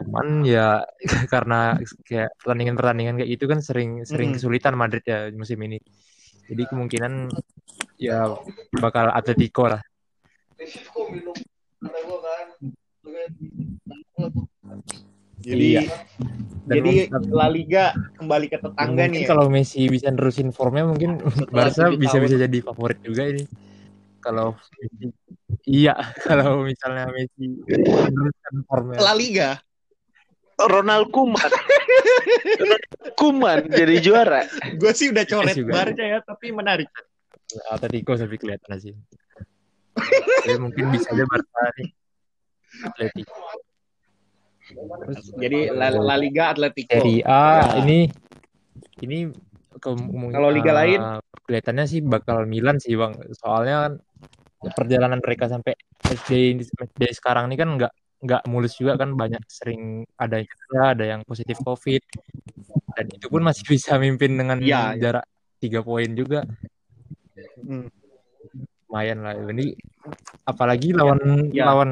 Cuman 0.00 0.26
ya 0.42 0.82
karena 1.32 1.78
kayak 2.02 2.34
pertandingan-pertandingan 2.42 3.14
kayak 3.22 3.30
itu 3.30 3.44
kan 3.46 3.58
sering 3.62 4.02
sering 4.02 4.34
kesulitan 4.34 4.74
Madrid 4.74 5.06
ya 5.06 5.30
musim 5.30 5.60
ini. 5.62 5.78
Jadi 6.50 6.62
kemungkinan 6.66 7.30
ya 8.00 8.34
bakal 8.84 9.12
Atletico 9.14 9.70
lah 9.70 9.80
jadi 15.40 15.66
iya. 15.80 15.82
jadi 16.68 17.08
La 17.32 17.48
Liga 17.48 17.96
kembali 18.20 18.46
ke 18.52 18.60
tetangga 18.60 19.04
nih. 19.08 19.24
Ya? 19.24 19.28
Kalau 19.32 19.48
Messi 19.48 19.88
bisa 19.88 20.12
nerusin 20.12 20.52
formnya 20.52 20.84
mungkin 20.84 21.16
Barca 21.54 21.88
bisa 21.96 22.20
bisa 22.20 22.36
jadi 22.36 22.58
favorit 22.60 23.00
juga 23.00 23.24
ini. 23.24 23.48
Kalau 24.20 24.52
iya 25.64 25.96
kalau 26.28 26.60
misalnya 26.68 27.08
Messi 27.08 27.56
nerusin 27.64 28.56
formnya. 28.68 29.00
La 29.00 29.16
Liga. 29.16 29.56
Ronald 30.60 31.08
Kuman. 31.08 31.52
Kuman 33.16 33.64
jadi 33.72 33.96
juara. 34.04 34.44
Gue 34.76 34.92
sih 34.92 35.08
udah 35.08 35.24
coret 35.24 35.56
Barca 35.64 36.04
ya, 36.04 36.20
tapi 36.20 36.52
menarik. 36.52 36.92
Atletico 37.72 38.12
tapi 38.12 38.36
kelihatan 38.36 38.76
sih. 38.76 38.92
mungkin 40.60 40.92
bisa 40.92 41.08
aja 41.16 41.24
Barca 41.24 41.64
nih. 41.80 41.88
Atletico. 42.92 43.69
Terus, 44.74 45.24
jadi 45.36 45.60
La, 45.74 45.88
La 45.90 46.16
Liga 46.16 46.54
Atletico. 46.54 46.90
Serie 46.90 47.22
A 47.26 47.76
ya. 47.76 47.84
ini 47.84 48.06
ini 49.00 49.28
kalau 49.80 50.52
liga 50.52 50.76
lain 50.76 51.00
kelihatannya 51.48 51.86
sih 51.88 52.00
bakal 52.04 52.44
Milan 52.44 52.78
sih 52.78 52.94
bang. 52.94 53.16
Soalnya 53.34 53.88
kan 53.88 53.92
perjalanan 54.76 55.20
mereka 55.24 55.48
sampai 55.48 55.72
SD 56.04 56.60
SD 56.60 57.00
sekarang 57.16 57.48
ini 57.48 57.56
kan 57.56 57.76
nggak 57.80 57.92
nggak 58.20 58.42
mulus 58.52 58.76
juga 58.76 59.00
kan 59.00 59.16
banyak 59.16 59.40
sering 59.48 60.04
ada 60.20 60.44
yang 60.44 60.52
ada 60.76 61.04
yang 61.16 61.20
positif 61.24 61.56
covid 61.64 62.04
dan 62.92 63.06
itu 63.08 63.26
pun 63.32 63.40
masih 63.40 63.64
bisa 63.72 63.96
mimpin 63.96 64.36
dengan 64.36 64.60
ya, 64.60 64.92
jarak 65.00 65.24
tiga 65.56 65.80
ya. 65.80 65.86
poin 65.86 66.10
juga. 66.12 66.44
Hmm 67.64 67.88
lumayan 68.90 69.22
lah 69.22 69.38
ini 69.38 69.78
apalagi 70.50 70.90
lawan 70.90 71.48
ya, 71.54 71.70
lawan 71.70 71.90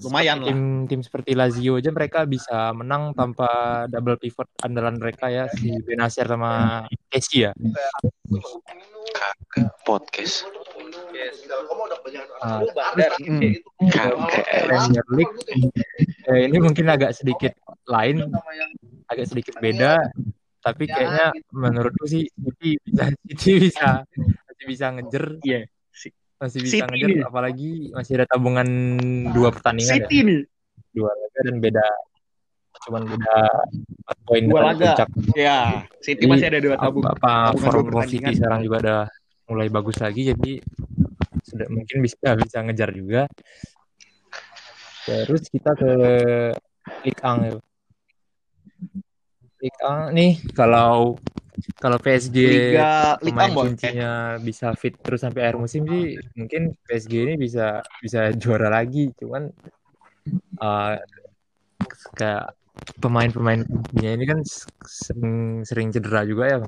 lumayan 0.00 0.40
tim 0.42 0.60
lah. 0.60 0.88
tim 0.88 1.00
seperti 1.04 1.36
Lazio 1.36 1.76
aja 1.76 1.92
mereka 1.92 2.24
bisa 2.24 2.72
menang 2.72 3.12
tanpa 3.12 3.84
double 3.92 4.16
pivot 4.16 4.48
andalan 4.64 4.96
mereka 4.96 5.28
ya 5.28 5.44
si 5.52 5.72
Benacer 5.84 6.24
sama 6.26 6.84
Kessi 7.12 7.44
ya. 7.44 7.52
Kakak 9.12 9.72
podcast. 9.84 10.44
Uh, 12.38 12.62
Premier 14.64 15.06
League. 15.12 15.36
Eh, 16.28 16.46
ini 16.46 16.58
mungkin 16.62 16.86
agak 16.88 17.16
sedikit 17.16 17.52
lain 17.88 18.28
agak 19.08 19.26
sedikit 19.28 19.56
beda 19.58 19.96
tapi 20.60 20.84
kayaknya 20.84 21.32
menurutku 21.54 22.04
sih 22.04 22.28
City 22.28 22.76
bisa 22.84 23.04
City 23.32 23.52
bisa 23.70 24.04
masih 24.48 24.64
bisa 24.68 24.86
ngejer. 24.92 25.24
Yeah 25.46 25.64
masih 26.38 26.58
bisa 26.62 26.74
City 26.78 26.86
ngejar 26.86 27.08
nih. 27.10 27.26
apalagi 27.26 27.70
masih 27.90 28.12
ada 28.22 28.26
tabungan 28.30 28.68
dua 29.34 29.48
pertandingan 29.50 29.94
City 29.98 30.16
ya. 30.22 30.28
nih 30.30 30.40
dua 30.94 31.10
laga 31.10 31.38
dan 31.42 31.56
beda 31.58 31.86
cuman 32.86 33.02
beda 33.10 33.36
poin 34.22 34.44
dua 34.46 34.60
laga 34.70 34.94
puncak. 34.94 35.08
ya 35.34 35.82
City 35.98 36.24
jadi, 36.24 36.30
masih 36.30 36.46
ada 36.46 36.60
dua 36.62 36.74
tabung 36.78 37.04
apa, 37.10 37.50
apa 37.50 37.58
form 37.58 37.90
City 38.06 38.32
sekarang 38.38 38.60
juga 38.62 38.76
ada 38.78 38.96
mulai 39.50 39.66
bagus 39.66 39.98
lagi 39.98 40.30
jadi 40.30 40.52
sudah 41.42 41.66
mungkin 41.72 41.96
bisa 42.04 42.16
bisa 42.40 42.56
ngejar 42.62 42.90
juga 42.94 43.26
terus 45.08 45.42
kita 45.50 45.72
ke 45.74 45.92
Ligue 47.02 47.18
1 47.18 47.58
Ligue 49.58 49.78
1 49.82 50.14
nih 50.14 50.32
kalau 50.54 51.18
kalau 51.78 51.98
PSG 51.98 52.36
Liga, 52.38 53.18
Liga 53.22 53.34
pemain 53.34 53.52
kuncinya 53.54 54.12
bisa 54.38 54.70
fit 54.78 54.94
terus 54.98 55.22
sampai 55.22 55.46
akhir 55.46 55.58
musim 55.58 55.82
sih 55.86 56.14
mungkin 56.38 56.74
PSG 56.86 57.12
ini 57.26 57.34
bisa 57.34 57.82
bisa 58.02 58.30
juara 58.34 58.70
lagi. 58.70 59.10
Cuman 59.18 59.50
uh, 60.62 60.94
kayak 62.14 62.54
pemain-pemain 63.02 63.66
kuncinya 63.66 64.10
ini 64.14 64.24
kan 64.26 64.40
sering 64.86 65.62
sering 65.66 65.88
cedera 65.90 66.22
juga 66.22 66.44
ya. 66.46 66.58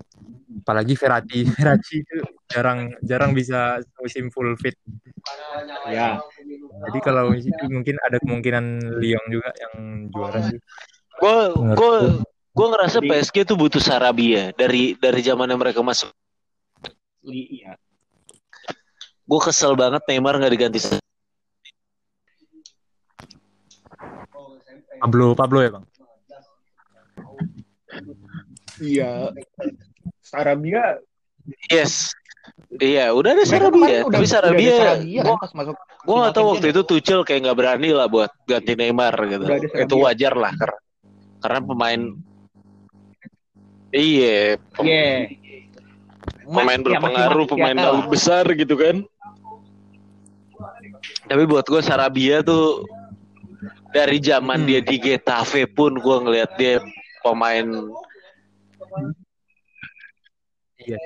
Apalagi 0.66 0.98
Verratti 0.98 1.46
Verratti 1.54 1.94
itu 2.02 2.16
jarang 2.50 2.90
jarang 3.06 3.30
bisa 3.30 3.78
musim 4.02 4.28
full 4.34 4.54
fit. 4.58 4.74
Ya. 5.86 6.18
Jadi 6.90 6.98
kalau 7.04 7.30
itu 7.36 7.64
mungkin 7.70 7.94
ada 8.02 8.18
kemungkinan 8.18 8.98
Lyon 8.98 9.26
juga 9.30 9.50
yang 9.54 9.74
juara 10.10 10.40
sih. 10.50 10.58
Gue 11.20 11.52
gue 11.76 11.94
gue 12.50 12.66
ngerasa 12.66 12.98
Jadi, 12.98 13.08
PSG 13.08 13.36
tuh 13.46 13.56
butuh 13.56 13.82
Sarabia 13.82 14.50
dari 14.54 14.98
dari 14.98 15.20
zamannya 15.22 15.54
mereka 15.54 15.80
masuk. 15.80 16.10
Iya. 17.22 17.78
Gue 19.24 19.40
kesel 19.40 19.78
banget 19.78 20.02
Neymar 20.10 20.42
nggak 20.42 20.52
diganti. 20.52 20.78
Pablo 25.00 25.32
Pablo 25.38 25.58
ya 25.62 25.70
bang. 25.78 25.84
Iya. 28.80 29.10
Sarabia. 30.24 30.98
Yes. 31.70 32.12
Iya, 32.80 33.12
udah 33.12 33.30
ada 33.34 33.44
Sarabia. 33.44 34.06
Udah, 34.06 34.14
Tapi 34.14 34.26
Sarabia, 34.26 34.74
Sarabia 34.78 35.22
gua, 35.26 35.36
kan 35.38 35.50
masuk. 35.54 35.76
Gue 36.00 36.16
gak 36.16 36.32
tau 36.32 36.46
waktu 36.48 36.66
itu 36.72 36.80
Tuchel 36.86 37.20
kayak 37.28 37.40
nggak 37.44 37.58
berani 37.58 37.90
lah 37.92 38.06
buat 38.08 38.32
ganti 38.48 38.72
Neymar 38.72 39.14
gitu. 39.28 39.44
Itu 39.76 39.94
wajar 40.00 40.32
lah 40.34 40.52
karena 40.56 40.78
karena 41.40 41.60
pemain 41.64 42.00
Iya. 43.90 44.58
Pem 44.74 44.86
yeah. 44.86 45.18
Pemain 46.50 46.82
ya, 46.82 46.98
berpengaruh, 46.98 47.46
ya, 47.46 47.50
pemain 47.54 47.76
ya, 47.78 47.90
besar 48.10 48.44
gitu 48.58 48.74
kan. 48.74 49.06
Tapi 51.30 51.42
buat 51.46 51.62
gue 51.62 51.78
Sarabia 51.78 52.42
tuh 52.42 52.90
dari 53.90 54.18
zaman 54.22 54.64
hmm. 54.64 54.66
dia 54.66 54.80
di 54.82 54.96
Getafe 54.98 55.66
pun 55.66 55.98
gue 55.98 56.16
ngeliat 56.22 56.50
dia 56.58 56.82
pemain 57.22 57.66
iya. 60.78 60.98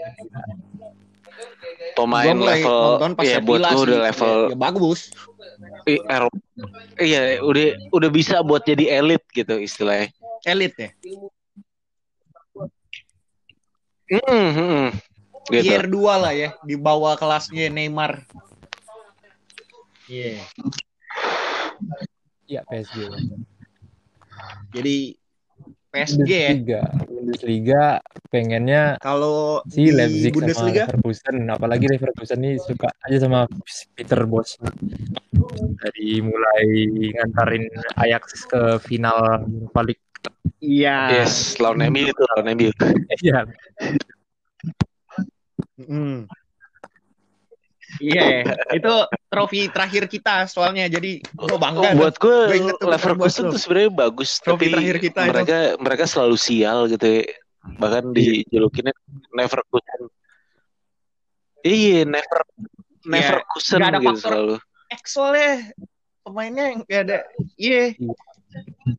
pemain 1.97 2.37
level 2.37 3.01
ya 3.25 3.41
buat 3.41 3.61
gue 3.65 3.83
udah 3.91 4.01
level 4.13 4.33
ya, 4.33 4.51
ya 4.53 4.57
bagus 4.57 5.01
iya 7.01 7.23
udah 7.41 7.67
udah 7.91 8.11
bisa 8.13 8.45
buat 8.45 8.63
jadi 8.63 9.01
elit 9.03 9.25
gitu 9.33 9.59
istilahnya 9.59 10.13
elit 10.47 10.77
ya 10.77 10.91
Hmm, 14.05 14.49
hmm. 14.53 14.85
gitu. 15.49 15.65
Year 15.65 15.85
2 15.89 16.23
lah 16.23 16.33
ya, 16.37 16.53
di 16.61 16.77
bawah 16.77 17.17
kelasnya 17.17 17.73
Neymar. 17.73 18.25
Iya. 20.09 20.41
Yeah. 20.41 20.45
Iya, 22.45 22.61
PSG. 22.69 22.97
Jadi 24.75 24.97
PSG 25.95 26.19
Bundesliga. 26.19 26.83
ya. 26.83 27.07
Bundesliga 27.07 27.83
pengennya 28.29 28.83
kalau 28.99 29.63
si 29.71 29.95
Leipzig 29.95 30.35
Bundesliga? 30.35 30.91
sama 30.91 30.99
Leverkusen, 30.99 31.37
apalagi 31.49 31.87
Leverkusen 31.87 32.41
ini 32.43 32.59
suka 32.59 32.91
aja 33.07 33.17
sama 33.23 33.47
Peter 33.95 34.21
Bosz. 34.27 34.59
Dari 35.79 36.19
mulai 36.21 36.67
ngantarin 37.15 37.65
Ajax 37.97 38.45
ke 38.51 38.83
final 38.83 39.47
balik. 39.71 40.03
Iya. 40.65 40.99
Yes, 41.21 41.61
lawan 41.61 41.85
MU 41.93 42.09
itu 42.09 42.23
lawan 42.33 42.47
MU. 42.57 42.71
Iya. 43.21 43.39
Hmm. 45.77 46.25
Iya, 48.03 48.43
yeah, 48.43 48.75
itu 48.75 48.95
trofi 49.31 49.71
terakhir 49.71 50.11
kita 50.11 50.51
soalnya. 50.51 50.91
Jadi 50.91 51.23
gue 51.23 51.59
bangga. 51.61 51.95
Oh, 51.95 52.03
buat 52.03 52.19
gue, 52.19 52.39
Leverkusen 52.83 53.55
tuh 53.55 53.61
sebenarnya 53.61 53.93
bagus. 53.95 54.43
Trofi 54.43 54.67
tapi 54.67 54.75
terakhir 54.75 54.97
kita 54.99 55.21
mereka 55.31 55.59
itu. 55.63 55.79
mereka 55.79 56.05
selalu 56.11 56.37
sial 56.41 56.91
gitu. 56.91 57.07
Ya. 57.07 57.23
Bahkan 57.79 58.05
iya. 58.11 58.43
dijulukinnya 58.51 58.95
Leverkusen. 59.31 60.01
Iya, 61.65 62.01
never 62.03 62.41
Leverkusen 63.07 63.79
yeah, 63.79 63.89
ada 63.93 63.99
gitu 64.03 64.09
faktor 64.11 64.31
selalu. 64.33 64.55
Soalnya 65.07 65.53
pemainnya 66.27 66.65
nggak 66.83 67.01
ada. 67.07 67.19
Iya. 67.55 67.95
Yeah. 67.95 68.99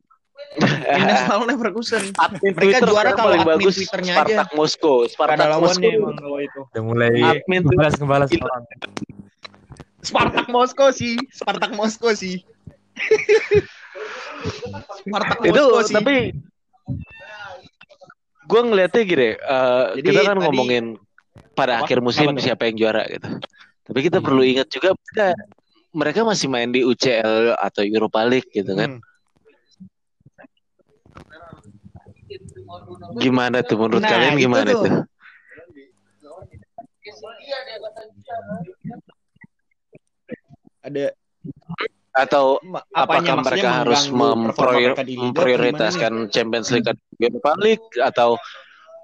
Indah 0.55 1.17
selalu 1.27 1.43
Leverkusen. 1.51 2.03
Admin 2.15 2.53
Mereka 2.55 2.61
Twitter 2.61 2.87
juara 2.87 3.11
kalau 3.13 3.35
paling 3.35 3.43
bagus 3.43 3.75
Twitternya 3.75 4.13
Spartak 4.15 4.47
aja. 4.47 4.55
Moskow. 4.55 4.97
Spartak 5.09 5.49
Moskow. 5.59 5.91
emang 5.91 6.15
kalau 6.17 6.39
itu. 6.39 6.59
Udah 6.71 6.83
mulai 6.83 7.09
admin 7.21 7.61
ngebalas 7.65 7.95
ngebalas 7.99 8.29
orang. 8.31 8.63
Spartak 10.05 10.47
Moskow 10.47 10.89
sih, 10.93 11.17
Spartak 11.33 11.71
Moskow 11.73 12.13
sih. 12.13 12.45
Spartak 15.03 15.39
Moskow 15.41 15.81
itu, 15.81 15.89
sih. 15.89 15.95
Tapi 15.97 16.15
gue 18.45 18.61
ngeliatnya 18.61 19.01
gini, 19.01 19.29
uh, 19.41 19.97
Jadi, 19.97 20.05
kita 20.05 20.21
kan 20.21 20.37
tadi, 20.37 20.43
ngomongin 20.45 20.85
pada 21.57 21.81
apa? 21.81 21.89
akhir 21.89 21.97
musim 22.05 22.29
apa 22.29 22.39
siapa 22.39 22.69
yang 22.69 22.77
juara 22.77 23.03
gitu. 23.09 23.41
Tapi 23.85 23.99
kita 24.05 24.21
hmm. 24.21 24.25
perlu 24.25 24.41
ingat 24.45 24.67
juga 24.69 24.93
mereka, 24.93 25.27
mereka 25.97 26.19
masih 26.21 26.47
main 26.53 26.69
di 26.69 26.85
UCL 26.85 27.57
atau 27.57 27.81
Europa 27.81 28.21
League 28.29 28.49
gitu 28.53 28.77
kan. 28.77 29.01
Hmm 29.01 29.14
Gimana 33.22 33.61
tuh 33.61 33.78
menurut 33.80 34.01
nah, 34.01 34.11
kalian 34.11 34.36
gimana 34.38 34.72
tuh? 34.74 34.84
tuh? 34.84 34.93
Ada 40.86 41.05
atau 42.16 42.63
apakah 42.95 43.43
mereka 43.43 43.84
harus 43.84 44.07
memprioritaskan 44.07 46.32
Champions 46.32 46.72
League 46.72 46.88
atau 46.88 47.03
Europa 47.20 47.51
League 47.59 47.91
atau 47.99 48.39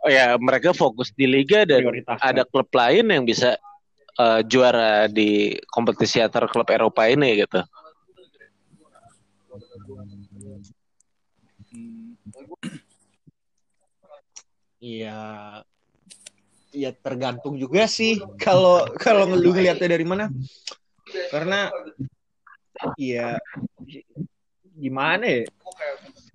ya 0.07 0.39
mereka 0.39 0.72
fokus 0.72 1.12
di 1.12 1.28
liga 1.28 1.68
dan 1.68 1.84
ada 2.07 2.47
klub 2.47 2.72
lain 2.72 3.12
yang 3.12 3.28
bisa 3.28 3.59
uh, 4.16 4.39
juara 4.47 5.12
di 5.12 5.59
kompetisi 5.70 6.24
antar 6.24 6.47
klub 6.47 6.72
Eropa 6.72 7.03
ini 7.12 7.43
gitu. 7.43 7.59
Iya. 14.82 15.21
Ya 16.71 16.89
tergantung 16.95 17.59
juga 17.59 17.86
sih 17.86 18.17
kalau 18.39 18.88
kalau 18.97 19.29
lu 19.29 19.53
ngeliatnya 19.53 19.91
dari 19.91 20.07
mana. 20.07 20.34
Karena 21.29 21.69
iya 22.97 23.38
gimana 24.73 25.23
ya? 25.29 25.43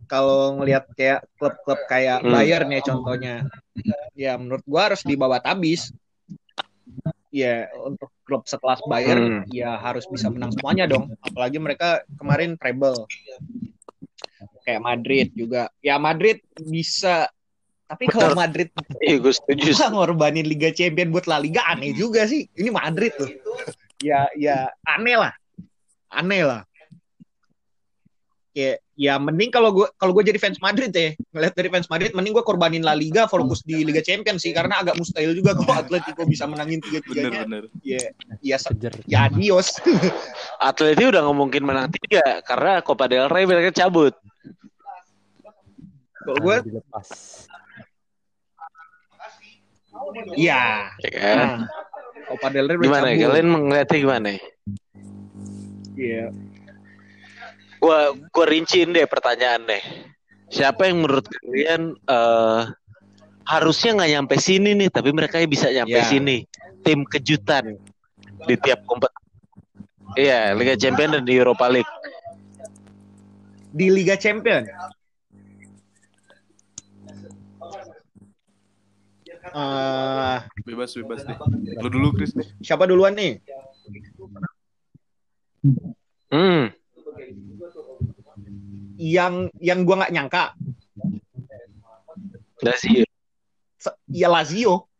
Kalau 0.06 0.54
ngelihat 0.62 0.86
kayak 0.94 1.26
klub-klub 1.34 1.80
kayak 1.90 2.22
hmm. 2.22 2.30
Bayern 2.30 2.70
ya 2.70 2.80
contohnya. 2.86 3.34
Ya 4.14 4.38
menurut 4.38 4.62
gua 4.62 4.92
harus 4.92 5.02
dibawa 5.02 5.42
tabis. 5.42 5.90
Ya 7.34 7.66
untuk 7.82 8.14
klub 8.22 8.46
sekelas 8.46 8.84
Bayern 8.86 9.42
hmm. 9.42 9.50
ya 9.50 9.74
harus 9.80 10.06
bisa 10.06 10.30
menang 10.30 10.54
semuanya 10.54 10.86
dong. 10.86 11.10
Apalagi 11.24 11.58
mereka 11.58 12.06
kemarin 12.14 12.54
treble. 12.54 13.08
Kayak 14.62 14.82
Madrid 14.84 15.28
juga. 15.34 15.72
Ya 15.82 15.96
Madrid 15.98 16.44
bisa 16.60 17.32
tapi 17.86 18.10
kalau 18.10 18.34
Madrid 18.34 18.66
iya, 18.98 19.16
gue 19.22 19.30
setuju. 19.30 19.70
ngorbanin 19.94 20.42
Liga 20.42 20.74
Champion 20.74 21.14
buat 21.14 21.30
La 21.30 21.38
Liga 21.38 21.62
aneh 21.70 21.94
juga 21.94 22.26
sih. 22.26 22.50
Ini 22.58 22.74
Madrid 22.74 23.14
tuh. 23.14 23.30
Ya 24.02 24.26
ya 24.34 24.66
aneh 24.82 25.14
lah. 25.14 25.32
Aneh 26.10 26.42
lah. 26.42 26.62
Ya, 28.56 28.80
ya 28.96 29.20
mending 29.20 29.52
kalau 29.52 29.68
gue 29.68 29.84
kalau 30.00 30.16
gue 30.16 30.24
jadi 30.32 30.40
fans 30.40 30.56
Madrid 30.64 30.88
ya 30.88 31.12
ngeliat 31.28 31.52
dari 31.52 31.68
fans 31.68 31.92
Madrid 31.92 32.16
mending 32.16 32.32
gue 32.32 32.40
korbanin 32.40 32.80
La 32.80 32.96
Liga 32.96 33.28
fokus 33.28 33.60
di 33.60 33.84
Liga 33.84 34.00
Champions 34.00 34.40
sih 34.40 34.56
karena 34.56 34.80
agak 34.80 34.96
mustahil 34.96 35.36
juga 35.36 35.52
kalau 35.52 35.76
Atletico 35.76 36.24
bisa 36.24 36.48
menangin 36.48 36.80
tiga 36.80 37.04
tiganya 37.04 37.44
bener, 37.44 37.68
bener. 37.68 37.84
ya 37.84 38.00
ya 38.40 38.56
ya 39.04 39.28
adios 39.28 39.76
Atletico 40.72 41.12
udah 41.12 41.20
nggak 41.28 41.36
mungkin 41.36 41.62
menang 41.68 41.92
tiga 42.00 42.40
karena 42.48 42.80
Copa 42.80 43.04
del 43.04 43.28
Rey 43.28 43.44
mereka 43.44 43.76
cabut 43.76 44.16
kalau 46.24 46.40
gue 46.40 46.56
Iya. 50.36 50.90
Ya 51.02 51.10
kan? 51.14 51.36
Nah, 51.36 51.58
Copa 52.26 52.46
del 52.50 52.66
Rey 52.66 52.76
gimana? 52.82 53.06
Cabut. 53.14 53.22
Kalian 53.22 53.48
melihatnya 53.48 53.98
gimana? 53.98 54.28
Iya. 55.96 56.24
Gua 57.78 57.98
gua 58.34 58.46
rinciin 58.48 58.90
deh 58.92 59.06
pertanyaan 59.06 59.62
deh. 59.68 59.82
Siapa 60.50 60.86
yang 60.86 61.02
menurut 61.02 61.26
kalian 61.26 61.98
uh, 62.06 62.70
harusnya 63.46 63.98
nggak 63.98 64.10
nyampe 64.14 64.34
sini 64.38 64.74
nih, 64.78 64.88
tapi 64.90 65.10
mereka 65.10 65.42
bisa 65.46 65.70
nyampe 65.70 65.98
yeah. 65.98 66.06
sini. 66.06 66.36
Tim 66.86 67.02
kejutan 67.02 67.78
di 68.46 68.54
tiap 68.62 68.86
kompetisi. 68.86 69.24
Iya, 70.16 70.54
Liga 70.54 70.78
Champion 70.78 71.18
dan 71.18 71.24
di 71.26 71.34
Europa 71.34 71.66
League. 71.66 71.92
Di 73.74 73.90
Liga 73.90 74.14
Champion. 74.16 74.64
Uh, 79.56 80.36
bebas 80.68 80.92
bebas 80.92 81.24
deh. 81.24 81.32
Lu 81.80 81.88
dulu 81.88 82.12
Chris 82.12 82.36
deh. 82.36 82.44
Siapa 82.60 82.84
duluan 82.84 83.16
nih? 83.16 83.40
Hmm. 86.28 86.68
Yang 89.00 89.48
yang 89.56 89.88
gua 89.88 90.04
nggak 90.04 90.12
nyangka. 90.12 90.44
Lazio. 92.60 93.08
Ya 94.12 94.28
Lazio. 94.28 94.92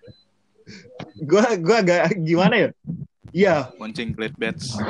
gua 1.28 1.44
gua 1.60 1.76
agak 1.84 2.16
gimana 2.24 2.54
ya? 2.56 2.68
Iya. 3.36 3.56
Moncing 3.76 4.16
Great 4.16 4.32
Bets. 4.40 4.80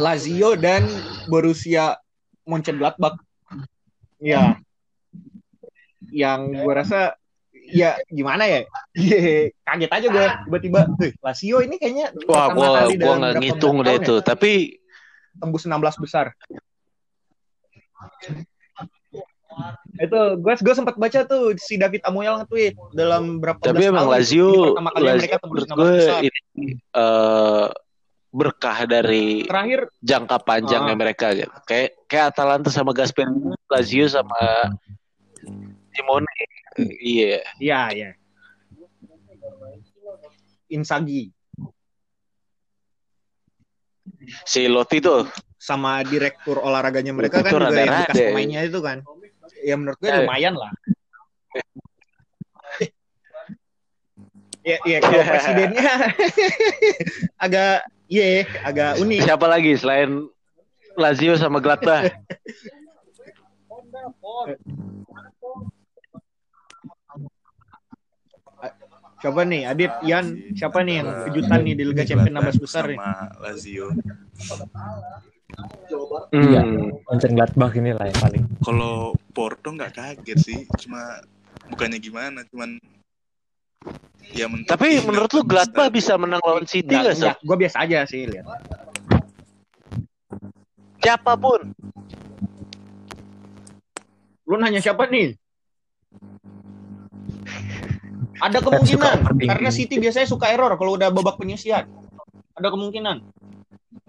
Lazio 0.00 0.56
dan 0.56 0.88
Borussia 1.28 2.00
Mönchengladbach. 2.48 3.20
Iya. 4.16 4.56
Yang 6.08 6.40
gue 6.64 6.72
rasa 6.72 7.20
ya 7.74 7.98
gimana 8.06 8.46
ya? 8.46 8.60
Yeah, 8.94 9.50
kaget 9.66 9.90
aja 9.90 10.06
gue 10.06 10.26
tiba-tiba, 10.46 10.80
Lazio 11.18 11.58
ini 11.58 11.76
kayaknya 11.82 12.14
Wah, 12.30 12.54
gua 12.54 12.86
gua 12.94 13.14
nggak 13.18 13.34
ngitung 13.42 13.82
deh 13.82 13.98
itu, 13.98 14.22
ya? 14.22 14.24
tapi 14.24 14.78
tembus 15.42 15.66
16 15.66 15.82
besar. 15.98 16.30
itu 19.94 20.20
gue 20.42 20.54
gue 20.58 20.74
sempat 20.74 20.98
baca 20.98 21.22
tuh 21.22 21.54
si 21.54 21.78
David 21.78 22.02
Amoyal 22.02 22.42
nge-tweet 22.42 22.74
dalam 22.90 23.38
berapa 23.38 23.62
tapi 23.62 23.86
emang 23.86 24.10
tahun, 24.10 24.14
Lazio 24.18 24.50
Lazio 24.98 25.38
gue 25.78 25.98
ini 26.26 26.74
uh, 26.98 27.70
berkah 28.34 28.82
dari 28.90 29.46
terakhir 29.46 29.86
jangka 30.02 30.42
panjangnya 30.42 30.98
uh, 30.98 30.98
mereka 30.98 31.30
gitu 31.38 31.54
kayak 31.70 31.94
kayak 32.10 32.34
Atalanta 32.34 32.66
sama 32.74 32.90
Gasperini 32.90 33.54
Lazio 33.70 34.10
sama 34.10 34.74
Simone 35.94 36.26
Iya. 36.78 37.42
Iya, 37.62 37.80
iya. 37.94 38.10
Insagi. 40.72 41.30
Si 44.44 44.66
Loti 44.66 44.98
tuh 45.04 45.28
sama 45.60 46.04
direktur 46.04 46.60
olahraganya 46.60 47.12
mereka 47.16 47.40
kan 47.40 47.56
juga 47.56 47.72
yang 47.72 48.04
bekas 48.04 48.16
pemainnya 48.20 48.60
itu 48.68 48.80
kan. 48.84 49.00
Ya 49.64 49.74
menurut 49.80 49.96
gue 50.00 50.10
eh. 50.12 50.24
lumayan 50.24 50.54
lah. 50.56 50.72
ya, 54.64 54.76
ya 54.84 54.98
kalau 55.00 55.22
presidennya 55.32 55.92
agak 57.44 57.84
iya 58.08 58.44
yeah, 58.44 58.44
agak 58.64 58.90
unik. 59.00 59.20
Siapa 59.24 59.46
lagi 59.48 59.72
selain 59.76 60.28
Lazio 60.96 61.36
sama 61.36 61.60
Gladbach? 61.60 62.12
Siapa 69.24 69.40
nih? 69.40 69.64
Adit, 69.64 69.92
Ian, 70.04 70.36
siapa 70.52 70.84
nih 70.84 71.00
yang 71.00 71.08
kejutan 71.24 71.64
nih 71.64 71.72
di 71.80 71.84
Liga 71.88 72.04
Champions 72.04 72.60
16 72.60 72.60
besar 72.60 72.84
nih? 72.92 73.00
Lazio. 73.40 73.88
Iya, 76.28 76.60
hmm. 76.60 77.32
Gladbach 77.32 77.72
ini 77.72 77.96
lah 77.96 78.12
yang 78.12 78.20
paling. 78.20 78.44
Kalau 78.60 79.16
Porto 79.32 79.72
nggak 79.72 79.96
kaget 79.96 80.38
sih, 80.44 80.60
cuma 80.76 81.24
bukannya 81.72 82.04
gimana, 82.04 82.44
cuman 82.52 82.76
ya 84.36 84.44
Tapi 84.68 85.00
menurut 85.08 85.32
lu 85.32 85.40
Gladbach 85.48 85.88
bisa 85.88 86.20
menang 86.20 86.44
lawan 86.44 86.68
City 86.68 86.92
nggak 86.92 87.16
sih? 87.16 87.32
Gue 87.48 87.56
biasa 87.56 87.80
aja 87.80 88.04
sih 88.04 88.28
lihat. 88.28 88.44
Siapa 91.00 91.32
pun. 91.40 91.72
Lu 94.44 94.60
nanya 94.60 94.84
siapa 94.84 95.08
nih? 95.08 95.32
Ada 98.42 98.58
kemungkinan 98.62 99.16
karena 99.38 99.70
City 99.70 100.02
biasanya 100.02 100.26
suka 100.26 100.50
error 100.50 100.74
kalau 100.74 100.98
udah 100.98 101.10
babak 101.14 101.38
penyisian. 101.38 101.86
Ada 102.54 102.70
kemungkinan. 102.70 103.22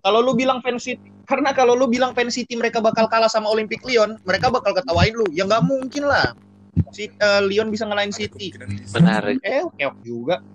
Kalau 0.06 0.22
lu 0.22 0.38
bilang 0.38 0.62
fans 0.62 0.86
City, 0.86 1.10
karena 1.26 1.50
kalau 1.54 1.74
lu 1.74 1.90
bilang 1.90 2.14
fans 2.14 2.38
City 2.38 2.54
mereka 2.54 2.78
bakal 2.78 3.10
kalah 3.10 3.30
sama 3.30 3.50
Olympic 3.50 3.82
Lyon, 3.82 4.22
mereka 4.22 4.54
bakal 4.54 4.78
ketawain 4.78 5.14
lu. 5.18 5.26
Ya 5.34 5.50
nggak 5.50 5.66
mungkin 5.66 6.06
lah. 6.06 6.38
Si 6.94 7.10
uh, 7.10 7.42
Lyon 7.42 7.74
bisa 7.74 7.90
ngalahin 7.90 8.14
City. 8.14 8.54
Benar. 8.94 9.34
Eh, 9.42 9.66
keok 9.66 9.98
juga. 10.06 10.46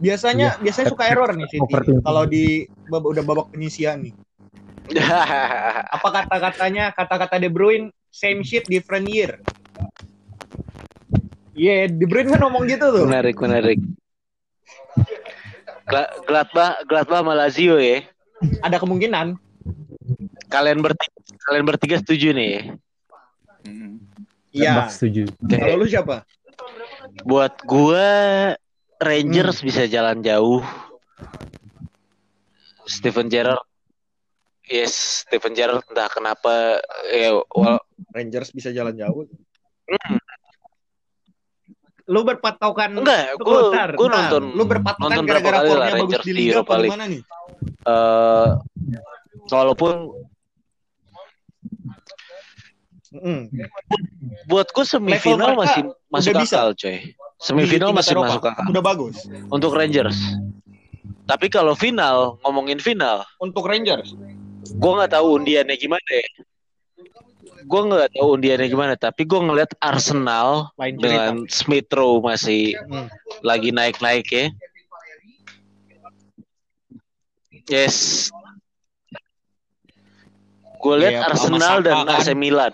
Biasanya 0.00 0.56
ya, 0.56 0.62
biasanya 0.62 0.88
suka 0.88 1.04
error 1.10 1.28
nih 1.36 1.48
City 1.50 1.72
kalau 2.00 2.24
di 2.24 2.64
udah 2.88 3.22
babak 3.26 3.52
penyisian 3.52 4.06
nih. 4.06 4.14
Apa 5.98 6.08
kata-katanya? 6.08 6.94
Kata-kata 6.94 7.36
De 7.42 7.50
Bruyne, 7.52 7.92
same 8.08 8.40
shit 8.46 8.64
different 8.70 9.10
year. 9.10 9.42
Iya, 11.60 11.84
yeah, 11.84 11.92
De 11.92 12.08
Bruyne 12.08 12.32
kan 12.32 12.40
ngomong 12.40 12.64
gitu 12.72 12.88
tuh. 12.88 13.04
Menarik, 13.04 13.36
menarik. 13.36 13.76
Gladbach, 16.24 16.88
Gladbach 16.88 17.20
sama 17.20 17.36
Lazio 17.36 17.76
ya. 17.76 18.00
Ada 18.64 18.80
kemungkinan. 18.80 19.36
Kalian 20.48 20.80
bertiga, 20.80 21.20
kalian 21.44 21.64
bertiga 21.68 21.96
setuju 22.00 22.32
nih 22.32 22.48
ya? 22.48 22.62
Iya. 24.56 24.72
Setuju. 24.88 25.28
Kalau 25.52 25.84
lu 25.84 25.86
siapa? 25.86 26.24
Buat 27.28 27.60
gue 27.68 28.08
Rangers 28.96 29.60
hmm. 29.60 29.66
bisa 29.68 29.82
jalan 29.84 30.24
jauh. 30.24 30.64
Steven 32.88 33.28
Gerrard 33.28 33.68
Yes, 34.70 35.26
Steven 35.26 35.52
Gerrard 35.52 35.82
entah 35.90 36.06
kenapa 36.08 36.78
ya 37.10 37.42
well, 37.52 37.82
Rangers 38.14 38.54
bisa 38.54 38.72
jalan 38.72 38.96
jauh. 38.96 39.28
Hmm 39.90 40.29
lu 42.10 42.26
berpatokan 42.26 42.90
enggak 42.98 43.38
gue 43.38 43.60
gue 43.94 44.08
nonton 44.10 44.42
lu 44.50 44.64
berpatokan 44.66 45.22
gara-gara 45.22 45.58
formnya 45.62 45.94
bagus 46.02 46.18
di 46.26 46.32
liga 46.34 46.66
apa 46.66 46.74
mana 46.82 47.06
nih? 47.06 47.22
Uh, 47.86 48.58
walaupun 49.46 50.10
mm. 53.14 53.42
buatku 54.50 54.82
semifinal 54.82 55.54
masih 55.54 55.86
masuk 56.10 56.34
akal 56.34 56.74
coy. 56.74 57.14
Semifinal 57.40 57.94
masih 57.94 58.18
Eropa. 58.18 58.26
masuk 58.26 58.44
akal. 58.50 58.66
Udah 58.68 58.82
bagus. 58.84 59.16
Untuk 59.48 59.72
Rangers. 59.72 60.18
Tapi 61.24 61.46
kalau 61.46 61.78
final 61.78 62.42
ngomongin 62.42 62.82
final. 62.82 63.22
Untuk 63.38 63.64
Rangers? 63.64 64.18
Gue 64.76 64.92
nggak 64.98 65.14
tahu 65.14 65.40
undiannya 65.40 65.78
gimana 65.78 66.10
ya 66.10 66.26
gue 67.64 67.80
nggak 67.86 68.10
tahu 68.16 68.28
undiannya 68.38 68.68
gimana 68.68 68.94
tapi 68.96 69.28
gue 69.28 69.40
ngeliat 69.40 69.72
Arsenal 69.82 70.72
Lain 70.80 70.96
dengan 70.96 71.34
Smith 71.50 71.90
Rowe 71.92 72.24
masih 72.24 72.76
hmm. 72.76 73.08
lagi 73.44 73.70
naik-naik 73.74 74.26
ya 74.30 74.46
yes 77.68 78.28
gue 80.80 80.94
lihat 80.96 81.14
yeah, 81.20 81.28
Arsenal 81.28 81.76
dan 81.84 82.08
kan. 82.08 82.20
AC 82.20 82.32
Milan 82.32 82.72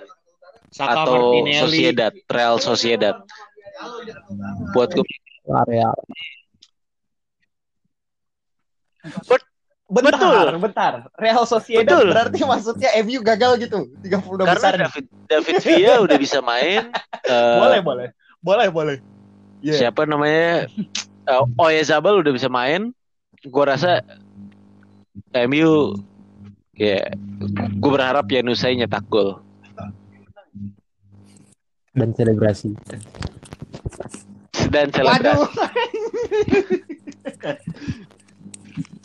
Saka 0.70 1.08
atau 1.08 1.40
Martinelli. 1.40 1.62
Sociedad 1.62 2.12
Real 2.30 2.56
Sociedad 2.62 3.16
buat 4.76 4.90
gue 4.94 5.06
Real 5.66 5.96
But 9.30 9.42
Bentar, 9.86 10.18
Betul. 10.18 10.58
bentar. 10.58 10.92
Real 11.14 11.46
Sociedad 11.46 11.86
Betul. 11.86 12.10
berarti 12.10 12.42
maksudnya 12.42 12.90
MU 13.06 13.22
gagal 13.22 13.62
gitu. 13.62 13.86
32 14.02 14.42
Karena 14.42 14.58
besar. 14.58 14.74
David 14.82 15.04
David 15.30 15.56
Villa 15.62 15.94
udah 16.02 16.18
bisa 16.18 16.42
main. 16.42 16.90
uh, 17.30 17.58
boleh, 17.62 17.80
boleh. 17.86 18.08
Boleh, 18.42 18.66
boleh. 18.66 18.96
Yeah. 19.62 19.86
Siapa 19.86 20.02
namanya? 20.02 20.66
Uh, 21.30 21.46
Oyezabal 21.54 22.18
udah 22.18 22.34
bisa 22.34 22.50
main. 22.50 22.90
Gua 23.46 23.78
rasa 23.78 24.02
MU 25.46 26.02
ya 26.76 27.00
yeah, 27.00 27.08
gue 27.80 27.88
berharap 27.88 28.28
ya 28.28 28.44
Nusai 28.44 28.76
nyetak 28.76 29.08
gol. 29.08 29.40
Dan 31.96 32.12
selebrasi. 32.12 32.76
Dan 34.68 34.92
selebrasi. 34.92 35.46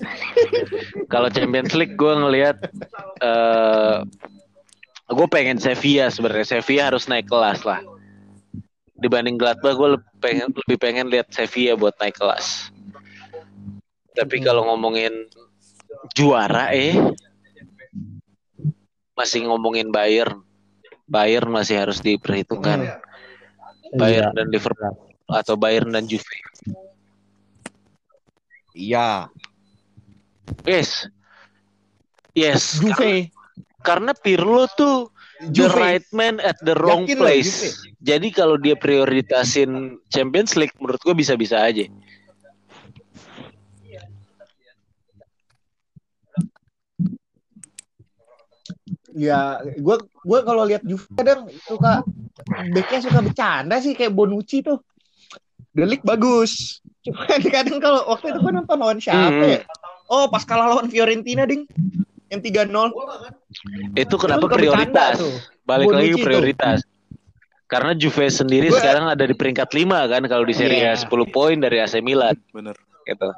Kalau 1.13 1.27
Champions 1.31 1.73
League 1.77 1.95
gue 1.95 2.13
ngelihat 2.13 2.57
uh, 3.21 4.01
eh, 4.03 5.13
gue 5.13 5.27
pengen 5.29 5.57
Sevilla 5.61 6.09
sebenarnya. 6.09 6.59
Sevilla 6.59 6.93
harus 6.93 7.05
naik 7.07 7.27
kelas 7.29 7.63
lah. 7.65 7.81
Dibanding 9.01 9.37
Gladbach 9.37 9.77
gue 9.77 9.97
lebih 9.97 10.11
pengen 10.21 10.47
lebih 10.53 10.77
pengen 10.77 11.05
lihat 11.09 11.27
Sevilla 11.33 11.73
buat 11.77 11.95
naik 11.97 12.17
kelas. 12.17 12.69
Tapi 14.13 14.41
hmm. 14.41 14.45
kalau 14.45 14.67
ngomongin 14.73 15.13
juara 16.13 16.73
eh 16.73 16.97
masih 19.17 19.49
ngomongin 19.49 19.89
Bayern. 19.89 20.41
Bayern 21.11 21.51
masih 21.51 21.81
harus 21.81 21.99
diperhitungkan. 21.99 22.87
Hmm. 22.87 23.99
Bayern 23.99 24.31
iya. 24.31 24.37
dan 24.37 24.47
Liverpool 24.47 24.95
atau 25.27 25.59
Bayern 25.59 25.91
dan 25.91 26.07
Juve. 26.07 26.23
Iya 28.71 29.27
Yes. 30.65 31.07
Yes. 32.35 32.79
Juve. 32.79 33.31
Karena, 33.81 34.11
karena 34.11 34.11
Pirlo 34.13 34.65
tuh 34.77 35.09
Juve. 35.49 35.67
the 35.67 35.67
right 35.73 36.07
man 36.13 36.37
at 36.39 36.57
the 36.61 36.77
wrong 36.77 37.09
Yakin 37.09 37.17
place. 37.17 37.73
Loh, 37.73 37.97
Jadi 38.01 38.27
kalau 38.29 38.55
dia 38.61 38.77
prioritasin 38.77 39.97
Champions 40.09 40.53
League 40.53 40.73
menurut 40.77 41.01
gue 41.01 41.15
bisa-bisa 41.17 41.57
aja. 41.57 41.85
Ya, 49.11 49.59
gue 49.59 49.97
gue 49.99 50.39
kalau 50.47 50.63
lihat 50.63 50.87
Juve 50.87 51.03
kadang 51.19 51.51
suka 51.67 51.99
backnya 52.71 52.99
suka 53.03 53.19
bercanda 53.19 53.75
sih 53.83 53.91
kayak 53.91 54.15
Bonucci 54.15 54.63
tuh. 54.63 54.79
Delik 55.75 56.03
bagus. 56.03 56.79
Cuma 57.03 57.25
kadang 57.55 57.79
kalau 57.81 58.07
waktu 58.07 58.31
itu 58.31 58.39
gue 58.39 58.53
nonton 58.55 58.77
lawan 58.77 58.99
siapa 59.01 59.29
hmm. 59.29 59.51
ya? 59.51 59.59
Oh, 60.11 60.27
pas 60.27 60.43
kalah 60.43 60.75
lawan 60.75 60.91
Fiorentina, 60.91 61.47
ding. 61.47 61.63
Yang 62.27 62.67
3-0. 62.67 62.91
Itu 63.95 64.15
kenapa 64.19 64.51
itu 64.51 64.55
prioritas? 64.59 65.15
Balik 65.63 65.87
Bonucci 65.87 66.03
lagi 66.03 66.19
prioritas. 66.19 66.77
Tuh. 66.83 66.91
Karena 67.71 67.95
Juve 67.95 68.27
sendiri 68.27 68.67
Gue... 68.67 68.75
sekarang 68.75 69.07
ada 69.07 69.23
di 69.23 69.31
peringkat 69.31 69.71
5 69.71 70.11
kan 70.11 70.21
kalau 70.27 70.43
di 70.43 70.51
Serie 70.51 70.91
A 70.91 70.99
yeah. 70.99 71.07
10 71.07 71.07
poin 71.31 71.55
dari 71.55 71.79
AC 71.79 72.03
Milan. 72.03 72.35
Bener. 72.51 72.75
Gitu. 73.07 73.29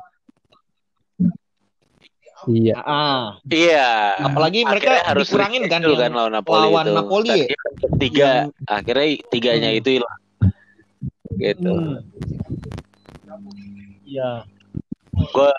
Iya. 2.50 2.78
Ah. 2.82 3.38
Iya. 3.46 4.18
Apalagi 4.26 4.66
mereka 4.66 5.06
harus 5.06 5.30
dikurangin 5.30 5.70
kan, 5.70 5.86
kan 5.86 6.12
lawan 6.18 6.34
Napoli 6.34 6.66
lawan 6.66 6.86
itu. 6.90 6.98
Napoli 6.98 7.38
ya. 7.46 7.58
Tiga, 8.02 8.30
yang... 8.50 8.50
akhirnya 8.66 9.08
tiganya 9.30 9.70
hmm. 9.70 9.80
itu 9.80 9.90
hilang. 10.02 10.20
Gitu. 11.38 11.74
Hmm. 11.74 11.98
Iya. 14.10 14.30
Hmm. 15.14 15.30
Gue 15.30 15.52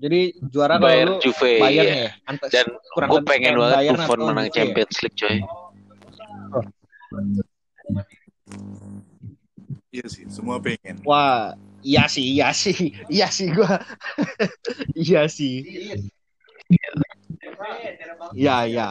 jadi 0.00 0.20
juara 0.48 0.80
Bayern 0.80 1.20
kalau 1.20 1.22
Juve 1.22 1.52
Bayern 1.60 1.88
ya. 1.92 1.96
ya. 2.08 2.48
Dan 2.48 2.66
gue 2.80 3.20
pengen 3.28 3.60
banget 3.60 4.00
Buffon 4.00 4.20
menang 4.32 4.48
Juve. 4.48 4.56
Champions 4.56 4.96
League 5.04 5.18
coy. 5.20 5.36
Oh. 6.50 6.64
Iya 9.90 10.06
sih, 10.06 10.24
semua 10.30 10.62
pengen. 10.62 11.02
Wah, 11.02 11.58
iya 11.82 12.06
sih, 12.06 12.22
iya 12.22 12.54
sih, 12.54 12.94
iya 13.10 13.26
sih 13.28 13.50
gue. 13.50 13.66
iya 15.10 15.26
sih. 15.26 15.66
Iya, 18.30 18.56
iya. 18.70 18.88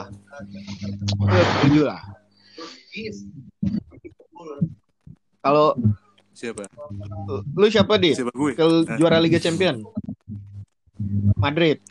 Setuju 1.64 1.82
lah. 1.88 2.02
Kalau 5.40 5.68
Siapa? 6.40 6.64
Lu 7.52 7.68
siapa 7.68 8.00
deh? 8.00 8.16
Siapa 8.16 8.32
gue? 8.32 8.56
Ke 8.56 8.64
nah. 8.64 8.96
juara 8.96 9.20
Liga 9.20 9.44
Champion. 9.44 9.84
Madrid. 11.36 11.84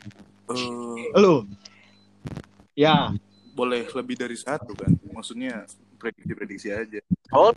Uh, 0.49 1.13
Lu. 1.21 1.45
Ya. 2.73 3.13
boleh 3.59 3.83
lebih 3.91 4.15
dari 4.15 4.39
satu 4.39 4.71
kan 4.71 4.87
maksudnya 5.11 5.67
prediksi-prediksi 5.99 6.71
aja 6.71 7.03
oh 7.35 7.51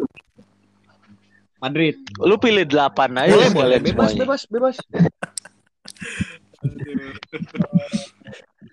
Madrid 1.62 1.94
lu 2.18 2.34
pilih 2.42 2.66
delapan 2.66 3.22
aja 3.22 3.38
boleh 3.38 3.50
boleh 3.54 3.78
bebas 3.78 4.10
semuanya. 4.10 4.22
bebas 4.26 4.42
bebas 4.50 4.76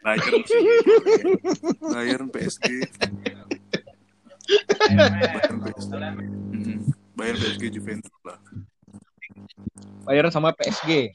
Bayern 0.01 0.41
sih 0.41 0.61
Bayern 1.85 2.27
PSG 2.33 2.65
Bayern 4.89 5.57
PSG 5.61 6.97
Bayern 7.19 7.37
PSG 7.37 7.63
Juventus 7.75 8.15
lah. 8.23 8.39
Bayern 10.07 10.31
sama 10.31 10.55
PSG 10.55 11.11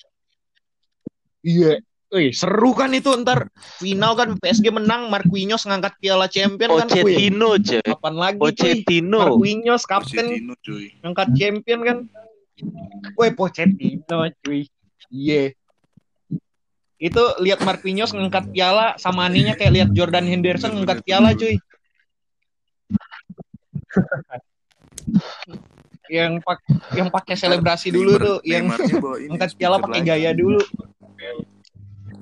iya. 1.45 1.81
Wih, 2.15 2.31
seru 2.31 2.79
kan 2.79 2.95
itu 2.95 3.11
ntar. 3.27 3.51
Final 3.83 4.15
kan 4.15 4.29
PSG 4.39 4.71
menang 4.71 5.11
Marquinhos 5.11 5.67
ngangkat 5.67 5.99
piala 5.99 6.31
champion 6.31 6.79
kan. 6.79 6.87
Pochettino 6.87 7.59
cuy. 7.59 7.83
kapan 7.83 8.15
lagi 8.15 8.37
cuy 8.39 8.45
Pochettino. 8.45 9.19
Marquinhos 9.19 9.83
kapten. 9.83 10.27
Pochettino 10.31 10.55
cuy. 10.63 10.85
Ngangkat 11.03 11.29
champion 11.35 11.81
kan. 11.83 11.99
Woi 13.19 13.35
Pochettino 13.35 14.31
cuy. 14.47 14.71
Iya. 15.11 15.59
Itu 17.03 17.23
lihat 17.43 17.67
Marquinhos 17.67 18.15
ngangkat 18.15 18.55
piala 18.55 18.95
sama 19.03 19.27
aninya 19.27 19.59
kayak 19.59 19.73
lihat 19.75 19.91
Jordan 19.91 20.31
Henderson 20.31 20.71
ngangkat 20.71 21.03
piala 21.03 21.35
cuy 21.35 21.59
yang 26.07 26.37
pak 26.39 26.61
yang 26.93 27.09
pakai 27.09 27.35
selebrasi 27.35 27.89
dulu 27.89 28.13
Neymar- 28.13 28.21
tuh 28.21 28.37
yang 28.45 28.65
Neymarnya 28.69 28.97
bawa 29.01 29.17
ini, 29.17 29.31
angkat 29.33 29.51
piala 29.57 29.77
pakai 29.79 30.01
gaya 30.03 30.31
dulu. 30.33 30.61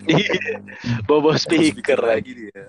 Bobo 1.07 1.31
Speaker 1.35 1.99
lagi. 1.99 2.35
lagi 2.35 2.51
dia. 2.51 2.63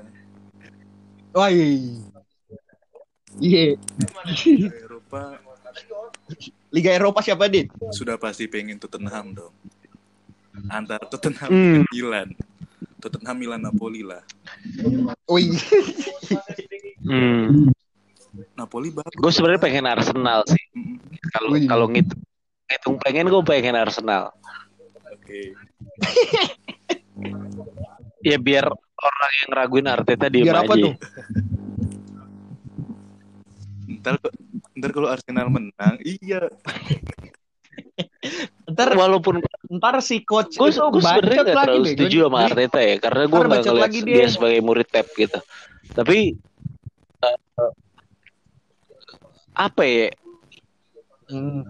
Wah 1.33 1.49
iya 1.49 3.73
Eropa. 4.69 5.41
Liga 6.69 6.91
Eropa 6.93 7.19
siapa 7.21 7.49
dit? 7.49 7.69
Sudah 7.89 8.17
pasti 8.17 8.45
pengen 8.45 8.77
Tottenham 8.77 9.33
dong. 9.33 9.53
Antara 10.69 11.01
Tottenham 11.09 11.49
Hmm. 11.49 11.73
dan 11.81 11.83
Milan. 11.89 12.27
Tottenham 13.01 13.35
Milan 13.35 13.59
Napoli 13.59 14.05
lah. 14.05 14.21
Wih 15.25 15.57
hmm. 17.03 17.73
Napoli 18.57 18.89
bagus. 18.89 19.13
Gue 19.13 19.31
sebenarnya 19.31 19.61
pengen 19.61 19.85
Arsenal 19.85 20.41
sih. 20.49 20.63
Kalau 21.29 21.53
Wih. 21.53 21.69
kalau 21.69 21.85
ngitung 21.85 22.21
ngitung 22.65 22.95
pengen 22.97 23.29
gue 23.29 23.43
pengen 23.45 23.75
Arsenal. 23.77 24.33
Oke. 25.13 25.53
Ya 28.23 28.39
biar 28.39 28.71
orang 28.71 29.33
yang 29.43 29.51
raguin 29.51 29.83
Arteta 29.83 30.31
diem 30.31 30.47
biar 30.47 30.63
aja. 30.63 30.65
apa 30.65 30.73
tuh? 30.79 30.93
Ntar 33.99 34.15
ntar 34.79 34.89
kalau 34.95 35.11
Arsenal 35.11 35.51
menang 35.51 35.99
iya. 36.07 36.47
Ntar 38.63 38.95
walaupun 38.95 39.43
ntar 39.75 39.99
si 39.99 40.23
coach 40.23 40.55
gue 40.55 40.71
itu 40.71 40.79
gue 40.79 41.03
sebenarnya 41.03 41.41
nggak 41.43 41.51
lagi 41.51 41.67
terlalu 41.67 41.85
setuju 41.91 42.17
sama 42.31 42.39
Arteta 42.47 42.79
ya 42.79 42.95
karena 43.03 43.23
gue 43.27 43.39
nggak 43.43 43.63
ngeliat 43.67 43.83
lagi 43.91 43.99
dia. 44.07 44.15
dia. 44.15 44.27
sebagai 44.31 44.59
murid 44.63 44.87
Pep 44.87 45.07
gitu. 45.19 45.39
Tapi 45.91 46.17
eh, 47.27 47.37
apa 49.53 49.83
ya 49.85 50.09
Hmm. 51.23 51.63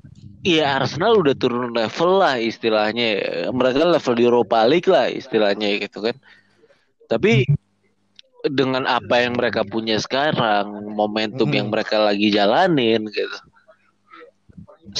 Iya 0.43 0.81
Arsenal 0.81 1.23
udah 1.23 1.37
turun 1.37 1.71
level 1.71 2.19
lah 2.19 2.35
istilahnya 2.41 3.21
mereka 3.53 3.85
level 3.85 4.13
di 4.17 4.23
Europa 4.25 4.65
League 4.67 4.89
lah 4.89 5.07
istilahnya 5.07 5.77
gitu 5.79 6.03
kan 6.03 6.17
tapi 7.07 7.47
dengan 8.43 8.83
apa 8.83 9.23
yang 9.23 9.39
mereka 9.39 9.63
punya 9.63 9.95
sekarang 10.01 10.67
momentum 10.91 11.47
Mm-mm. 11.47 11.57
yang 11.63 11.67
mereka 11.71 12.01
lagi 12.01 12.27
jalanin 12.33 13.07
gitu 13.07 13.37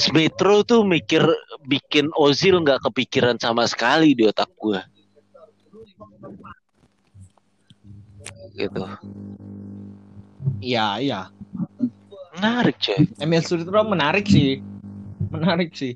Smith 0.00 0.38
Rowe 0.40 0.64
tuh 0.64 0.80
mikir 0.80 1.20
bikin 1.68 2.08
Ozil 2.16 2.56
nggak 2.64 2.88
kepikiran 2.88 3.36
sama 3.36 3.68
sekali 3.68 4.16
di 4.16 4.24
otak 4.24 4.48
gue 4.56 4.80
gitu 8.56 8.86
Iya, 10.64 11.00
iya. 11.00 11.20
Menarik 12.34 12.76
coy 12.78 12.98
Emil 13.18 13.42
Rowe 13.64 13.86
menarik 13.86 14.26
sih. 14.26 14.58
Menarik 15.30 15.70
sih. 15.72 15.94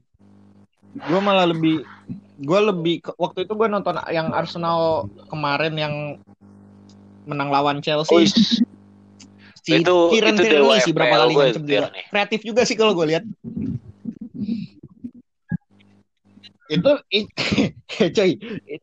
Gue 0.94 1.20
malah 1.20 1.46
lebih 1.46 1.82
gue 2.38 2.60
lebih 2.62 3.02
waktu 3.18 3.44
itu 3.44 3.52
gue 3.52 3.68
nonton 3.68 3.98
yang 4.08 4.30
Arsenal 4.30 5.10
kemarin 5.26 5.74
yang 5.74 5.94
menang 7.26 7.50
lawan 7.50 7.82
Chelsea. 7.82 8.14
oh, 8.14 8.22
si 8.22 9.70
itu- 9.74 10.10
Kieran 10.14 10.38
itu 10.38 10.42
Tierney 10.46 10.78
sih 10.80 10.94
berapa 10.94 11.14
kali 11.18 11.34
ngancem 11.34 11.64
dia. 11.66 11.90
Kreatif 12.08 12.40
juga 12.40 12.62
sih 12.64 12.78
kalau 12.78 12.94
gue 12.94 13.06
lihat. 13.10 13.24
itu 16.68 16.84
coy 18.16 18.30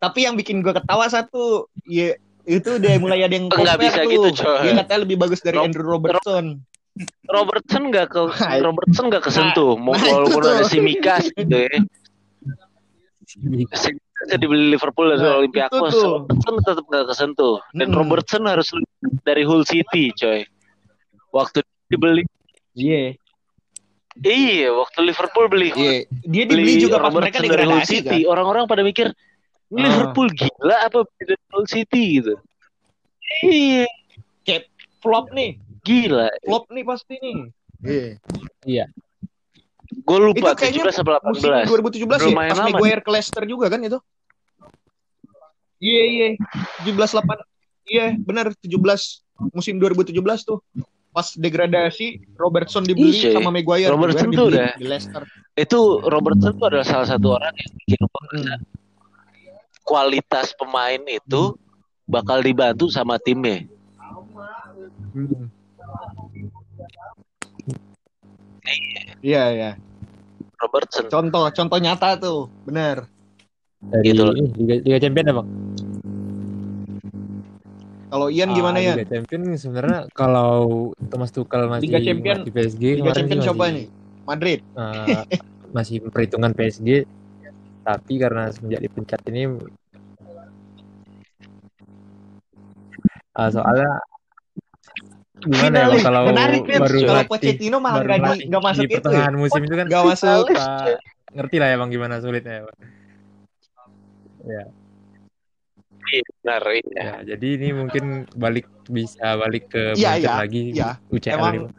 tapi 0.02 0.26
yang 0.26 0.34
bikin 0.34 0.66
gue 0.66 0.74
ketawa 0.74 1.06
satu 1.06 1.70
ya 1.86 2.18
itu 2.42 2.82
udah 2.82 2.98
mulai 2.98 3.22
ada 3.22 3.38
yang 3.38 3.46
Nggak 3.46 3.78
bisa 3.78 4.02
tuh. 4.02 4.10
gitu, 4.10 4.30
coy. 4.42 4.58
dia 4.66 4.74
katanya 4.82 5.00
lebih 5.06 5.18
bagus 5.22 5.38
dari 5.38 5.54
Rob- 5.54 5.66
Andrew 5.70 5.86
Robertson 5.86 6.66
Robertson 7.28 7.92
nggak 7.92 8.08
ke 8.08 8.22
Nah, 8.40 8.60
Robertson 8.64 9.12
nggak 9.12 9.24
kesentuh 9.28 9.76
mau 9.76 9.92
nah, 9.92 10.24
walaupun 10.24 10.42
ada 10.48 10.64
si 10.64 10.80
Mikas 10.80 11.28
gitu 11.36 11.52
ya. 11.68 11.76
Bisa 13.36 13.90
dibeli 14.38 14.72
Liverpool 14.72 15.12
dari 15.12 15.22
Nah, 15.22 15.38
Olympiakos. 15.38 15.92
Robertson 15.92 16.56
tetap 16.64 16.86
nggak 16.88 17.06
kesentuh. 17.12 17.60
Dan 17.76 17.92
Mm-mm. 17.92 18.00
Robertson 18.00 18.44
harus 18.48 18.68
dari 19.22 19.44
Hull 19.44 19.68
City 19.68 20.16
coy. 20.16 20.48
Waktu 21.30 21.62
dibeli. 21.92 22.24
Iya. 22.74 23.20
Iya 24.16 24.72
waktu 24.72 25.12
Liverpool 25.12 25.52
beli 25.52 25.76
Iya, 25.76 26.08
dia 26.24 26.44
dibeli 26.48 26.80
juga 26.80 27.04
pas 27.04 27.12
mereka 27.12 27.44
Robertson 27.44 27.52
dari 27.52 27.66
Hull 27.68 27.84
degradasi 27.84 27.92
City. 27.92 28.20
Kan. 28.24 28.32
orang-orang 28.32 28.64
pada 28.64 28.80
mikir 28.80 29.08
"Ini 29.68 29.76
Ah. 29.76 29.86
Liverpool 29.92 30.28
gila 30.32 30.78
apa 30.88 31.00
dari 31.20 31.36
Hull 31.52 31.68
City? 31.68 32.04
gitu. 32.24 32.34
Iya. 33.44 33.84
Flop 35.04 35.30
nih, 35.36 35.60
gila 35.86 36.28
flop 36.42 36.66
nih 36.68 36.84
pasti 36.84 37.16
nih. 37.16 37.38
Iya. 38.66 38.86
gue 39.86 40.18
lupa 40.20 40.52
Itu 40.52 40.58
kayaknya 40.58 40.84
17 40.90 40.98
apa 41.00 41.30
Musim 41.30 41.46
18 41.46 41.70
2017 41.70 42.02
ya, 42.02 42.28
Lumayan 42.28 42.52
pas. 42.52 42.66
Maguire 42.68 43.02
ke 43.02 43.10
Leicester 43.10 43.44
juga 43.46 43.70
kan 43.70 43.80
itu. 43.80 44.00
Iya, 45.78 46.04
iya. 46.04 46.28
17 46.82 47.14
8. 47.14 47.38
Iya, 47.86 48.06
benar 48.18 48.50
17 48.56 49.22
musim 49.52 49.78
2017 49.78 50.10
tuh. 50.42 50.58
Pas 51.12 51.32
degradasi 51.32 52.20
Robertson 52.36 52.82
dibeli 52.82 53.14
Iya, 53.14 53.32
sama 53.32 53.48
Maguire. 53.50 53.88
Robertson 53.88 54.26
Maguire 54.26 54.36
tuh 54.36 54.46
udah- 54.50 54.74
di 54.76 54.86
Leicester. 54.86 55.22
itu 55.56 55.80
Robertson 56.04 56.52
tuh 56.54 56.66
adalah 56.66 56.84
salah 56.84 57.08
satu 57.08 57.28
orang 57.32 57.54
yang 57.54 57.72
bikin 57.78 58.00
Hmm. 58.02 58.60
kualitas 59.82 60.52
pemain 60.52 61.00
itu 61.06 61.56
bakal 62.04 62.42
dibantu 62.42 62.90
sama 62.90 63.16
timnya. 63.16 63.64
Iya, 69.26 69.44
iya. 69.54 69.72
Robertson. 70.62 71.06
Contoh, 71.10 71.46
contoh 71.52 71.78
nyata 71.82 72.18
tuh. 72.18 72.50
Benar. 72.66 73.06
Dari 73.92 74.14
Gitu 74.14 74.22
loh. 74.26 74.34
Liga, 74.34 74.76
Liga 74.82 75.00
Champion 75.02 75.28
apa? 75.34 75.44
Kalau 78.06 78.28
Ian 78.32 78.50
gimana 78.56 78.78
Ah, 78.80 78.86
ya? 78.86 78.94
Liga 78.96 79.08
Champion 79.12 79.42
sebenarnya 79.60 80.00
kalau 80.16 80.94
Thomas 81.12 81.34
Tuchel 81.36 81.68
masih 81.68 81.84
Liga 81.90 82.00
Champion- 82.00 82.42
masih 82.46 82.52
PSG 82.56 82.84
Liga 83.02 83.12
Champion 83.12 83.38
sih 83.42 83.46
siapa 83.46 83.64
masih, 83.66 83.76
nih? 83.76 83.86
Madrid. 84.26 84.60
eh, 84.76 85.22
masih 85.76 85.96
perhitungan 86.10 86.52
PSG 86.56 86.90
tapi 87.86 88.14
karena 88.18 88.50
semenjak 88.50 88.82
dipecat 88.82 89.22
ini 89.30 89.42
ah, 93.36 93.50
soalnya 93.52 93.92
gimana 95.46 95.78
ya 95.88 95.98
kalau 96.02 96.22
Menarik 96.28 96.62
kan 96.66 96.80
baru 96.82 96.98
kalau 97.00 97.16
latih 97.16 97.30
Pochettino 97.30 97.78
malah 97.78 98.02
nggak 98.02 98.20
di 98.36 98.44
nggak 98.50 98.64
masuk 98.64 98.82
di 98.82 98.86
itu. 98.86 98.92
ya. 98.92 99.02
pertengahan 99.02 99.36
musim 99.36 99.62
itu 99.62 99.76
kan 99.76 99.86
Nggak 99.86 100.04
masuk. 100.06 100.46
Pak, 100.50 100.88
ngerti 101.32 101.56
lah 101.60 101.68
ya 101.68 101.76
bang 101.78 101.90
gimana 101.90 102.16
sulitnya 102.18 102.54
ya 102.54 102.64
Bang. 102.64 102.78
Iya, 104.46 104.64
benar. 106.38 106.62
Iya. 106.64 106.84
ya 106.96 107.14
jadi 107.26 107.48
ini 107.58 107.68
mungkin 107.74 108.06
balik 108.36 108.70
bisa 108.88 109.34
balik 109.36 109.68
ke 109.68 109.94
Munchen 109.94 110.22
iya, 110.22 110.34
lagi 110.38 110.62
iya. 110.70 110.90
UCL 111.10 111.34
Emang- 111.36 111.56
ini. 111.56 111.70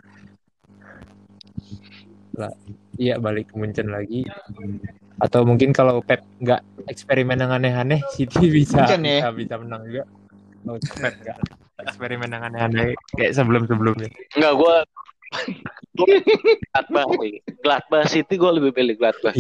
lah 2.36 2.52
iya 2.97 3.14
balik 3.16 3.48
ke 3.48 3.55
Munchen 3.56 3.88
lagi 3.88 4.26
atau 5.16 5.40
mungkin 5.43 5.72
kalau 5.72 6.02
Pep 6.02 6.20
nggak 6.36 6.60
eksperimen 6.84 7.38
yang 7.38 7.48
aneh-aneh 7.51 8.02
City 8.12 8.51
bisa 8.56 8.82
Munchen 8.82 9.02
ya. 9.02 9.24
bisa, 9.24 9.30
bisa 9.32 9.55
menang 9.56 9.82
juga 9.86 10.02
kalau 10.60 10.78
Pep 10.82 11.14
nggak 11.22 11.38
eksperimen 11.82 12.28
yang 12.32 12.43
aneh-aneh 12.48 12.97
kayak 13.16 13.32
sebelum-sebelumnya. 13.36 14.09
Enggak 14.36 14.55
gua 14.57 14.77
gua 15.97 16.07
Gladbach 16.73 17.11
nih. 17.20 17.35
Gladbach 17.61 18.07
City 18.09 18.35
gue 18.39 18.51
lebih 18.57 18.70
pilih 18.73 18.94
Gladbach. 18.97 19.36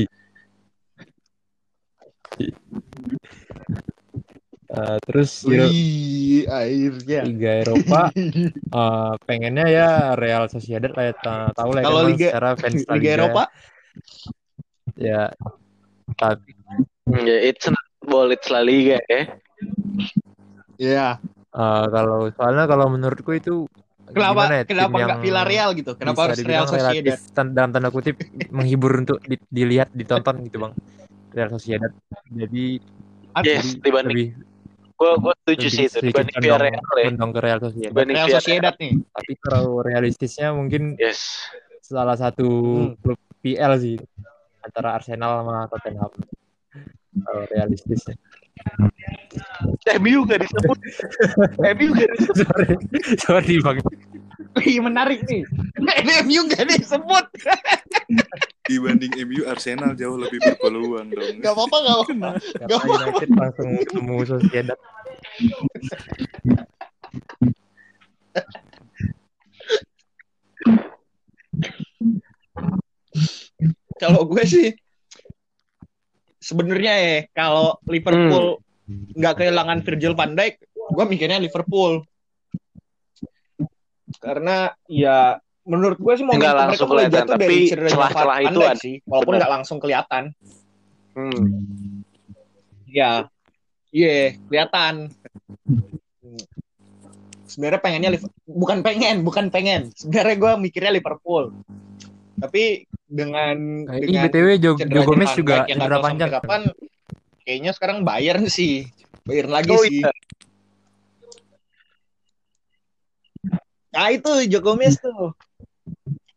Uh, 4.66 4.98
terus 5.08 5.46
Wih, 5.46 6.44
akhirnya. 6.50 7.20
Liga 7.24 7.52
Eropa. 7.64 8.12
Uh, 8.74 9.14
pengennya 9.28 9.66
ya 9.70 9.88
Real 10.18 10.50
Sociedad 10.52 10.92
lah 10.92 11.04
ya 11.08 11.14
tahu 11.54 11.70
lah 11.72 11.80
ya 11.80 11.86
kalau 11.86 12.02
kan, 12.02 12.08
Liga 12.12 12.28
secara 12.28 12.50
fans 12.58 12.82
Liga, 12.84 12.92
Liga. 12.92 13.10
Eropa? 13.16 13.42
Ya. 14.98 15.22
Tapi 16.18 16.56
ya 17.06 17.36
it's 17.46 17.66
not 17.70 17.86
ball 18.02 18.28
it's 18.34 18.50
La 18.50 18.60
Liga 18.60 18.98
ya 19.06 19.22
ya 20.76 21.08
uh, 21.56 21.86
kalau 21.88 22.28
soalnya 22.36 22.64
kalau 22.68 22.86
menurutku 22.92 23.32
itu 23.32 23.64
kenapa 24.12 24.62
ya, 24.62 24.62
kenapa 24.68 24.96
nggak 25.02 25.20
Villarreal 25.24 25.70
gitu? 25.74 25.92
kenapa 25.98 26.30
harus 26.30 26.38
Real 26.44 26.68
Sociedad? 26.68 27.18
dalam 27.50 27.70
tanda 27.72 27.88
kutip 27.90 28.20
menghibur 28.56 28.92
untuk 29.02 29.18
di, 29.24 29.40
dilihat 29.50 29.90
ditonton 29.96 30.44
gitu 30.46 30.62
bang. 30.62 30.72
Real 31.32 31.50
Sociedad. 31.52 31.92
Jadi 32.32 32.80
yes 33.44 33.76
dibanding 33.80 34.12
lebih 34.12 34.28
gue 34.96 35.12
gue 35.20 35.34
setuju 35.44 35.66
sih 35.68 35.84
itu 35.92 35.98
dibanding 36.08 36.40
condong, 36.40 36.60
Real 36.64 36.72
ya. 36.72 37.04
condong 37.12 37.30
ke 37.36 37.40
Real 37.44 37.60
Sociedad. 37.60 37.92
Dibanding 37.92 38.16
Real 38.16 38.28
Sociedad 38.32 38.74
nih. 38.80 38.92
Tapi 39.12 39.32
kalau 39.44 39.66
realistisnya 39.84 40.48
mungkin 40.56 40.82
yes. 40.96 41.44
salah 41.84 42.16
satu 42.16 42.48
hmm. 42.48 43.04
klub 43.04 43.20
PL 43.44 43.72
sih 43.76 43.96
antara 44.64 44.96
Arsenal 44.96 45.44
sama 45.44 45.68
Tottenham. 45.68 46.12
Kalau 47.16 47.42
realistisnya 47.48 48.16
MU 50.02 50.26
gak 50.26 50.42
disebut. 50.42 50.78
MU 51.62 51.88
gak 51.94 52.10
disebut. 52.18 52.44
Sorry 52.44 52.74
sorry 53.22 53.54
bang. 53.62 53.78
Ih, 54.64 54.80
menarik 54.80 55.22
nih. 55.28 55.46
MU 56.26 56.40
gak 56.50 56.66
disebut. 56.66 57.24
Dibanding 58.66 59.14
MU 59.28 59.46
Arsenal 59.46 59.94
jauh 59.94 60.18
lebih 60.18 60.42
berpeluang 60.42 61.14
dong. 61.14 61.38
Gak 61.38 61.52
apa-apa 61.54 61.76
gak 61.86 61.94
apa-apa. 61.94 62.30
Gak 62.66 62.76
apa 62.76 62.86
United 62.90 63.30
langsung 63.36 63.70
ketemu 63.84 64.16
Sociedad. 64.26 64.78
Kalau 73.96 74.28
gue 74.28 74.44
sih 74.44 74.76
sebenarnya 76.46 76.94
ya 76.94 77.16
kalau 77.34 77.74
Liverpool 77.90 78.62
nggak 78.86 79.32
hmm. 79.34 79.40
kehilangan 79.42 79.78
Virgil 79.82 80.14
van 80.14 80.38
Dijk, 80.38 80.54
gue 80.70 81.04
mikirnya 81.10 81.42
Liverpool. 81.42 82.06
Karena 84.22 84.70
ya 84.86 85.42
menurut 85.66 85.98
gue 85.98 86.14
sih 86.14 86.22
mau 86.22 86.38
nggak 86.38 86.54
langsung 86.54 86.86
kelihatan, 86.94 87.26
tapi 87.26 87.66
celah-celah 87.66 88.38
itu 88.46 88.58
ada 88.62 88.78
sih, 88.78 89.02
walaupun 89.02 89.34
nggak 89.42 89.52
langsung 89.58 89.78
kelihatan. 89.82 90.30
Hmm. 91.18 92.06
Ya, 92.86 93.26
iya 93.90 94.06
yeah, 94.06 94.26
kelihatan. 94.46 95.10
Sebenarnya 97.50 97.80
pengennya 97.82 98.10
Liverpool, 98.14 98.46
bukan 98.46 98.78
pengen, 98.86 99.16
bukan 99.26 99.46
pengen. 99.50 99.90
Sebenarnya 99.98 100.36
gue 100.38 100.52
mikirnya 100.62 100.94
Liverpool. 100.94 101.50
Tapi 102.36 102.84
dengan 103.06 103.86
nah, 103.86 103.96
dengan 103.96 104.28
BTW 104.28 104.48
Joe 104.60 104.76
Gomez 105.06 105.32
juga 105.32 105.64
cedera 105.64 105.98
panjang. 106.02 106.30
Kapan, 106.30 106.60
kayaknya 107.46 107.72
sekarang 107.72 107.98
Bayern 108.04 108.46
sih. 108.50 108.84
Bayern 109.24 109.50
lagi 109.50 109.72
oh, 109.72 109.80
sih. 109.80 110.04
Iya. 110.04 110.10
Nah 113.96 114.06
itu 114.12 114.30
Joe 114.52 114.62
Gomez 114.62 115.00
tuh. 115.00 115.32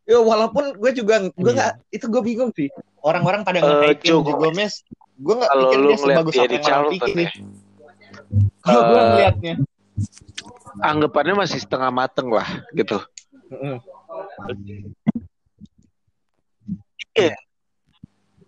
Ya 0.09 0.17
walaupun 0.17 0.73
gue 0.79 0.91
juga 0.95 1.29
gue 1.29 1.51
nggak 1.53 1.73
iya. 1.75 1.93
itu 1.93 2.05
gue 2.07 2.21
bingung 2.23 2.51
sih. 2.55 2.71
Orang-orang 3.03 3.43
pada 3.43 3.59
uh, 3.59 3.91
nge 3.91 3.99
Joe 4.07 4.23
Gomez. 4.23 4.85
Gue 5.19 5.35
nggak 5.35 5.51
pikir 5.51 5.79
dia 5.83 5.97
sebagus 5.99 6.33
apa 6.39 6.53
yang 6.55 6.63
orang 6.63 6.93
pikir. 6.95 7.15
Ya. 7.19 7.31
Kalau 8.63 8.81
uh, 8.81 8.87
gue 8.87 9.01
ngeliatnya. 9.03 9.55
Anggapannya 10.79 11.35
masih 11.43 11.59
setengah 11.59 11.91
mateng 11.91 12.31
lah 12.31 12.47
gitu. 12.71 13.03
Mm 13.51 13.57
-hmm. 13.59 13.75
Yeah. 17.17 17.37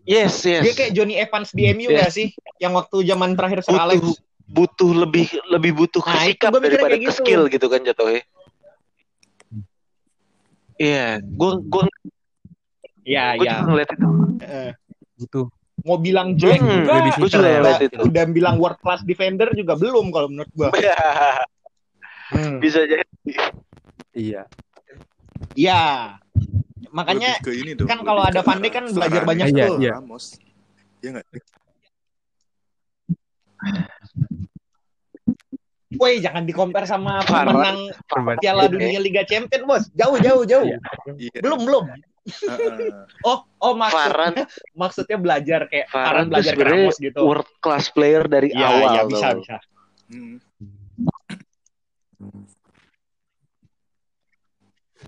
Yes, 0.02 0.42
yes. 0.44 0.66
Dia 0.66 0.74
kayak 0.74 0.92
Johnny 0.98 1.16
Evans 1.18 1.50
di 1.54 1.70
MU 1.78 1.94
yes. 1.94 2.00
gak 2.02 2.12
sih? 2.14 2.28
Yang 2.58 2.74
waktu 2.84 2.98
zaman 3.06 3.30
terakhir 3.38 3.60
Sir 3.62 3.74
butuh, 3.78 3.86
Alex. 3.86 4.02
Butuh 4.52 4.92
lebih 5.08 5.28
lebih 5.48 5.72
butuh 5.78 6.02
nah, 6.04 6.26
sikap 6.28 6.52
daripada 6.58 6.98
ke 6.98 7.08
gitu. 7.08 7.22
skill 7.24 7.42
gitu 7.48 7.66
kan 7.72 7.80
jatuhnya. 7.86 8.26
Iya, 10.82 11.22
yeah, 11.22 11.22
gue 11.22 11.52
gue 11.62 11.84
Iya, 13.06 13.26
iya. 13.38 13.54
ngeliat 13.62 13.90
itu. 13.94 14.10
Uh, 14.42 14.72
butuh. 15.22 15.46
Mau 15.82 15.98
bilang 15.98 16.38
jelek 16.38 16.62
hmm, 16.62 16.86
juga, 16.86 16.94
gue 17.18 17.30
juga 17.30 17.50
udah, 17.58 17.78
itu. 17.82 18.02
udah 18.06 18.24
bilang 18.30 18.56
world 18.62 18.78
class 18.82 19.02
defender 19.02 19.50
juga 19.58 19.78
belum 19.78 20.14
kalau 20.14 20.30
menurut 20.30 20.52
gue. 20.54 20.70
hmm. 22.34 22.58
Bisa 22.62 22.86
jadi. 22.86 23.06
Iya. 24.14 24.42
Iya 25.58 25.82
makanya 26.92 27.40
ke 27.40 27.52
ini 27.56 27.72
dong, 27.74 27.88
kan 27.88 28.04
kalau 28.04 28.22
ada 28.24 28.44
Van 28.44 28.60
kan 28.68 28.86
belajar 28.92 29.22
banyak 29.24 29.48
iya, 29.52 29.66
tuh. 29.68 29.78
Iya. 29.80 29.94
Ramos. 29.98 30.26
Iya 31.02 31.10
enggak? 31.18 31.26
Woi, 36.00 36.24
jangan 36.24 36.48
dikompar 36.48 36.88
sama 36.88 37.20
pemenang 37.28 37.92
Piala 38.40 38.72
Dunia 38.72 38.98
Liga 39.04 39.28
Champion, 39.28 39.68
Bos. 39.68 39.92
Jauh, 39.92 40.18
jauh, 40.24 40.48
jauh. 40.48 40.66
Iya. 41.20 41.40
Belum, 41.44 41.68
belum. 41.68 41.86
oh, 43.26 43.44
oh 43.60 43.74
maksudnya 43.74 44.46
maksudnya 44.82 45.18
belajar 45.18 45.66
kayak 45.68 45.90
Farhan 45.90 46.30
belajar 46.30 46.54
ke 46.54 46.64
Ramos 46.64 46.96
gitu. 47.02 47.20
World 47.22 47.50
class 47.60 47.92
player 47.92 48.24
dari 48.30 48.54
ya, 48.56 48.72
awal. 48.72 48.92
Ya, 48.94 49.04
bisa, 49.10 49.28
bisa. 49.36 49.58
Hmm. 50.08 50.38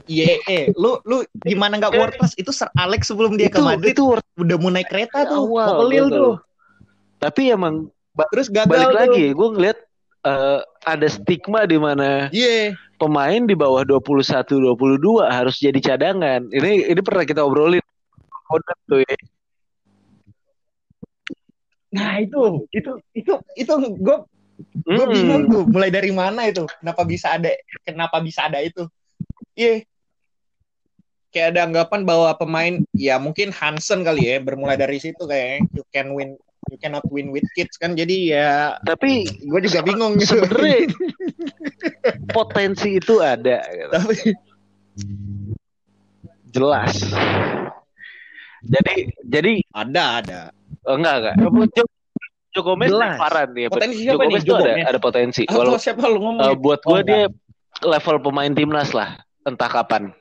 Iya, 0.04 0.44
eh, 0.52 0.64
lu 0.76 1.00
lu 1.08 1.24
gimana 1.48 1.80
nggak 1.80 1.96
world 1.96 2.16
class? 2.20 2.36
Itu 2.36 2.52
Sir 2.52 2.68
Alex 2.76 3.08
sebelum 3.08 3.40
dia 3.40 3.48
itu, 3.48 3.56
ke 3.56 3.62
Madrid 3.64 3.96
itu 3.96 4.20
udah 4.36 4.56
mau 4.60 4.72
naik 4.72 4.92
kereta 4.92 5.24
tuh, 5.24 5.48
awal, 5.48 5.68
mau 5.68 5.76
kelil 5.88 6.06
tuh. 6.12 6.36
Tapi 7.24 7.56
emang 7.56 7.88
terus 8.36 8.52
gagal 8.52 8.68
balik 8.68 8.92
tuh. 8.92 9.00
lagi, 9.00 9.26
gue 9.32 9.50
ngeliat 9.56 9.78
uh, 10.28 10.60
ada 10.84 11.08
stigma 11.08 11.64
di 11.64 11.80
mana 11.80 12.28
yeah. 12.36 12.76
pemain 13.00 13.48
di 13.48 13.56
bawah 13.56 13.88
21 13.88 14.44
22 14.76 15.24
harus 15.24 15.56
jadi 15.64 15.80
cadangan. 15.80 16.52
Ini 16.52 16.92
ini 16.92 17.00
pernah 17.00 17.24
kita 17.24 17.40
obrolin. 17.48 17.80
tuh 18.86 19.02
ya. 19.02 19.16
Nah, 21.96 22.20
itu 22.20 22.68
itu 22.76 22.92
itu 23.16 23.34
itu 23.56 23.74
gue 24.04 24.18
gue 24.84 25.06
hmm. 25.08 25.14
bingung 25.16 25.44
tuh 25.48 25.64
mulai 25.66 25.90
dari 25.90 26.12
mana 26.12 26.46
itu 26.46 26.68
kenapa 26.78 27.02
bisa 27.08 27.40
ada 27.40 27.50
kenapa 27.82 28.22
bisa 28.22 28.46
ada 28.46 28.62
itu 28.62 28.86
iya 29.58 29.82
yeah 29.82 29.93
kayak 31.34 31.58
ada 31.58 31.66
anggapan 31.66 32.06
bahwa 32.06 32.30
pemain 32.38 32.86
ya 32.94 33.18
mungkin 33.18 33.50
Hansen 33.50 34.06
kali 34.06 34.30
ya 34.30 34.38
bermulai 34.38 34.78
dari 34.78 35.02
situ 35.02 35.26
kayak 35.26 35.66
you 35.74 35.82
can 35.90 36.14
win 36.14 36.38
you 36.70 36.78
cannot 36.78 37.04
win 37.10 37.34
with 37.34 37.44
kids 37.58 37.76
kan? 37.76 37.98
Jadi 37.98 38.38
ya 38.38 38.78
tapi 38.86 39.26
gue 39.26 39.60
juga 39.66 39.82
bingung 39.82 40.22
gitu. 40.22 40.38
sebenarnya 40.38 40.94
potensi 42.38 43.02
itu 43.02 43.18
ada 43.20 43.66
gitu. 43.66 43.90
tapi 43.90 44.16
jelas. 46.54 46.94
Jadi 48.64 48.94
jadi 49.26 49.54
ada 49.74 50.04
ada. 50.22 50.40
Oh, 50.86 50.96
enggak 50.96 51.16
enggak. 51.20 51.36
Joko 52.54 52.78
Gomez 52.78 52.94
Farhan 52.94 53.50
ya 53.58 53.66
potensi 53.66 54.06
siapa 54.06 54.30
nih 54.30 54.38
Joko 54.46 54.62
ada, 54.62 54.74
ada 54.86 55.00
potensi. 55.02 55.42
Kalau 55.50 55.74
siapa 55.82 56.06
lu 56.06 56.22
ngomong? 56.22 56.46
Uh, 56.46 56.54
buat 56.54 56.86
gue 56.86 56.94
oh, 56.94 57.02
dia 57.02 57.26
level 57.82 58.22
pemain 58.22 58.54
timnas 58.54 58.94
lah 58.94 59.18
entah 59.44 59.68
kapan 59.68 60.14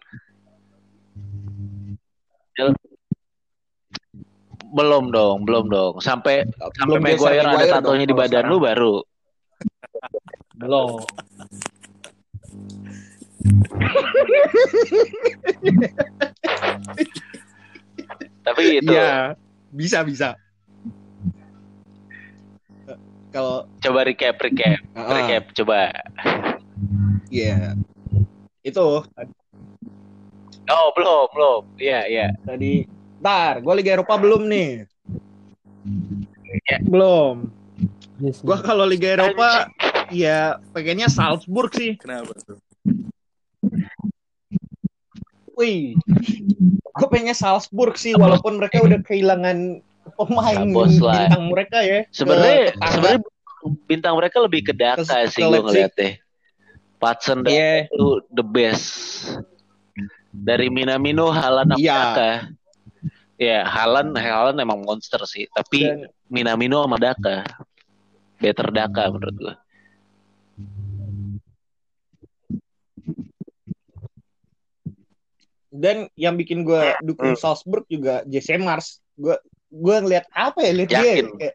belum 4.73 5.13
dong, 5.13 5.45
belum 5.45 5.69
dong. 5.69 6.01
Sampai 6.01 6.49
belum 6.49 7.01
sampai 7.01 7.13
Maguire 7.17 7.45
ada 7.45 7.67
tatonya 7.81 8.07
di 8.09 8.17
badan 8.17 8.49
lu 8.49 8.59
baru. 8.61 9.05
Belum. 10.57 11.05
Tapi 18.43 18.63
itu 18.83 18.91
ya, 18.91 19.37
bisa 19.71 20.03
bisa. 20.03 20.35
Kalau 23.33 23.65
coba 23.81 24.05
recap 24.05 24.37
recap 24.45 24.77
uh, 24.93 25.09
recap 25.09 25.45
coba. 25.57 25.89
Iya. 27.33 27.77
Yeah. 27.77 27.81
Itu 28.61 29.09
Oh, 30.71 30.95
belum, 30.95 31.27
belum. 31.35 31.63
Iya, 31.81 32.01
iya. 32.07 32.27
Tadi, 32.47 32.87
ntar, 33.19 33.59
gue 33.59 33.75
Liga 33.79 33.99
Eropa 33.99 34.15
belum 34.21 34.47
nih. 34.47 34.87
Ya. 36.71 36.79
Belum. 36.87 37.51
Yes, 38.23 38.39
gue 38.39 38.59
kalau 38.63 38.87
Liga 38.87 39.19
Eropa, 39.19 39.67
ya 40.15 40.63
pengennya 40.71 41.11
Salzburg 41.11 41.75
sih. 41.75 41.99
Kenapa 41.99 42.31
tuh? 42.39 42.63
Wih, 45.59 45.99
gue 46.79 47.09
pengennya 47.11 47.35
Salzburg 47.35 47.99
sih, 47.99 48.15
walaupun 48.15 48.63
mereka 48.63 48.79
udah 48.79 49.03
kehilangan 49.03 49.83
pemain 50.15 50.63
ya, 50.63 50.87
bintang 51.27 51.45
mereka 51.51 51.79
ya. 51.83 52.01
Sebenarnya, 52.15 52.79
sebenarnya 52.79 53.21
bintang 53.91 54.15
mereka 54.15 54.39
lebih 54.39 54.71
ke 54.71 54.73
Daka 54.75 55.03
ke, 55.03 55.31
sih 55.35 55.43
gue 55.43 55.59
ngeliatnya. 55.59 56.23
Patson 57.03 57.43
yeah. 57.51 57.91
itu 57.91 58.23
the 58.31 58.47
best. 58.47 58.95
Dari 60.33 60.73
Minamino, 60.73 61.29
Halan, 61.29 61.77
yeah. 61.77 62.17
Daka. 62.17 62.31
Ya, 63.37 63.69
Halan, 63.69 64.17
Halan 64.17 64.57
emang 64.57 64.81
monster 64.83 65.21
sih. 65.29 65.45
Tapi 65.53 65.85
Dan, 65.85 66.09
Minamino 66.33 66.89
sama 66.89 66.97
Daka, 66.97 67.45
better 68.41 68.73
Daka 68.73 69.13
menurut 69.13 69.37
gue. 69.37 69.55
Dan 75.73 76.09
yang 76.17 76.37
bikin 76.37 76.65
gue 76.65 76.97
dukung 77.05 77.33
hmm. 77.37 77.41
Salzburg 77.41 77.85
juga 77.89 78.25
Jesse 78.29 78.57
Mars. 78.57 79.01
Gue 79.17 79.37
gue 79.73 79.97
ngeliat 80.05 80.29
apa 80.37 80.61
ya 80.61 80.73
lihat 80.77 80.91
dia 80.93 81.01
kayak 81.01 81.55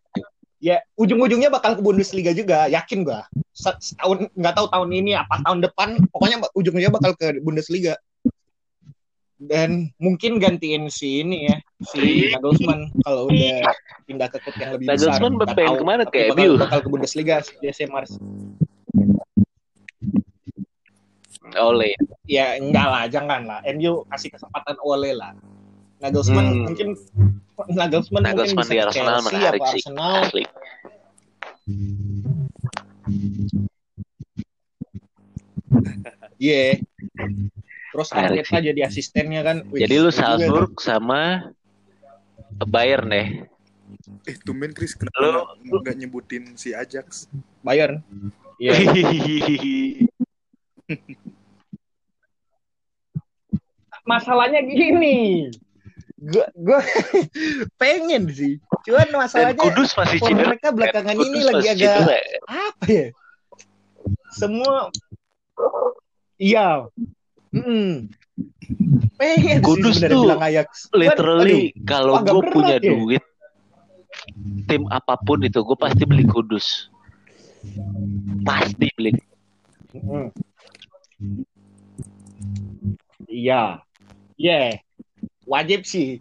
ya 0.57 0.77
ujung-ujungnya 0.97 1.53
bakal 1.53 1.77
ke 1.77 1.81
Bundesliga 1.85 2.33
juga 2.33 2.65
yakin 2.65 3.05
gue 3.05 3.19
setahun 3.53 4.25
nggak 4.33 4.53
tahu 4.57 4.67
tahun 4.73 4.89
ini 4.89 5.13
apa 5.13 5.45
tahun 5.45 5.61
depan 5.61 6.01
pokoknya 6.09 6.41
ujung-ujungnya 6.57 6.89
bakal 6.89 7.13
ke 7.13 7.37
Bundesliga 7.45 7.93
dan 9.37 9.93
mungkin 10.01 10.41
gantiin 10.41 10.89
si 10.89 11.21
ini 11.21 11.45
ya 11.45 11.57
si 11.93 12.33
Nagelsmann 12.33 12.89
kalau 13.05 13.29
udah 13.29 13.69
pindah 14.09 14.27
ke 14.33 14.37
klub 14.41 14.57
yang 14.57 14.71
lebih 14.73 14.85
besar 14.89 15.21
Nagelsmann 15.21 15.33
pengen 15.53 15.75
ke 15.77 15.85
mana 15.85 16.03
kayak 16.09 16.33
bakal, 16.33 16.57
bakal 16.57 16.79
ke 16.81 16.89
Bundesliga 16.89 17.45
si 17.45 17.83
Mars 17.85 18.17
Ole 21.53 21.93
ya 22.25 22.57
enggak 22.57 22.87
lah 22.89 23.03
jangan 23.05 23.45
lah 23.45 23.59
MU 23.77 24.01
kasih 24.09 24.33
kesempatan 24.33 24.75
Ole 24.81 25.13
lah 25.13 25.37
Nagelsmann 26.01 26.47
hmm. 26.49 26.63
mungkin 26.73 26.87
Nagelsmann, 27.77 28.25
Nagelsmann 28.25 28.65
mungkin 28.65 28.77
di 28.77 28.85
Arsenal 28.85 29.17
Chelsea, 29.17 29.33
menarik 29.33 29.61
sih. 29.73 29.81
Arsenal. 29.81 30.21
Iya. 36.37 36.77
Yeah. 36.77 37.65
Terus 37.97 38.13
Arteta 38.13 38.61
jadi 38.61 38.81
asistennya 38.85 39.41
kan. 39.41 39.65
Wih, 39.73 39.81
jadi 39.81 40.05
lu 40.05 40.13
Salzburg 40.13 40.77
sama 40.77 41.49
Bayern 42.69 43.09
deh. 43.09 43.27
Eh, 44.29 44.37
tumben 44.45 44.69
Chris 44.77 44.93
kenapa 44.93 45.57
lu 45.65 45.81
nggak 45.81 45.97
nyebutin 45.97 46.53
si 46.53 46.77
Ajax? 46.77 47.25
Bayern. 47.65 48.05
Iya. 48.57 48.73
Yeah. 48.73 50.09
Masalahnya 54.01 54.65
gini 54.65 55.45
gue 56.17 56.45
gue 56.57 56.79
pengen 57.81 58.25
sih 58.33 58.57
cuman 58.89 59.07
masalahnya 59.13 59.53
Dan 59.53 59.63
Kudus 59.69 59.93
masih 59.93 60.17
cedera 60.17 60.49
mereka 60.49 60.67
belakangan 60.73 61.13
ini 61.13 61.39
lagi 61.45 61.67
agak 61.69 61.93
cedera. 61.93 62.17
apa 62.49 62.85
ya 62.89 63.07
semua 64.33 64.89
iya 66.41 66.89
hmm. 67.53 68.11
pengen 69.17 69.59
Kudus 69.63 70.01
sih 70.01 70.09
tuh 70.09 70.29
bilang 70.29 70.43
Ajax. 70.43 70.91
literally 70.93 71.73
kalau 71.87 72.21
gue 72.21 72.41
punya 72.51 72.77
ya. 72.81 72.91
duit 72.91 73.23
tim 74.67 74.83
apa 74.91 75.15
pun 75.21 75.41
itu 75.45 75.59
gue 75.63 75.77
pasti 75.77 76.03
beli 76.03 76.25
Kudus 76.27 76.89
pasti 78.47 78.87
beli 78.95 79.13
hmm. 79.95 80.29
iya 83.27 83.81
yeah 84.37 84.77
wajib 85.47 85.87
sih 85.87 86.19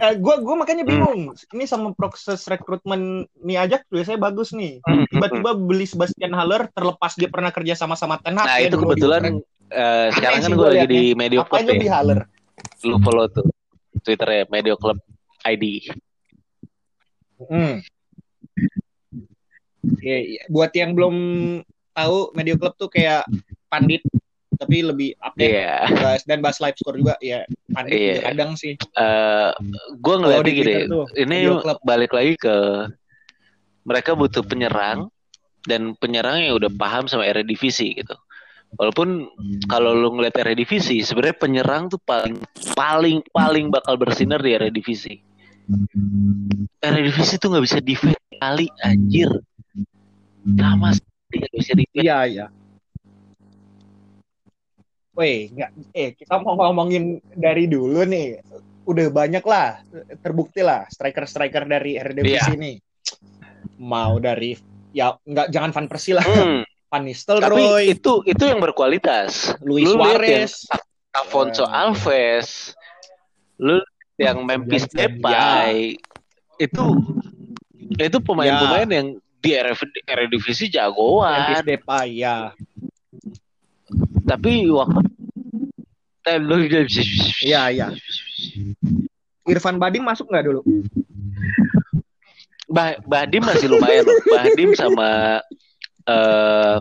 Uh, 0.00 0.16
gua 0.16 0.40
gua 0.40 0.64
makanya 0.64 0.88
bingung. 0.88 1.36
Hmm. 1.36 1.52
Ini 1.52 1.68
sama 1.68 1.92
proses 1.92 2.48
rekrutmen 2.48 3.28
nih 3.44 3.60
aja 3.60 3.76
biasanya 3.92 4.16
bagus 4.16 4.56
nih. 4.56 4.80
Hmm, 4.80 5.04
hmm, 5.04 5.12
Tiba-tiba 5.12 5.50
beli 5.52 5.84
Sebastian 5.84 6.32
Haller 6.32 6.72
terlepas 6.72 7.12
dia 7.12 7.28
pernah 7.28 7.52
kerja 7.52 7.76
sama 7.76 7.92
sama 7.92 8.16
Ten 8.24 8.40
Hag. 8.40 8.48
Nah, 8.48 8.56
ya, 8.56 8.72
itu 8.72 8.80
kebetulan 8.80 9.44
uh, 9.74 10.08
sekarang 10.14 10.40
kan 10.44 10.52
gue 10.54 10.68
lagi 10.68 10.86
di 10.90 11.02
Medio 11.14 11.42
Club 11.46 11.66
ya. 11.66 11.78
di 11.78 11.90
Haller? 11.90 12.20
Lu 12.86 12.96
follow 13.02 13.26
tuh 13.30 13.46
Twitternya 14.02 14.48
Medio 14.50 14.74
Club 14.76 14.98
ID. 15.46 15.90
Hmm. 17.48 17.80
Ya, 20.04 20.18
ya. 20.20 20.42
Buat 20.52 20.76
yang 20.76 20.92
belum 20.92 21.16
tahu 21.96 22.32
Medio 22.36 22.60
Club 22.60 22.76
tuh 22.76 22.90
kayak 22.92 23.24
pandit 23.72 24.04
tapi 24.60 24.84
lebih 24.84 25.16
update 25.24 25.56
yeah. 25.56 25.88
bahas, 25.88 26.22
dan 26.28 26.44
bahas 26.44 26.60
live 26.60 26.76
score 26.76 27.00
juga 27.00 27.16
ya 27.24 27.48
panik 27.72 27.96
yeah. 27.96 28.20
kadang 28.28 28.52
sih 28.60 28.76
uh, 29.00 29.56
gue 29.96 30.14
ngeliatnya 30.20 30.52
gini 30.52 30.74
tuh, 30.84 31.08
ini 31.16 31.48
balik 31.80 32.12
lagi 32.12 32.36
ke 32.36 32.56
mereka 33.88 34.12
butuh 34.12 34.44
penyerang 34.44 35.08
dan 35.64 35.96
penyerang 35.96 36.44
yang 36.44 36.60
udah 36.60 36.68
paham 36.76 37.08
sama 37.08 37.24
area 37.24 37.40
divisi 37.40 37.96
gitu 37.96 38.12
walaupun 38.78 39.26
kalau 39.66 39.94
lu 39.96 40.14
ngeliat 40.18 40.36
area 40.38 40.54
divisi 40.54 41.02
sebenarnya 41.02 41.36
penyerang 41.38 41.90
tuh 41.90 41.98
paling 42.02 42.38
paling 42.78 43.18
paling 43.34 43.66
bakal 43.72 43.98
bersinar 43.98 44.38
di 44.42 44.54
area 44.54 44.70
divisi 44.70 45.18
area 46.82 47.02
divisi 47.02 47.34
tuh 47.38 47.54
nggak 47.54 47.64
bisa 47.66 47.78
defense 47.82 48.20
kali 48.38 48.66
anjir 48.86 49.30
sama 50.54 50.94
sih 50.94 51.06
nggak 51.34 51.54
bisa 51.54 51.72
defense 51.74 51.98
iya 51.98 52.18
iya 52.26 52.46
Weh, 55.20 55.52
nggak, 55.52 55.70
eh 55.92 56.10
kita 56.16 56.40
mau 56.40 56.56
ngomongin 56.56 57.20
dari 57.36 57.68
dulu 57.68 58.08
nih. 58.08 58.40
Udah 58.88 59.12
banyak 59.12 59.44
lah, 59.44 59.84
terbukti 60.24 60.64
lah 60.64 60.88
striker-striker 60.88 61.68
dari 61.68 62.00
Eredivisie 62.00 62.40
yeah. 62.40 62.56
ini. 62.56 62.72
Mau 63.84 64.16
dari 64.16 64.56
ya 64.96 65.12
nggak 65.20 65.52
jangan 65.52 65.76
Van 65.76 65.86
Persie 65.92 66.16
lah. 66.16 66.24
Hmm. 66.24 66.64
Van 66.90 67.02
Nistelrooy. 67.06 67.46
Tapi 67.46 67.64
itu 67.94 68.12
itu 68.26 68.42
yang 68.44 68.58
berkualitas. 68.58 69.54
Luis 69.62 69.86
Lu 69.86 69.96
Suarez, 69.96 70.66
Afonso 71.14 71.64
uh, 71.64 71.70
Alves. 71.86 72.74
Lu 73.62 73.78
yang 74.18 74.42
Memphis 74.42 74.90
Depay. 74.90 75.94
Itu 76.58 76.98
itu 77.94 78.18
pemain-pemain 78.20 78.90
ya. 78.90 78.94
yang 79.00 79.08
di 79.40 79.50
Eredivisie 80.04 80.68
jagoan. 80.68 81.54
Memphis 81.54 81.64
Depay 81.64 82.26
ya 82.26 82.52
tapi 84.30 84.70
waktu 84.70 85.02
Iya 87.42 87.62
iya. 87.74 87.88
Irfan 89.48 89.82
Badim 89.82 90.06
masuk 90.06 90.30
nggak 90.30 90.46
dulu? 90.46 90.62
Bah 92.70 92.94
Badim 93.02 93.42
masih 93.42 93.66
lumayan 93.66 94.06
loh. 94.06 94.14
Badim 94.30 94.70
sama 94.78 95.42
uh, 96.06 96.78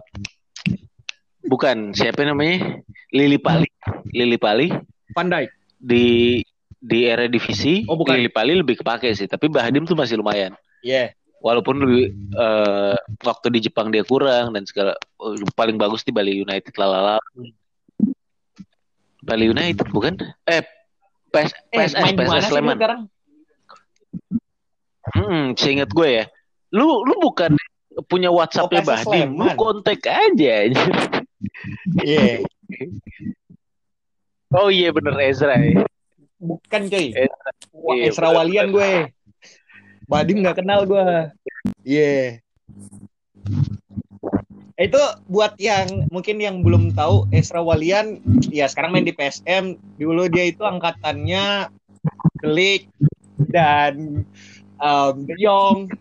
bukan 1.47 1.91
siapa 1.91 2.23
namanya? 2.23 2.79
Lili 3.11 3.39
Pali. 3.41 3.69
Lili 4.13 4.37
Pali. 4.37 4.67
Dijk. 5.15 5.49
Di 5.79 6.39
di 6.79 6.99
era 7.03 7.27
divisi 7.27 7.83
oh, 7.89 7.99
bukan. 7.99 8.15
Lili 8.15 8.31
Pali 8.31 8.55
lebih 8.55 8.79
kepake 8.79 9.11
sih, 9.11 9.27
tapi 9.27 9.51
Badim 9.51 9.83
tuh 9.83 9.97
masih 9.97 10.19
lumayan. 10.19 10.55
Iya. 10.85 11.11
Yeah 11.11 11.19
walaupun 11.39 11.79
lebih 11.79 12.11
uh, 12.35 12.95
waktu 13.23 13.47
di 13.51 13.59
Jepang 13.67 13.89
dia 13.89 14.03
kurang 14.03 14.51
dan 14.51 14.67
segala 14.67 14.95
uh, 15.23 15.35
paling 15.55 15.79
bagus 15.79 16.03
di 16.03 16.11
Bali 16.11 16.35
United 16.35 16.75
lalala 16.75 17.19
Bali 19.23 19.45
United 19.47 19.87
bukan 19.91 20.19
eh 20.47 20.63
PS 21.31 21.51
PS 21.71 21.91
eh, 21.95 22.15
PS 22.15 22.51
Sleman 22.51 22.75
sekarang 22.75 23.01
hmm 25.15 25.55
seingat 25.55 25.89
gue 25.95 26.23
ya 26.23 26.25
lu 26.75 27.07
lu 27.07 27.15
bukan 27.23 27.55
punya 28.05 28.29
WhatsAppnya 28.31 28.85
Bahdim 28.85 29.35
lu 29.35 29.49
kontak 29.59 29.99
aja 30.05 30.55
iya 30.69 30.73
yeah. 32.03 32.35
oh 34.55 34.71
iya 34.71 34.87
yeah, 34.87 34.91
bener 34.91 35.15
Ezra 35.19 35.55
ya 35.59 35.83
bukan 36.39 36.81
cuy 36.87 37.11
Ezra, 37.11 37.51
yeah, 37.95 38.07
Ezra 38.07 38.27
Walian 38.31 38.71
gue 38.71 39.11
Badim 40.09 40.41
nggak 40.41 40.65
kenal 40.65 40.89
gue. 40.89 41.05
Iya. 41.85 41.85
Yeah. 41.85 42.27
Itu 44.79 44.97
buat 45.29 45.53
yang 45.61 46.09
mungkin 46.09 46.41
yang 46.41 46.65
belum 46.65 46.97
tahu 46.97 47.29
Esra 47.29 47.61
Walian 47.61 48.17
ya 48.49 48.65
sekarang 48.65 48.97
main 48.97 49.05
di 49.05 49.13
PSM. 49.13 49.77
Dulu 50.01 50.25
dia 50.33 50.49
itu 50.49 50.65
angkatannya 50.65 51.69
Klik 52.41 52.89
dan 53.53 54.25
um, 54.81 55.13
De 55.29 55.37
Jong 55.37 55.93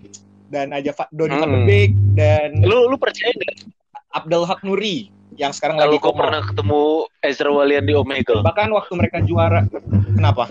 dan 0.49 0.73
aja 0.73 0.93
Doni 1.13 1.37
hmm. 1.37 1.43
Van 1.45 1.51
de 1.53 1.61
Beek 1.69 1.93
dan 2.17 2.49
lu 2.65 2.89
lu 2.89 2.97
percaya 2.97 3.33
nggak 3.33 3.57
Abdul 4.17 4.45
Hak 4.49 4.65
Nuri 4.65 5.13
yang 5.39 5.55
sekarang 5.55 5.79
Lalu 5.79 5.97
lagi 5.97 5.99
koma. 6.03 6.19
pernah 6.27 6.43
ketemu 6.43 6.83
Ezra 7.23 7.51
Walian 7.55 7.85
di 7.87 7.95
Omega. 7.95 8.43
Bahkan 8.43 8.75
waktu 8.75 8.93
mereka 8.99 9.23
juara, 9.23 9.63
kenapa? 10.19 10.51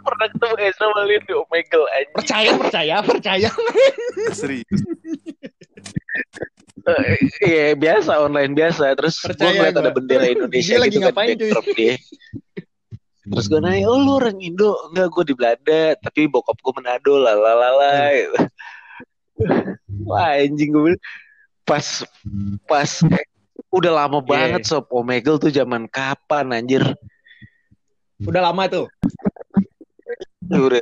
pernah 0.00 0.26
ketemu 0.32 0.54
Ezra 0.64 0.86
Walian 0.96 1.22
di 1.24 1.34
Omegle 1.36 1.86
aja. 1.92 2.10
Percaya, 2.16 2.50
percaya, 2.56 2.94
percaya. 3.04 3.48
Serius. 4.32 4.80
Uh, 6.80 7.12
iya 7.44 7.76
biasa 7.76 8.24
online 8.24 8.56
biasa 8.56 8.96
terus 8.96 9.20
gue 9.20 9.36
ngeliat 9.36 9.76
ada 9.76 9.92
bendera 9.92 10.24
Indonesia 10.32 10.80
dia 10.80 10.80
gitu 10.80 10.80
lagi 10.80 10.96
kan, 10.96 11.04
ngapain 11.12 11.36
kan 11.36 11.64
dia. 11.76 11.94
Terus 13.20 13.46
gue 13.52 13.60
nanya 13.60 13.84
oh 13.88 14.00
lu 14.00 14.16
orang 14.16 14.40
Indo? 14.40 14.72
Enggak 14.88 15.08
gue 15.12 15.24
di 15.28 15.34
Belanda 15.36 15.82
tapi 16.00 16.24
bokap 16.30 16.56
gue 16.56 16.72
Manado 16.76 17.14
lah 17.20 17.36
lah 17.36 17.54
lah 17.56 18.08
gitu. 18.16 18.38
wah 20.08 20.36
anjing 20.36 20.72
gue 20.72 20.96
pas 21.64 21.84
pas 22.64 22.90
eh, 23.08 23.26
udah 23.72 23.92
lama 24.04 24.18
yeah. 24.20 24.28
banget 24.28 24.62
sob 24.64 24.88
Omegle 24.88 25.36
tuh 25.36 25.52
zaman 25.52 25.84
kapan 25.88 26.52
anjir? 26.56 26.82
Udah 28.24 28.52
lama 28.52 28.68
tuh? 28.68 28.86
Udah 30.48 30.80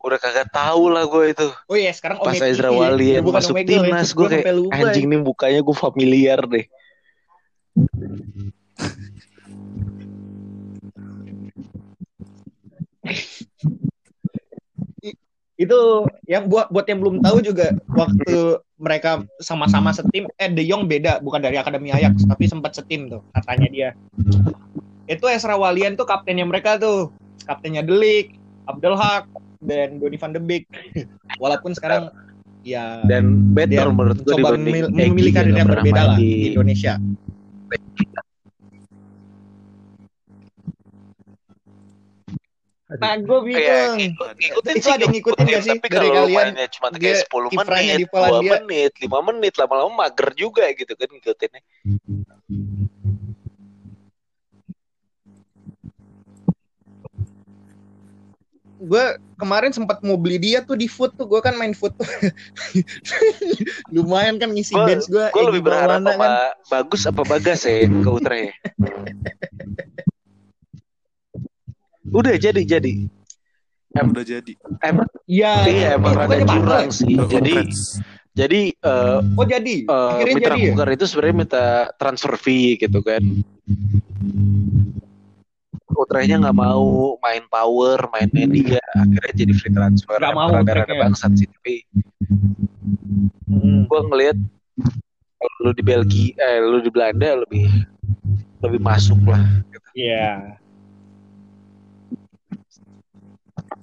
udah 0.00 0.18
kagak 0.18 0.50
tahu 0.50 0.90
lah 0.90 1.06
gue 1.06 1.24
itu. 1.30 1.46
Oh 1.70 1.78
iya 1.78 1.94
sekarang 1.94 2.18
pas 2.20 2.34
Ezra 2.34 2.74
Wali 2.74 3.14
ya, 3.14 3.20
masuk 3.22 3.54
Omegle, 3.54 3.86
timnas 3.86 4.10
gue 4.10 4.26
kayak 4.26 4.50
anjing 4.74 5.06
nih 5.06 5.20
bukanya 5.22 5.60
gue 5.62 5.76
familiar 5.76 6.42
deh 6.46 6.66
itu 15.60 16.08
yang 16.24 16.48
buat 16.48 16.72
buat 16.72 16.88
yang 16.88 17.04
belum 17.04 17.20
tahu 17.20 17.44
juga 17.44 17.76
waktu 17.92 18.56
mereka 18.80 19.20
sama-sama 19.44 19.92
setim 19.92 20.24
eh 20.40 20.48
De 20.48 20.64
Jong 20.64 20.88
beda 20.88 21.20
bukan 21.20 21.44
dari 21.44 21.60
akademi 21.60 21.92
Ajax 21.92 22.24
tapi 22.24 22.48
sempat 22.48 22.72
setim 22.72 23.12
tuh 23.12 23.20
katanya 23.36 23.68
dia. 23.68 23.88
Itu 25.04 25.28
Esra 25.28 25.60
Walian 25.60 26.00
tuh 26.00 26.08
kaptennya 26.08 26.48
mereka 26.48 26.80
tuh. 26.80 27.12
Kaptennya 27.44 27.84
Delik 27.84 28.40
Abdul 28.64 28.96
Haq 28.96 29.28
dan 29.60 30.00
Donny 30.00 30.16
van 30.16 30.32
de 30.32 30.40
Beek. 30.40 30.64
Walaupun 31.42 31.76
sekarang 31.76 32.08
ya 32.64 33.04
dan 33.08 33.52
better 33.56 33.88
menurut 33.92 34.20
gue 34.20 34.36
dibanding 34.36 34.92
memilih 34.92 35.32
karir 35.32 35.56
yang 35.56 35.68
berbeda 35.68 36.12
lah 36.12 36.16
di 36.20 36.52
Indonesia 36.52 37.00
Nah, 42.98 43.14
gue 43.22 43.38
bingung. 43.46 43.94
Ngikutin 44.34 44.74
itu 44.74 44.90
ada 44.90 45.06
ngikutin 45.06 45.44
gak 45.46 45.62
sih 45.62 45.78
tapi 45.78 45.88
dari 45.94 46.08
kalian? 46.10 46.48
cuma 46.74 46.88
kayak 46.90 47.22
10 47.30 47.54
menit, 47.54 48.08
2 48.10 48.42
menit, 48.42 48.92
5 48.98 49.28
menit, 49.30 49.52
lama-lama 49.54 49.92
mager 50.06 50.28
juga 50.34 50.66
gitu 50.74 50.92
kan 50.98 51.06
ngikutinnya. 51.06 51.62
gue 58.80 59.04
kemarin 59.36 59.76
sempat 59.76 60.00
mau 60.00 60.16
beli 60.16 60.40
dia 60.40 60.64
tuh 60.64 60.72
di 60.72 60.88
food 60.88 61.12
tuh 61.12 61.28
gue 61.28 61.36
kan 61.44 61.52
main 61.52 61.76
food 61.76 61.92
tuh 62.00 62.08
lumayan 63.94 64.40
kan 64.40 64.48
ngisi 64.48 64.72
bench 64.72 65.04
gue 65.04 65.28
gue 65.28 65.44
lebih 65.52 65.68
berharap 65.68 66.00
apa 66.00 66.16
kan. 66.16 66.32
bagus 66.72 67.04
apa 67.04 67.20
bagas 67.28 67.68
ya 67.68 67.84
ke 67.84 68.08
Utrecht 68.08 68.56
Udah 72.10 72.34
jadi 72.36 72.62
jadi. 72.66 73.06
Em, 73.90 74.06
udah 74.14 74.22
jadi. 74.22 74.52
Emang 74.86 75.08
iya, 75.26 75.66
iya 75.66 75.88
emang 75.98 76.14
rada 76.14 76.38
curang 76.46 76.90
sih. 76.94 77.18
Jadi 77.26 77.54
jadi 78.30 78.70
uh, 78.86 79.18
oh 79.34 79.46
jadi 79.46 79.90
uh, 79.90 80.22
mitra 80.22 80.54
jadi 80.54 80.70
ya? 80.78 80.94
itu 80.94 81.04
sebenarnya 81.10 81.36
minta 81.36 81.66
transfer 81.98 82.38
fee 82.38 82.78
gitu 82.78 83.02
kan. 83.02 83.22
Utrehnya 85.90 86.38
nggak 86.38 86.54
mau 86.54 87.18
main 87.18 87.42
power, 87.50 87.98
main 88.14 88.30
media, 88.30 88.78
akhirnya 88.94 89.34
jadi 89.34 89.52
free 89.58 89.74
transfer. 89.74 90.14
Gak 90.22 90.38
mau 90.38 90.54
rada 90.54 90.86
bangsat 90.86 91.34
sih 91.34 91.50
tapi 91.50 91.82
hmm. 93.50 93.90
gue 93.90 94.00
ngelihat 94.14 94.38
kalau 95.40 95.56
lu 95.66 95.70
di 95.74 95.82
Belgia, 95.82 96.30
eh, 96.38 96.62
lu 96.62 96.78
di 96.78 96.90
Belanda 96.94 97.42
lebih 97.42 97.66
lebih 98.62 98.80
masuk 98.80 99.18
lah. 99.26 99.42
Gitu. 99.66 99.88
Iya. 99.98 100.30
Gitu. 100.38 100.54
Yeah 100.54 100.60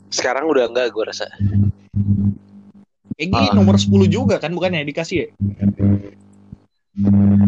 Sekarang 0.09 0.47
udah 0.47 0.71
enggak 0.71 0.91
gue 0.91 1.03
rasa. 1.03 1.27
Egi 3.17 3.33
ah. 3.33 3.53
nomor 3.53 3.81
10 3.81 3.89
juga 4.07 4.37
kan 4.37 4.53
bukannya 4.53 4.85
dikasih 4.85 5.17
ya? 5.25 5.27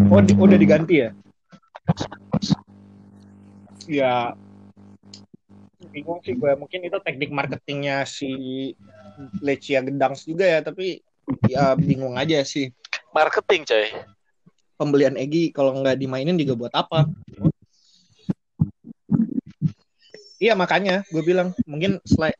Oh, 0.10 0.22
di, 0.22 0.34
udah 0.34 0.57
diganti 0.57 0.95
ya? 1.06 1.10
Ya 3.90 4.14
bingung 5.90 6.22
sih 6.22 6.38
gue 6.38 6.52
mungkin 6.53 6.86
itu 6.86 6.98
teknik 7.02 7.34
marketingnya 7.34 8.06
si 8.06 8.30
Lecia 9.41 9.81
Gedangs 9.81 10.23
juga 10.23 10.45
ya 10.45 10.60
tapi 10.61 11.02
ya 11.49 11.73
bingung 11.73 12.15
aja 12.15 12.45
sih 12.45 12.69
marketing 13.11 13.65
coy 13.65 13.90
pembelian 14.77 15.18
Egi 15.18 15.49
kalau 15.52 15.76
nggak 15.81 15.98
dimainin 15.98 16.38
juga 16.38 16.53
buat 16.56 16.73
apa 16.77 17.10
Iya 20.40 20.56
makanya 20.56 21.03
gue 21.11 21.20
bilang 21.20 21.52
mungkin 21.68 21.99
selain 22.07 22.36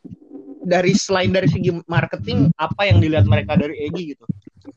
dari 0.64 0.96
selain 0.96 1.32
dari 1.36 1.52
segi 1.52 1.72
marketing 1.88 2.52
apa 2.56 2.88
yang 2.88 3.04
dilihat 3.04 3.28
mereka 3.28 3.60
dari 3.60 3.76
Egi 3.92 4.16
gitu. 4.16 4.26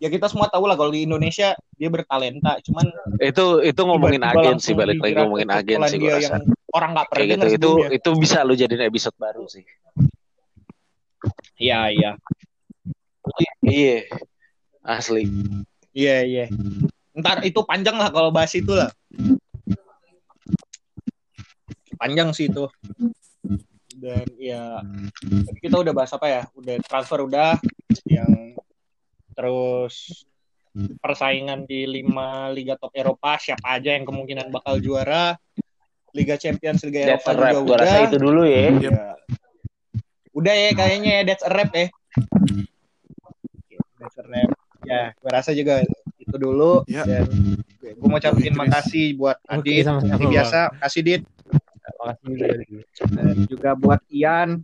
Ya 0.03 0.11
kita 0.11 0.27
semua 0.27 0.51
tahu 0.51 0.67
lah 0.67 0.75
kalau 0.75 0.91
di 0.91 1.07
Indonesia 1.07 1.55
dia 1.79 1.91
bertalenta, 1.91 2.59
cuman 2.67 2.91
itu 3.23 3.63
itu 3.63 3.81
ngomongin 3.83 4.23
agen 4.27 4.59
sih 4.59 4.75
balik 4.75 4.99
lagi 4.99 5.15
ngomongin 5.15 5.51
agen 5.55 5.79
sih 5.87 5.99
gue 6.03 6.11
rasa. 6.11 6.43
orang 6.75 6.91
nggak 6.99 7.07
pernah 7.15 7.27
gitu. 7.31 7.47
Itu 7.55 7.71
itu 7.95 8.11
bisa 8.19 8.43
lo 8.43 8.59
jadiin 8.59 8.91
episode 8.91 9.15
baru 9.15 9.47
sih. 9.47 9.63
Iya 11.63 11.95
iya. 11.95 12.11
Iya. 13.63 14.11
Asli. 14.83 15.31
Iya 15.95 16.17
iya. 16.27 16.45
Ntar 17.15 17.47
itu 17.47 17.63
panjang 17.63 17.95
lah 18.01 18.11
kalau 18.11 18.35
bahas 18.35 18.51
itu 18.59 18.75
lah 18.75 18.91
panjang 22.03 22.35
sih 22.35 22.51
itu. 22.51 22.67
Dan 23.95 24.27
ya 24.35 24.83
kita 25.63 25.79
udah 25.79 25.95
bahas 25.95 26.11
apa 26.11 26.27
ya? 26.27 26.43
Udah 26.59 26.75
transfer 26.83 27.23
udah 27.23 27.55
yang 28.11 28.59
terus 29.39 30.27
persaingan 30.99 31.69
di 31.69 31.87
lima 31.87 32.51
liga 32.51 32.75
top 32.81 32.97
Eropa 32.97 33.39
siapa 33.39 33.79
aja 33.79 33.95
yang 33.95 34.03
kemungkinan 34.03 34.51
bakal 34.51 34.83
juara? 34.83 35.39
Liga 36.13 36.37
Champions 36.37 36.85
Liga 36.85 37.09
Eropa 37.09 37.31
juga 37.33 37.57
udah. 37.63 37.79
rasa 37.81 37.99
itu 38.05 38.17
dulu 38.21 38.43
ya. 38.45 38.69
ya 38.77 39.17
udah 40.33 40.55
ya 40.57 40.71
kayaknya 40.77 41.11
ya 41.21 41.23
that's 41.29 41.45
a 41.45 41.53
rap 41.53 41.73
ya. 41.73 41.89
That's 44.01 44.17
a 44.21 44.25
rap 44.29 44.51
ya 44.83 45.03
gue 45.17 45.31
rasa 45.31 45.51
juga 45.55 45.81
itu 46.21 46.37
dulu. 46.39 46.85
Ya. 46.87 47.05
dan 47.05 47.29
gue 47.83 48.09
mau 48.09 48.19
ucapin 48.19 48.55
makasih 48.55 49.19
buat 49.19 49.37
Adit. 49.47 49.85
okay, 49.87 50.27
biasa 50.27 50.73
kasih 50.81 51.03
Dit 51.03 51.23
Makasih 51.83 52.27
juga 52.31 52.47
Dan 53.11 53.37
juga 53.51 53.71
buat 53.75 54.01
Ian. 54.09 54.63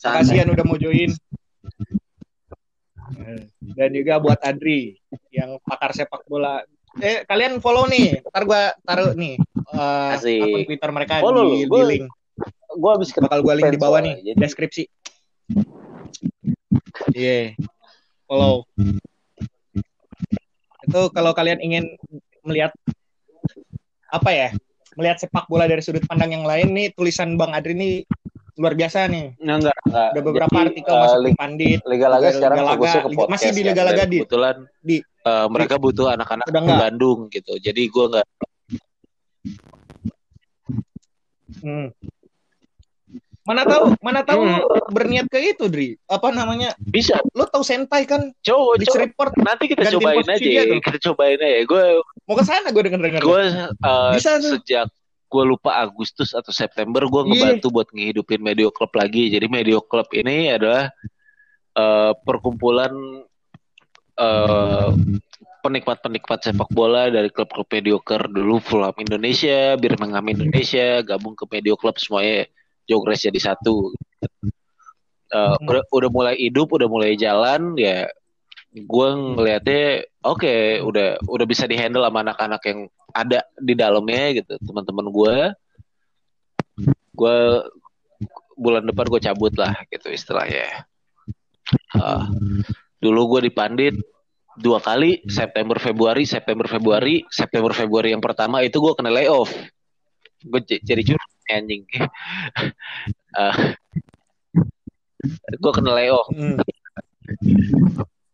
Makasih 0.00 0.34
Ian 0.40 0.48
udah 0.52 0.64
mau 0.64 0.78
join. 0.80 1.12
Dan 3.60 3.90
juga 3.92 4.14
buat 4.20 4.40
Adri 4.40 4.96
yang 5.28 5.60
pakar 5.64 5.92
sepak 5.92 6.24
bola. 6.24 6.64
Eh 7.00 7.24
kalian 7.24 7.60
follow 7.60 7.88
nih. 7.88 8.20
Ntar 8.24 8.44
gua 8.44 8.72
taruh 8.84 9.16
nih 9.16 9.40
uh, 9.72 10.16
akun 10.16 10.62
Twitter 10.68 10.90
mereka 10.92 11.14
follow, 11.24 11.56
di, 11.56 11.64
gua, 11.66 11.84
di 11.84 11.88
link. 11.96 12.06
Gua 12.76 12.90
habis 12.96 13.12
bakal 13.16 13.40
gua 13.40 13.54
link 13.56 13.68
di 13.72 13.80
bawah 13.80 14.00
nih 14.00 14.16
jadi... 14.20 14.38
deskripsi. 14.38 14.84
Iya. 17.16 17.56
Yeah. 17.56 17.68
Follow. 18.28 18.64
Itu 20.84 21.00
kalau 21.12 21.32
kalian 21.36 21.60
ingin 21.60 21.84
melihat 22.42 22.72
apa 24.12 24.30
ya 24.32 24.48
melihat 24.98 25.16
sepak 25.22 25.48
bola 25.48 25.64
dari 25.64 25.80
sudut 25.80 26.04
pandang 26.04 26.32
yang 26.36 26.44
lain 26.44 26.72
nih 26.72 26.92
tulisan 26.92 27.36
Bang 27.40 27.52
Adri 27.56 27.72
ini 27.74 27.90
luar 28.60 28.76
biasa 28.76 29.08
nih. 29.08 29.32
Nah, 29.40 29.56
enggak, 29.58 29.76
enggak. 29.88 30.08
Ada 30.12 30.20
beberapa 30.20 30.52
Jadi, 30.52 30.66
artikel 30.68 30.92
uh, 30.92 31.00
masuk 31.00 31.20
di 31.24 31.32
Pandit. 31.34 31.78
Liga 31.88 32.06
Laga 32.12 32.28
sekarang 32.36 32.56
Liga 32.60 32.68
Laga, 32.68 32.92
ke 32.92 33.08
podcast 33.16 33.32
masih 33.32 33.50
di 33.56 33.62
Liga 33.64 33.82
Laga 33.82 34.02
di. 34.04 34.18
Kebetulan 34.20 34.56
di 34.84 34.96
uh, 35.24 35.46
mereka 35.48 35.74
di, 35.80 35.82
butuh 35.82 36.06
anak-anak 36.12 36.46
di 36.52 36.74
Bandung 36.76 37.18
gitu. 37.32 37.52
Jadi 37.56 37.82
gue 37.88 38.04
enggak 38.12 38.26
hmm. 41.62 41.88
Mana 43.42 43.66
tahu, 43.66 43.98
mana 43.98 44.22
tahu 44.22 44.38
hmm. 44.46 44.94
berniat 44.94 45.26
ke 45.26 45.42
itu, 45.42 45.66
Dri. 45.66 45.98
Apa 46.06 46.30
namanya? 46.30 46.78
Bisa. 46.78 47.18
Lo 47.34 47.50
tahu 47.50 47.66
Sentai 47.66 48.06
kan? 48.06 48.30
Coba, 48.38 48.78
Beach 48.78 48.94
Report. 48.94 49.34
Nanti 49.42 49.66
kita 49.66 49.90
cobain 49.98 50.22
aja. 50.22 50.46
Ya. 50.46 50.62
Kita 50.78 50.98
cobain 51.10 51.38
aja. 51.42 51.66
Gue 51.66 51.82
mau 52.30 52.38
ke 52.38 52.44
sana 52.46 52.70
gue 52.70 52.82
denger 52.86 53.02
denger. 53.02 53.22
Gue 53.26 53.42
uh, 53.82 54.14
Bisa 54.14 54.38
sejak 54.38 54.86
gue 55.32 55.44
lupa 55.48 55.74
Agustus 55.80 56.36
atau 56.36 56.54
September 56.54 57.02
gue 57.08 57.22
iya. 57.24 57.30
ngebantu 57.34 57.66
yeah. 57.66 57.74
buat 57.74 57.88
ngehidupin 57.90 58.40
Medio 58.46 58.68
Club 58.70 58.94
lagi. 58.94 59.34
Jadi 59.34 59.46
Medio 59.50 59.82
Club 59.82 60.06
ini 60.14 60.54
adalah 60.54 60.94
uh, 61.74 62.14
perkumpulan 62.22 62.94
uh, 64.22 64.94
penikmat-penikmat 65.66 66.46
sepak 66.46 66.70
bola 66.70 67.10
dari 67.10 67.26
klub-klub 67.26 67.66
mediocre 67.70 68.22
dulu 68.30 68.62
Fulham 68.62 68.94
Indonesia, 69.02 69.74
Birmingham 69.74 70.30
Indonesia, 70.30 71.02
gabung 71.02 71.34
ke 71.34 71.42
Medio 71.50 71.74
Club 71.74 71.98
semuanya 71.98 72.46
Jogres 72.88 73.22
jadi 73.22 73.38
satu. 73.38 73.92
Uh, 75.32 75.56
hmm. 75.56 75.64
udah, 75.64 75.82
udah 75.88 76.10
mulai 76.12 76.34
hidup, 76.36 76.72
udah 76.76 76.88
mulai 76.90 77.16
jalan 77.16 77.74
ya. 77.78 78.08
Gue 78.72 79.08
ngelihatnya 79.12 80.08
oke, 80.24 80.40
okay, 80.40 80.80
udah 80.80 81.20
udah 81.28 81.46
bisa 81.48 81.68
dihandle 81.68 82.04
sama 82.04 82.24
anak-anak 82.24 82.62
yang 82.68 82.80
ada 83.12 83.44
di 83.60 83.74
dalamnya 83.76 84.40
gitu, 84.40 84.56
teman-teman 84.60 85.06
gue. 85.12 85.36
gue 87.12 87.38
bulan 88.56 88.84
depan 88.84 89.06
gue 89.08 89.20
cabut 89.20 89.52
lah 89.56 89.74
gitu 89.88 90.12
istilahnya 90.12 90.86
uh, 91.96 92.28
dulu 93.00 93.36
gue 93.36 93.50
dipandit 93.50 93.94
dua 94.60 94.78
kali 94.78 95.24
September 95.26 95.80
Februari 95.80 96.28
September 96.28 96.68
Februari 96.68 97.24
September 97.32 97.72
Februari 97.72 98.12
yang 98.12 98.20
pertama 98.22 98.60
itu 98.60 98.76
gue 98.78 98.92
kena 98.92 99.10
layoff 99.10 99.50
gue 100.42 100.60
jadi 100.62 101.02
curhat 101.02 101.30
anjing 101.58 101.82
uh, 103.36 103.52
ah. 103.52 103.56
gue 105.52 105.72
kena 105.72 105.92
layoff 105.94 106.28
hmm. 106.32 106.58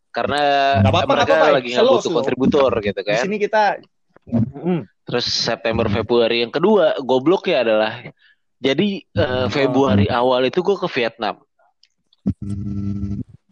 karena 0.09 0.41
gak 0.81 0.89
apa 0.89 0.99
-apa, 1.05 1.11
mereka 1.13 1.33
apa 1.35 1.45
-apa. 1.45 1.55
lagi 1.61 1.69
nggak 1.75 1.85
butuh 1.85 2.11
kontributor 2.11 2.71
gitu 2.81 2.99
kan 3.05 3.15
di 3.15 3.23
sini 3.27 3.37
kita 3.37 3.63
hmm. 4.29 4.79
terus 5.05 5.25
September 5.29 5.85
Februari 5.91 6.41
yang 6.41 6.53
kedua 6.53 6.97
goblok 7.03 7.47
ya 7.51 7.61
adalah 7.61 8.01
jadi 8.59 9.03
uh, 9.15 9.47
Februari 9.47 10.09
awal 10.11 10.47
itu 10.49 10.59
gue 10.59 10.75
ke 10.75 10.87
Vietnam 10.91 11.39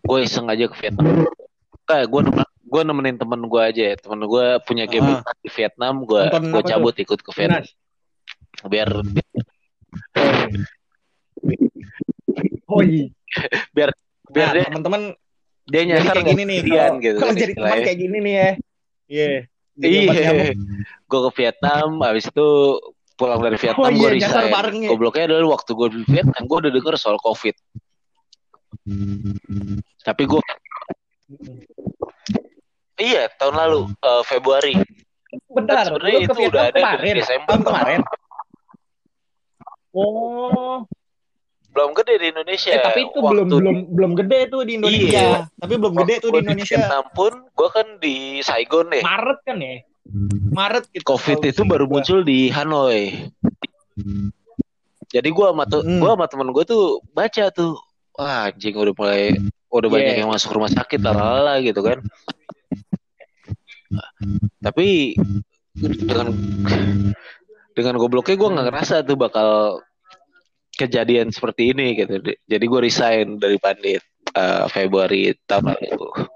gue 0.07 0.19
iseng 0.23 0.47
aja 0.51 0.67
ke 0.67 0.75
Vietnam 0.79 1.27
kayak 1.87 2.07
gue 2.11 2.21
gue 2.67 2.81
nemenin 2.83 3.15
temen 3.15 3.47
gue 3.47 3.61
aja 3.63 3.83
ya 3.91 3.95
temen 3.95 4.27
gue 4.27 4.45
punya 4.67 4.85
game 4.85 5.19
uh. 5.19 5.23
di 5.39 5.49
Vietnam 5.49 6.03
gue 6.03 6.27
gue 6.27 6.63
cabut 6.67 6.93
tuh? 6.93 7.03
ikut 7.07 7.19
ke 7.23 7.31
Vietnam 7.31 7.63
biar 8.67 8.89
oh 12.67 12.81
iya 12.83 13.07
biar 13.71 13.89
biar 14.31 14.47
nah, 14.53 14.65
teman-teman 14.69 15.01
dia 15.67 15.81
nyasar 15.83 16.15
kayak 16.23 16.27
gini 16.31 16.43
nih 16.47 16.59
kalau, 16.63 16.99
gitu 17.03 17.17
kalau 17.19 17.33
jadi 17.35 17.53
teman 17.55 17.77
kayak 17.83 17.99
gini 17.99 18.17
nih 18.23 18.33
ya 18.33 18.49
iya 19.07 19.31
yeah. 19.77 20.11
iya 20.15 20.51
gue 21.07 21.19
ke 21.29 21.31
Vietnam 21.37 21.87
habis 22.03 22.25
itu 22.27 22.47
pulang 23.17 23.41
dari 23.41 23.57
Vietnam 23.57 23.89
oh, 23.89 23.91
iya, 23.91 23.99
gue 23.99 24.09
resign 24.21 24.75
ya. 24.83 24.89
gobloknya 24.93 25.25
adalah 25.33 25.57
waktu 25.57 25.71
gue 25.73 25.87
di 25.89 26.01
Vietnam 26.05 26.43
gue 26.45 26.57
udah 26.67 26.71
denger 26.71 26.93
soal 26.99 27.17
covid 27.19 27.55
tapi 30.05 30.23
gue 30.23 30.41
Iya, 32.97 33.29
tahun 33.37 33.55
lalu 33.61 33.79
uh, 34.01 34.25
Februari. 34.25 34.73
Bentar, 35.53 35.85
sebenarnya 35.85 36.19
itu 36.25 36.39
udah 36.49 36.63
ada 36.73 36.79
kemarin, 36.81 37.13
Desember. 37.21 37.45
Tahun 37.53 37.61
kemarin. 37.61 37.99
Oh. 39.97 40.85
Belum 41.73 41.91
gede 41.93 42.13
di 42.21 42.27
Indonesia. 42.33 42.73
Eh, 42.73 42.81
tapi 42.81 42.99
itu 43.09 43.17
belum 43.17 43.47
belum 43.49 43.77
belum 43.93 44.11
gede 44.17 44.39
tuh 44.53 44.61
di 44.65 44.77
Indonesia. 44.77 45.21
Iya. 45.25 45.37
Tapi 45.57 45.73
belum 45.77 45.93
gede 46.05 46.15
tuh 46.21 46.29
di 46.33 46.39
Indonesia. 46.45 46.77
Di 46.77 46.81
Vietnam 46.85 47.05
pun 47.13 47.33
gua 47.57 47.69
kan 47.73 47.87
di 47.97 48.41
Saigon 48.45 48.93
nih. 48.93 49.01
Maret 49.01 49.39
kan 49.45 49.57
ya? 49.57 49.75
Maret 50.53 50.83
gitu. 50.93 51.05
Covid 51.05 51.41
itu 51.45 51.61
baru 51.65 51.85
muncul 51.89 52.21
di 52.21 52.53
Hanoi. 52.53 53.29
Jadi 55.13 55.29
gua 55.33 55.53
sama 55.53 55.63
tuh, 55.65 55.81
hmm. 55.81 56.01
gua 56.01 56.13
sama 56.17 56.25
temen 56.29 56.49
gua 56.49 56.65
tuh 56.65 57.01
baca 57.13 57.45
tuh, 57.53 57.77
wah 58.17 58.49
anjing 58.49 58.73
udah 58.73 58.93
mulai 58.97 59.37
udah 59.69 59.89
yeah. 59.91 59.95
banyak 59.95 60.15
yang 60.25 60.29
masuk 60.33 60.49
rumah 60.57 60.71
sakit 60.73 60.99
lah 61.05 61.61
gitu 61.61 61.79
kan 61.85 62.01
tapi 64.59 65.15
dengan 65.77 66.33
dengan 67.71 67.95
gobloknya 68.01 68.35
gue 68.35 68.53
nggak 68.57 68.67
ngerasa 68.73 69.05
tuh 69.05 69.15
bakal 69.15 69.79
kejadian 70.77 71.33
seperti 71.33 71.73
ini 71.73 71.97
gitu. 71.97 72.21
Jadi 72.21 72.65
gue 72.69 72.79
resign 72.79 73.41
dari 73.41 73.57
pandit 73.57 74.05
uh, 74.37 74.69
Februari 74.69 75.33
tahun 75.49 75.73
lalu 75.73 76.29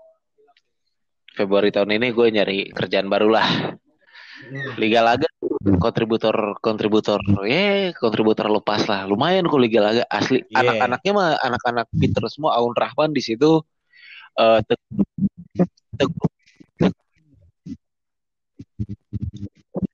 Februari 1.31 1.69
tahun 1.72 1.95
ini 1.95 2.07
gue 2.11 2.27
nyari 2.34 2.59
kerjaan 2.73 3.07
baru 3.07 3.30
lah. 3.31 3.77
Liga 4.81 5.05
Laga 5.05 5.30
kontributor 5.77 6.57
kontributor 6.65 7.22
ya 7.45 7.45
yeah, 7.45 7.93
kontributor 7.93 8.49
lepas 8.49 8.89
lah. 8.89 9.05
Lumayan 9.05 9.45
kok 9.45 9.61
Liga 9.61 9.80
Laga 9.80 10.03
asli. 10.09 10.41
Yeah. 10.49 10.65
anak-anaknya 10.65 11.11
mah 11.13 11.30
anak-anak 11.39 11.88
pinter 11.93 12.26
semua. 12.27 12.57
Aun 12.57 12.73
Rahman 12.73 13.13
di 13.13 13.22
situ 13.22 13.61
uh, 14.41 14.59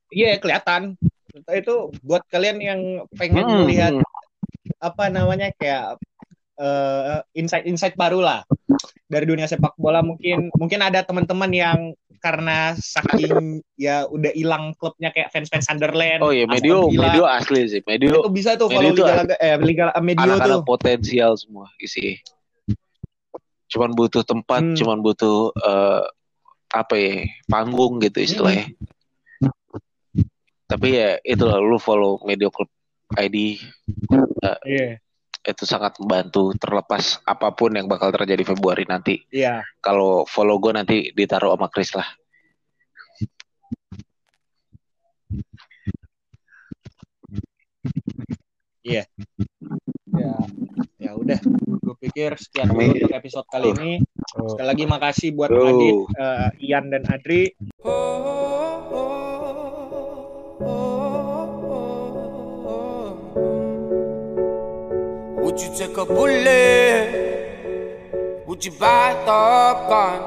Iya 0.08 0.34
yeah, 0.34 0.34
kelihatan. 0.40 0.96
Itu 1.52 1.94
buat 2.02 2.26
kalian 2.32 2.58
yang 2.58 2.80
pengen 3.14 3.46
hmm. 3.46 3.58
melihat 3.62 3.94
apa 4.78 5.08
namanya 5.08 5.50
kayak 5.56 5.96
uh, 6.60 7.20
insight-insight 7.32 7.96
baru 7.96 8.20
lah 8.20 8.40
dari 9.08 9.24
dunia 9.24 9.48
sepak 9.48 9.74
bola 9.80 10.04
mungkin 10.04 10.52
mungkin 10.56 10.80
ada 10.84 11.00
teman-teman 11.02 11.50
yang 11.52 11.78
karena 12.18 12.74
saking 12.74 13.62
ya 13.78 14.02
udah 14.10 14.34
hilang 14.34 14.74
klubnya 14.74 15.14
kayak 15.14 15.30
fans-fans 15.30 15.70
Sunderland. 15.70 16.18
Oh 16.18 16.34
iya, 16.34 16.50
Medio, 16.50 16.90
Medio 16.90 17.22
asli 17.22 17.70
sih. 17.70 17.78
Medio 17.86 18.26
itu 18.26 18.30
bisa 18.34 18.58
tuh 18.58 18.66
kalau 18.66 18.90
Liga 18.90 19.22
Laga 19.22 19.36
eh 19.38 19.54
Liga 19.62 19.94
Medio 20.02 20.26
anak 20.26 20.42
-anak 20.42 20.58
tuh. 20.60 20.66
potensial 20.66 21.38
semua 21.38 21.70
isi. 21.78 22.18
Cuman 23.70 23.94
butuh 23.94 24.26
tempat, 24.26 24.66
hmm. 24.66 24.76
cuman 24.82 24.98
butuh 24.98 25.54
uh, 25.62 26.02
apa 26.74 26.94
ya, 26.98 27.30
panggung 27.46 28.02
gitu 28.02 28.18
istilahnya. 28.18 28.74
Hmm 28.74 28.98
tapi 30.68 31.00
ya 31.00 31.16
itu 31.24 31.48
lah 31.48 31.56
lu 31.58 31.80
follow 31.80 32.20
media 32.28 32.52
club 32.52 32.68
ID 33.16 33.62
uh, 34.44 34.58
yeah. 34.68 35.00
itu 35.46 35.64
sangat 35.64 35.96
membantu 36.02 36.52
terlepas 36.60 37.24
apa 37.24 37.54
pun 37.56 37.72
yang 37.72 37.88
bakal 37.88 38.12
terjadi 38.12 38.52
Februari 38.52 38.84
nanti 38.84 39.24
yeah. 39.32 39.64
kalau 39.80 40.28
follow 40.28 40.60
gue 40.60 40.72
nanti 40.76 40.96
ditaruh 41.16 41.56
sama 41.56 41.72
Chris 41.72 41.94
lah 41.96 42.08
Iya. 48.88 49.04
Ya, 50.16 50.32
ya 50.96 51.10
udah. 51.12 51.38
Gue 51.84 51.96
pikir 52.00 52.40
sekian 52.40 52.72
dulu 52.72 52.96
untuk 52.96 53.12
episode 53.12 53.46
kali 53.52 53.68
ini. 53.76 53.92
Sekali 54.32 54.68
lagi 54.68 54.84
makasih 54.88 55.28
buat 55.36 55.52
oh. 55.52 55.68
Adit, 55.68 55.96
uh, 56.16 56.48
Ian 56.56 56.88
dan 56.88 57.04
Adri. 57.12 57.52
Would 65.58 65.66
you 65.66 65.74
take 65.76 65.96
a 65.96 66.04
bullet? 66.06 67.10
Would 68.46 68.64
you 68.64 68.70
buy 68.78 69.12
the 69.26 69.74
gun? 69.90 70.22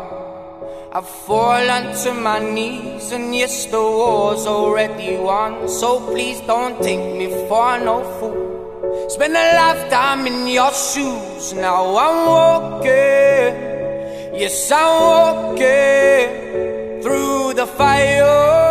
I 0.92 1.00
fall 1.00 1.70
onto 1.72 2.12
my 2.12 2.40
knees, 2.40 3.14
and 3.14 3.34
yes, 3.34 3.66
the 3.68 3.80
war's 3.80 4.46
already 4.46 5.16
won. 5.16 5.70
So 5.70 6.02
please 6.08 6.42
don't 6.42 6.84
take 6.84 7.16
me 7.16 7.28
for 7.48 7.80
no 7.80 8.04
fool. 8.20 9.08
Spend 9.10 9.38
a 9.38 9.56
lifetime 9.56 10.28
in 10.28 10.48
your 10.48 10.74
shoes. 10.74 11.54
Now 11.54 11.96
I'm 11.96 12.26
walking, 12.28 13.56
yes, 14.38 14.70
I'm 14.70 15.00
walking 15.16 16.28
through 17.02 17.54
the 17.54 17.68
fire. 17.68 18.71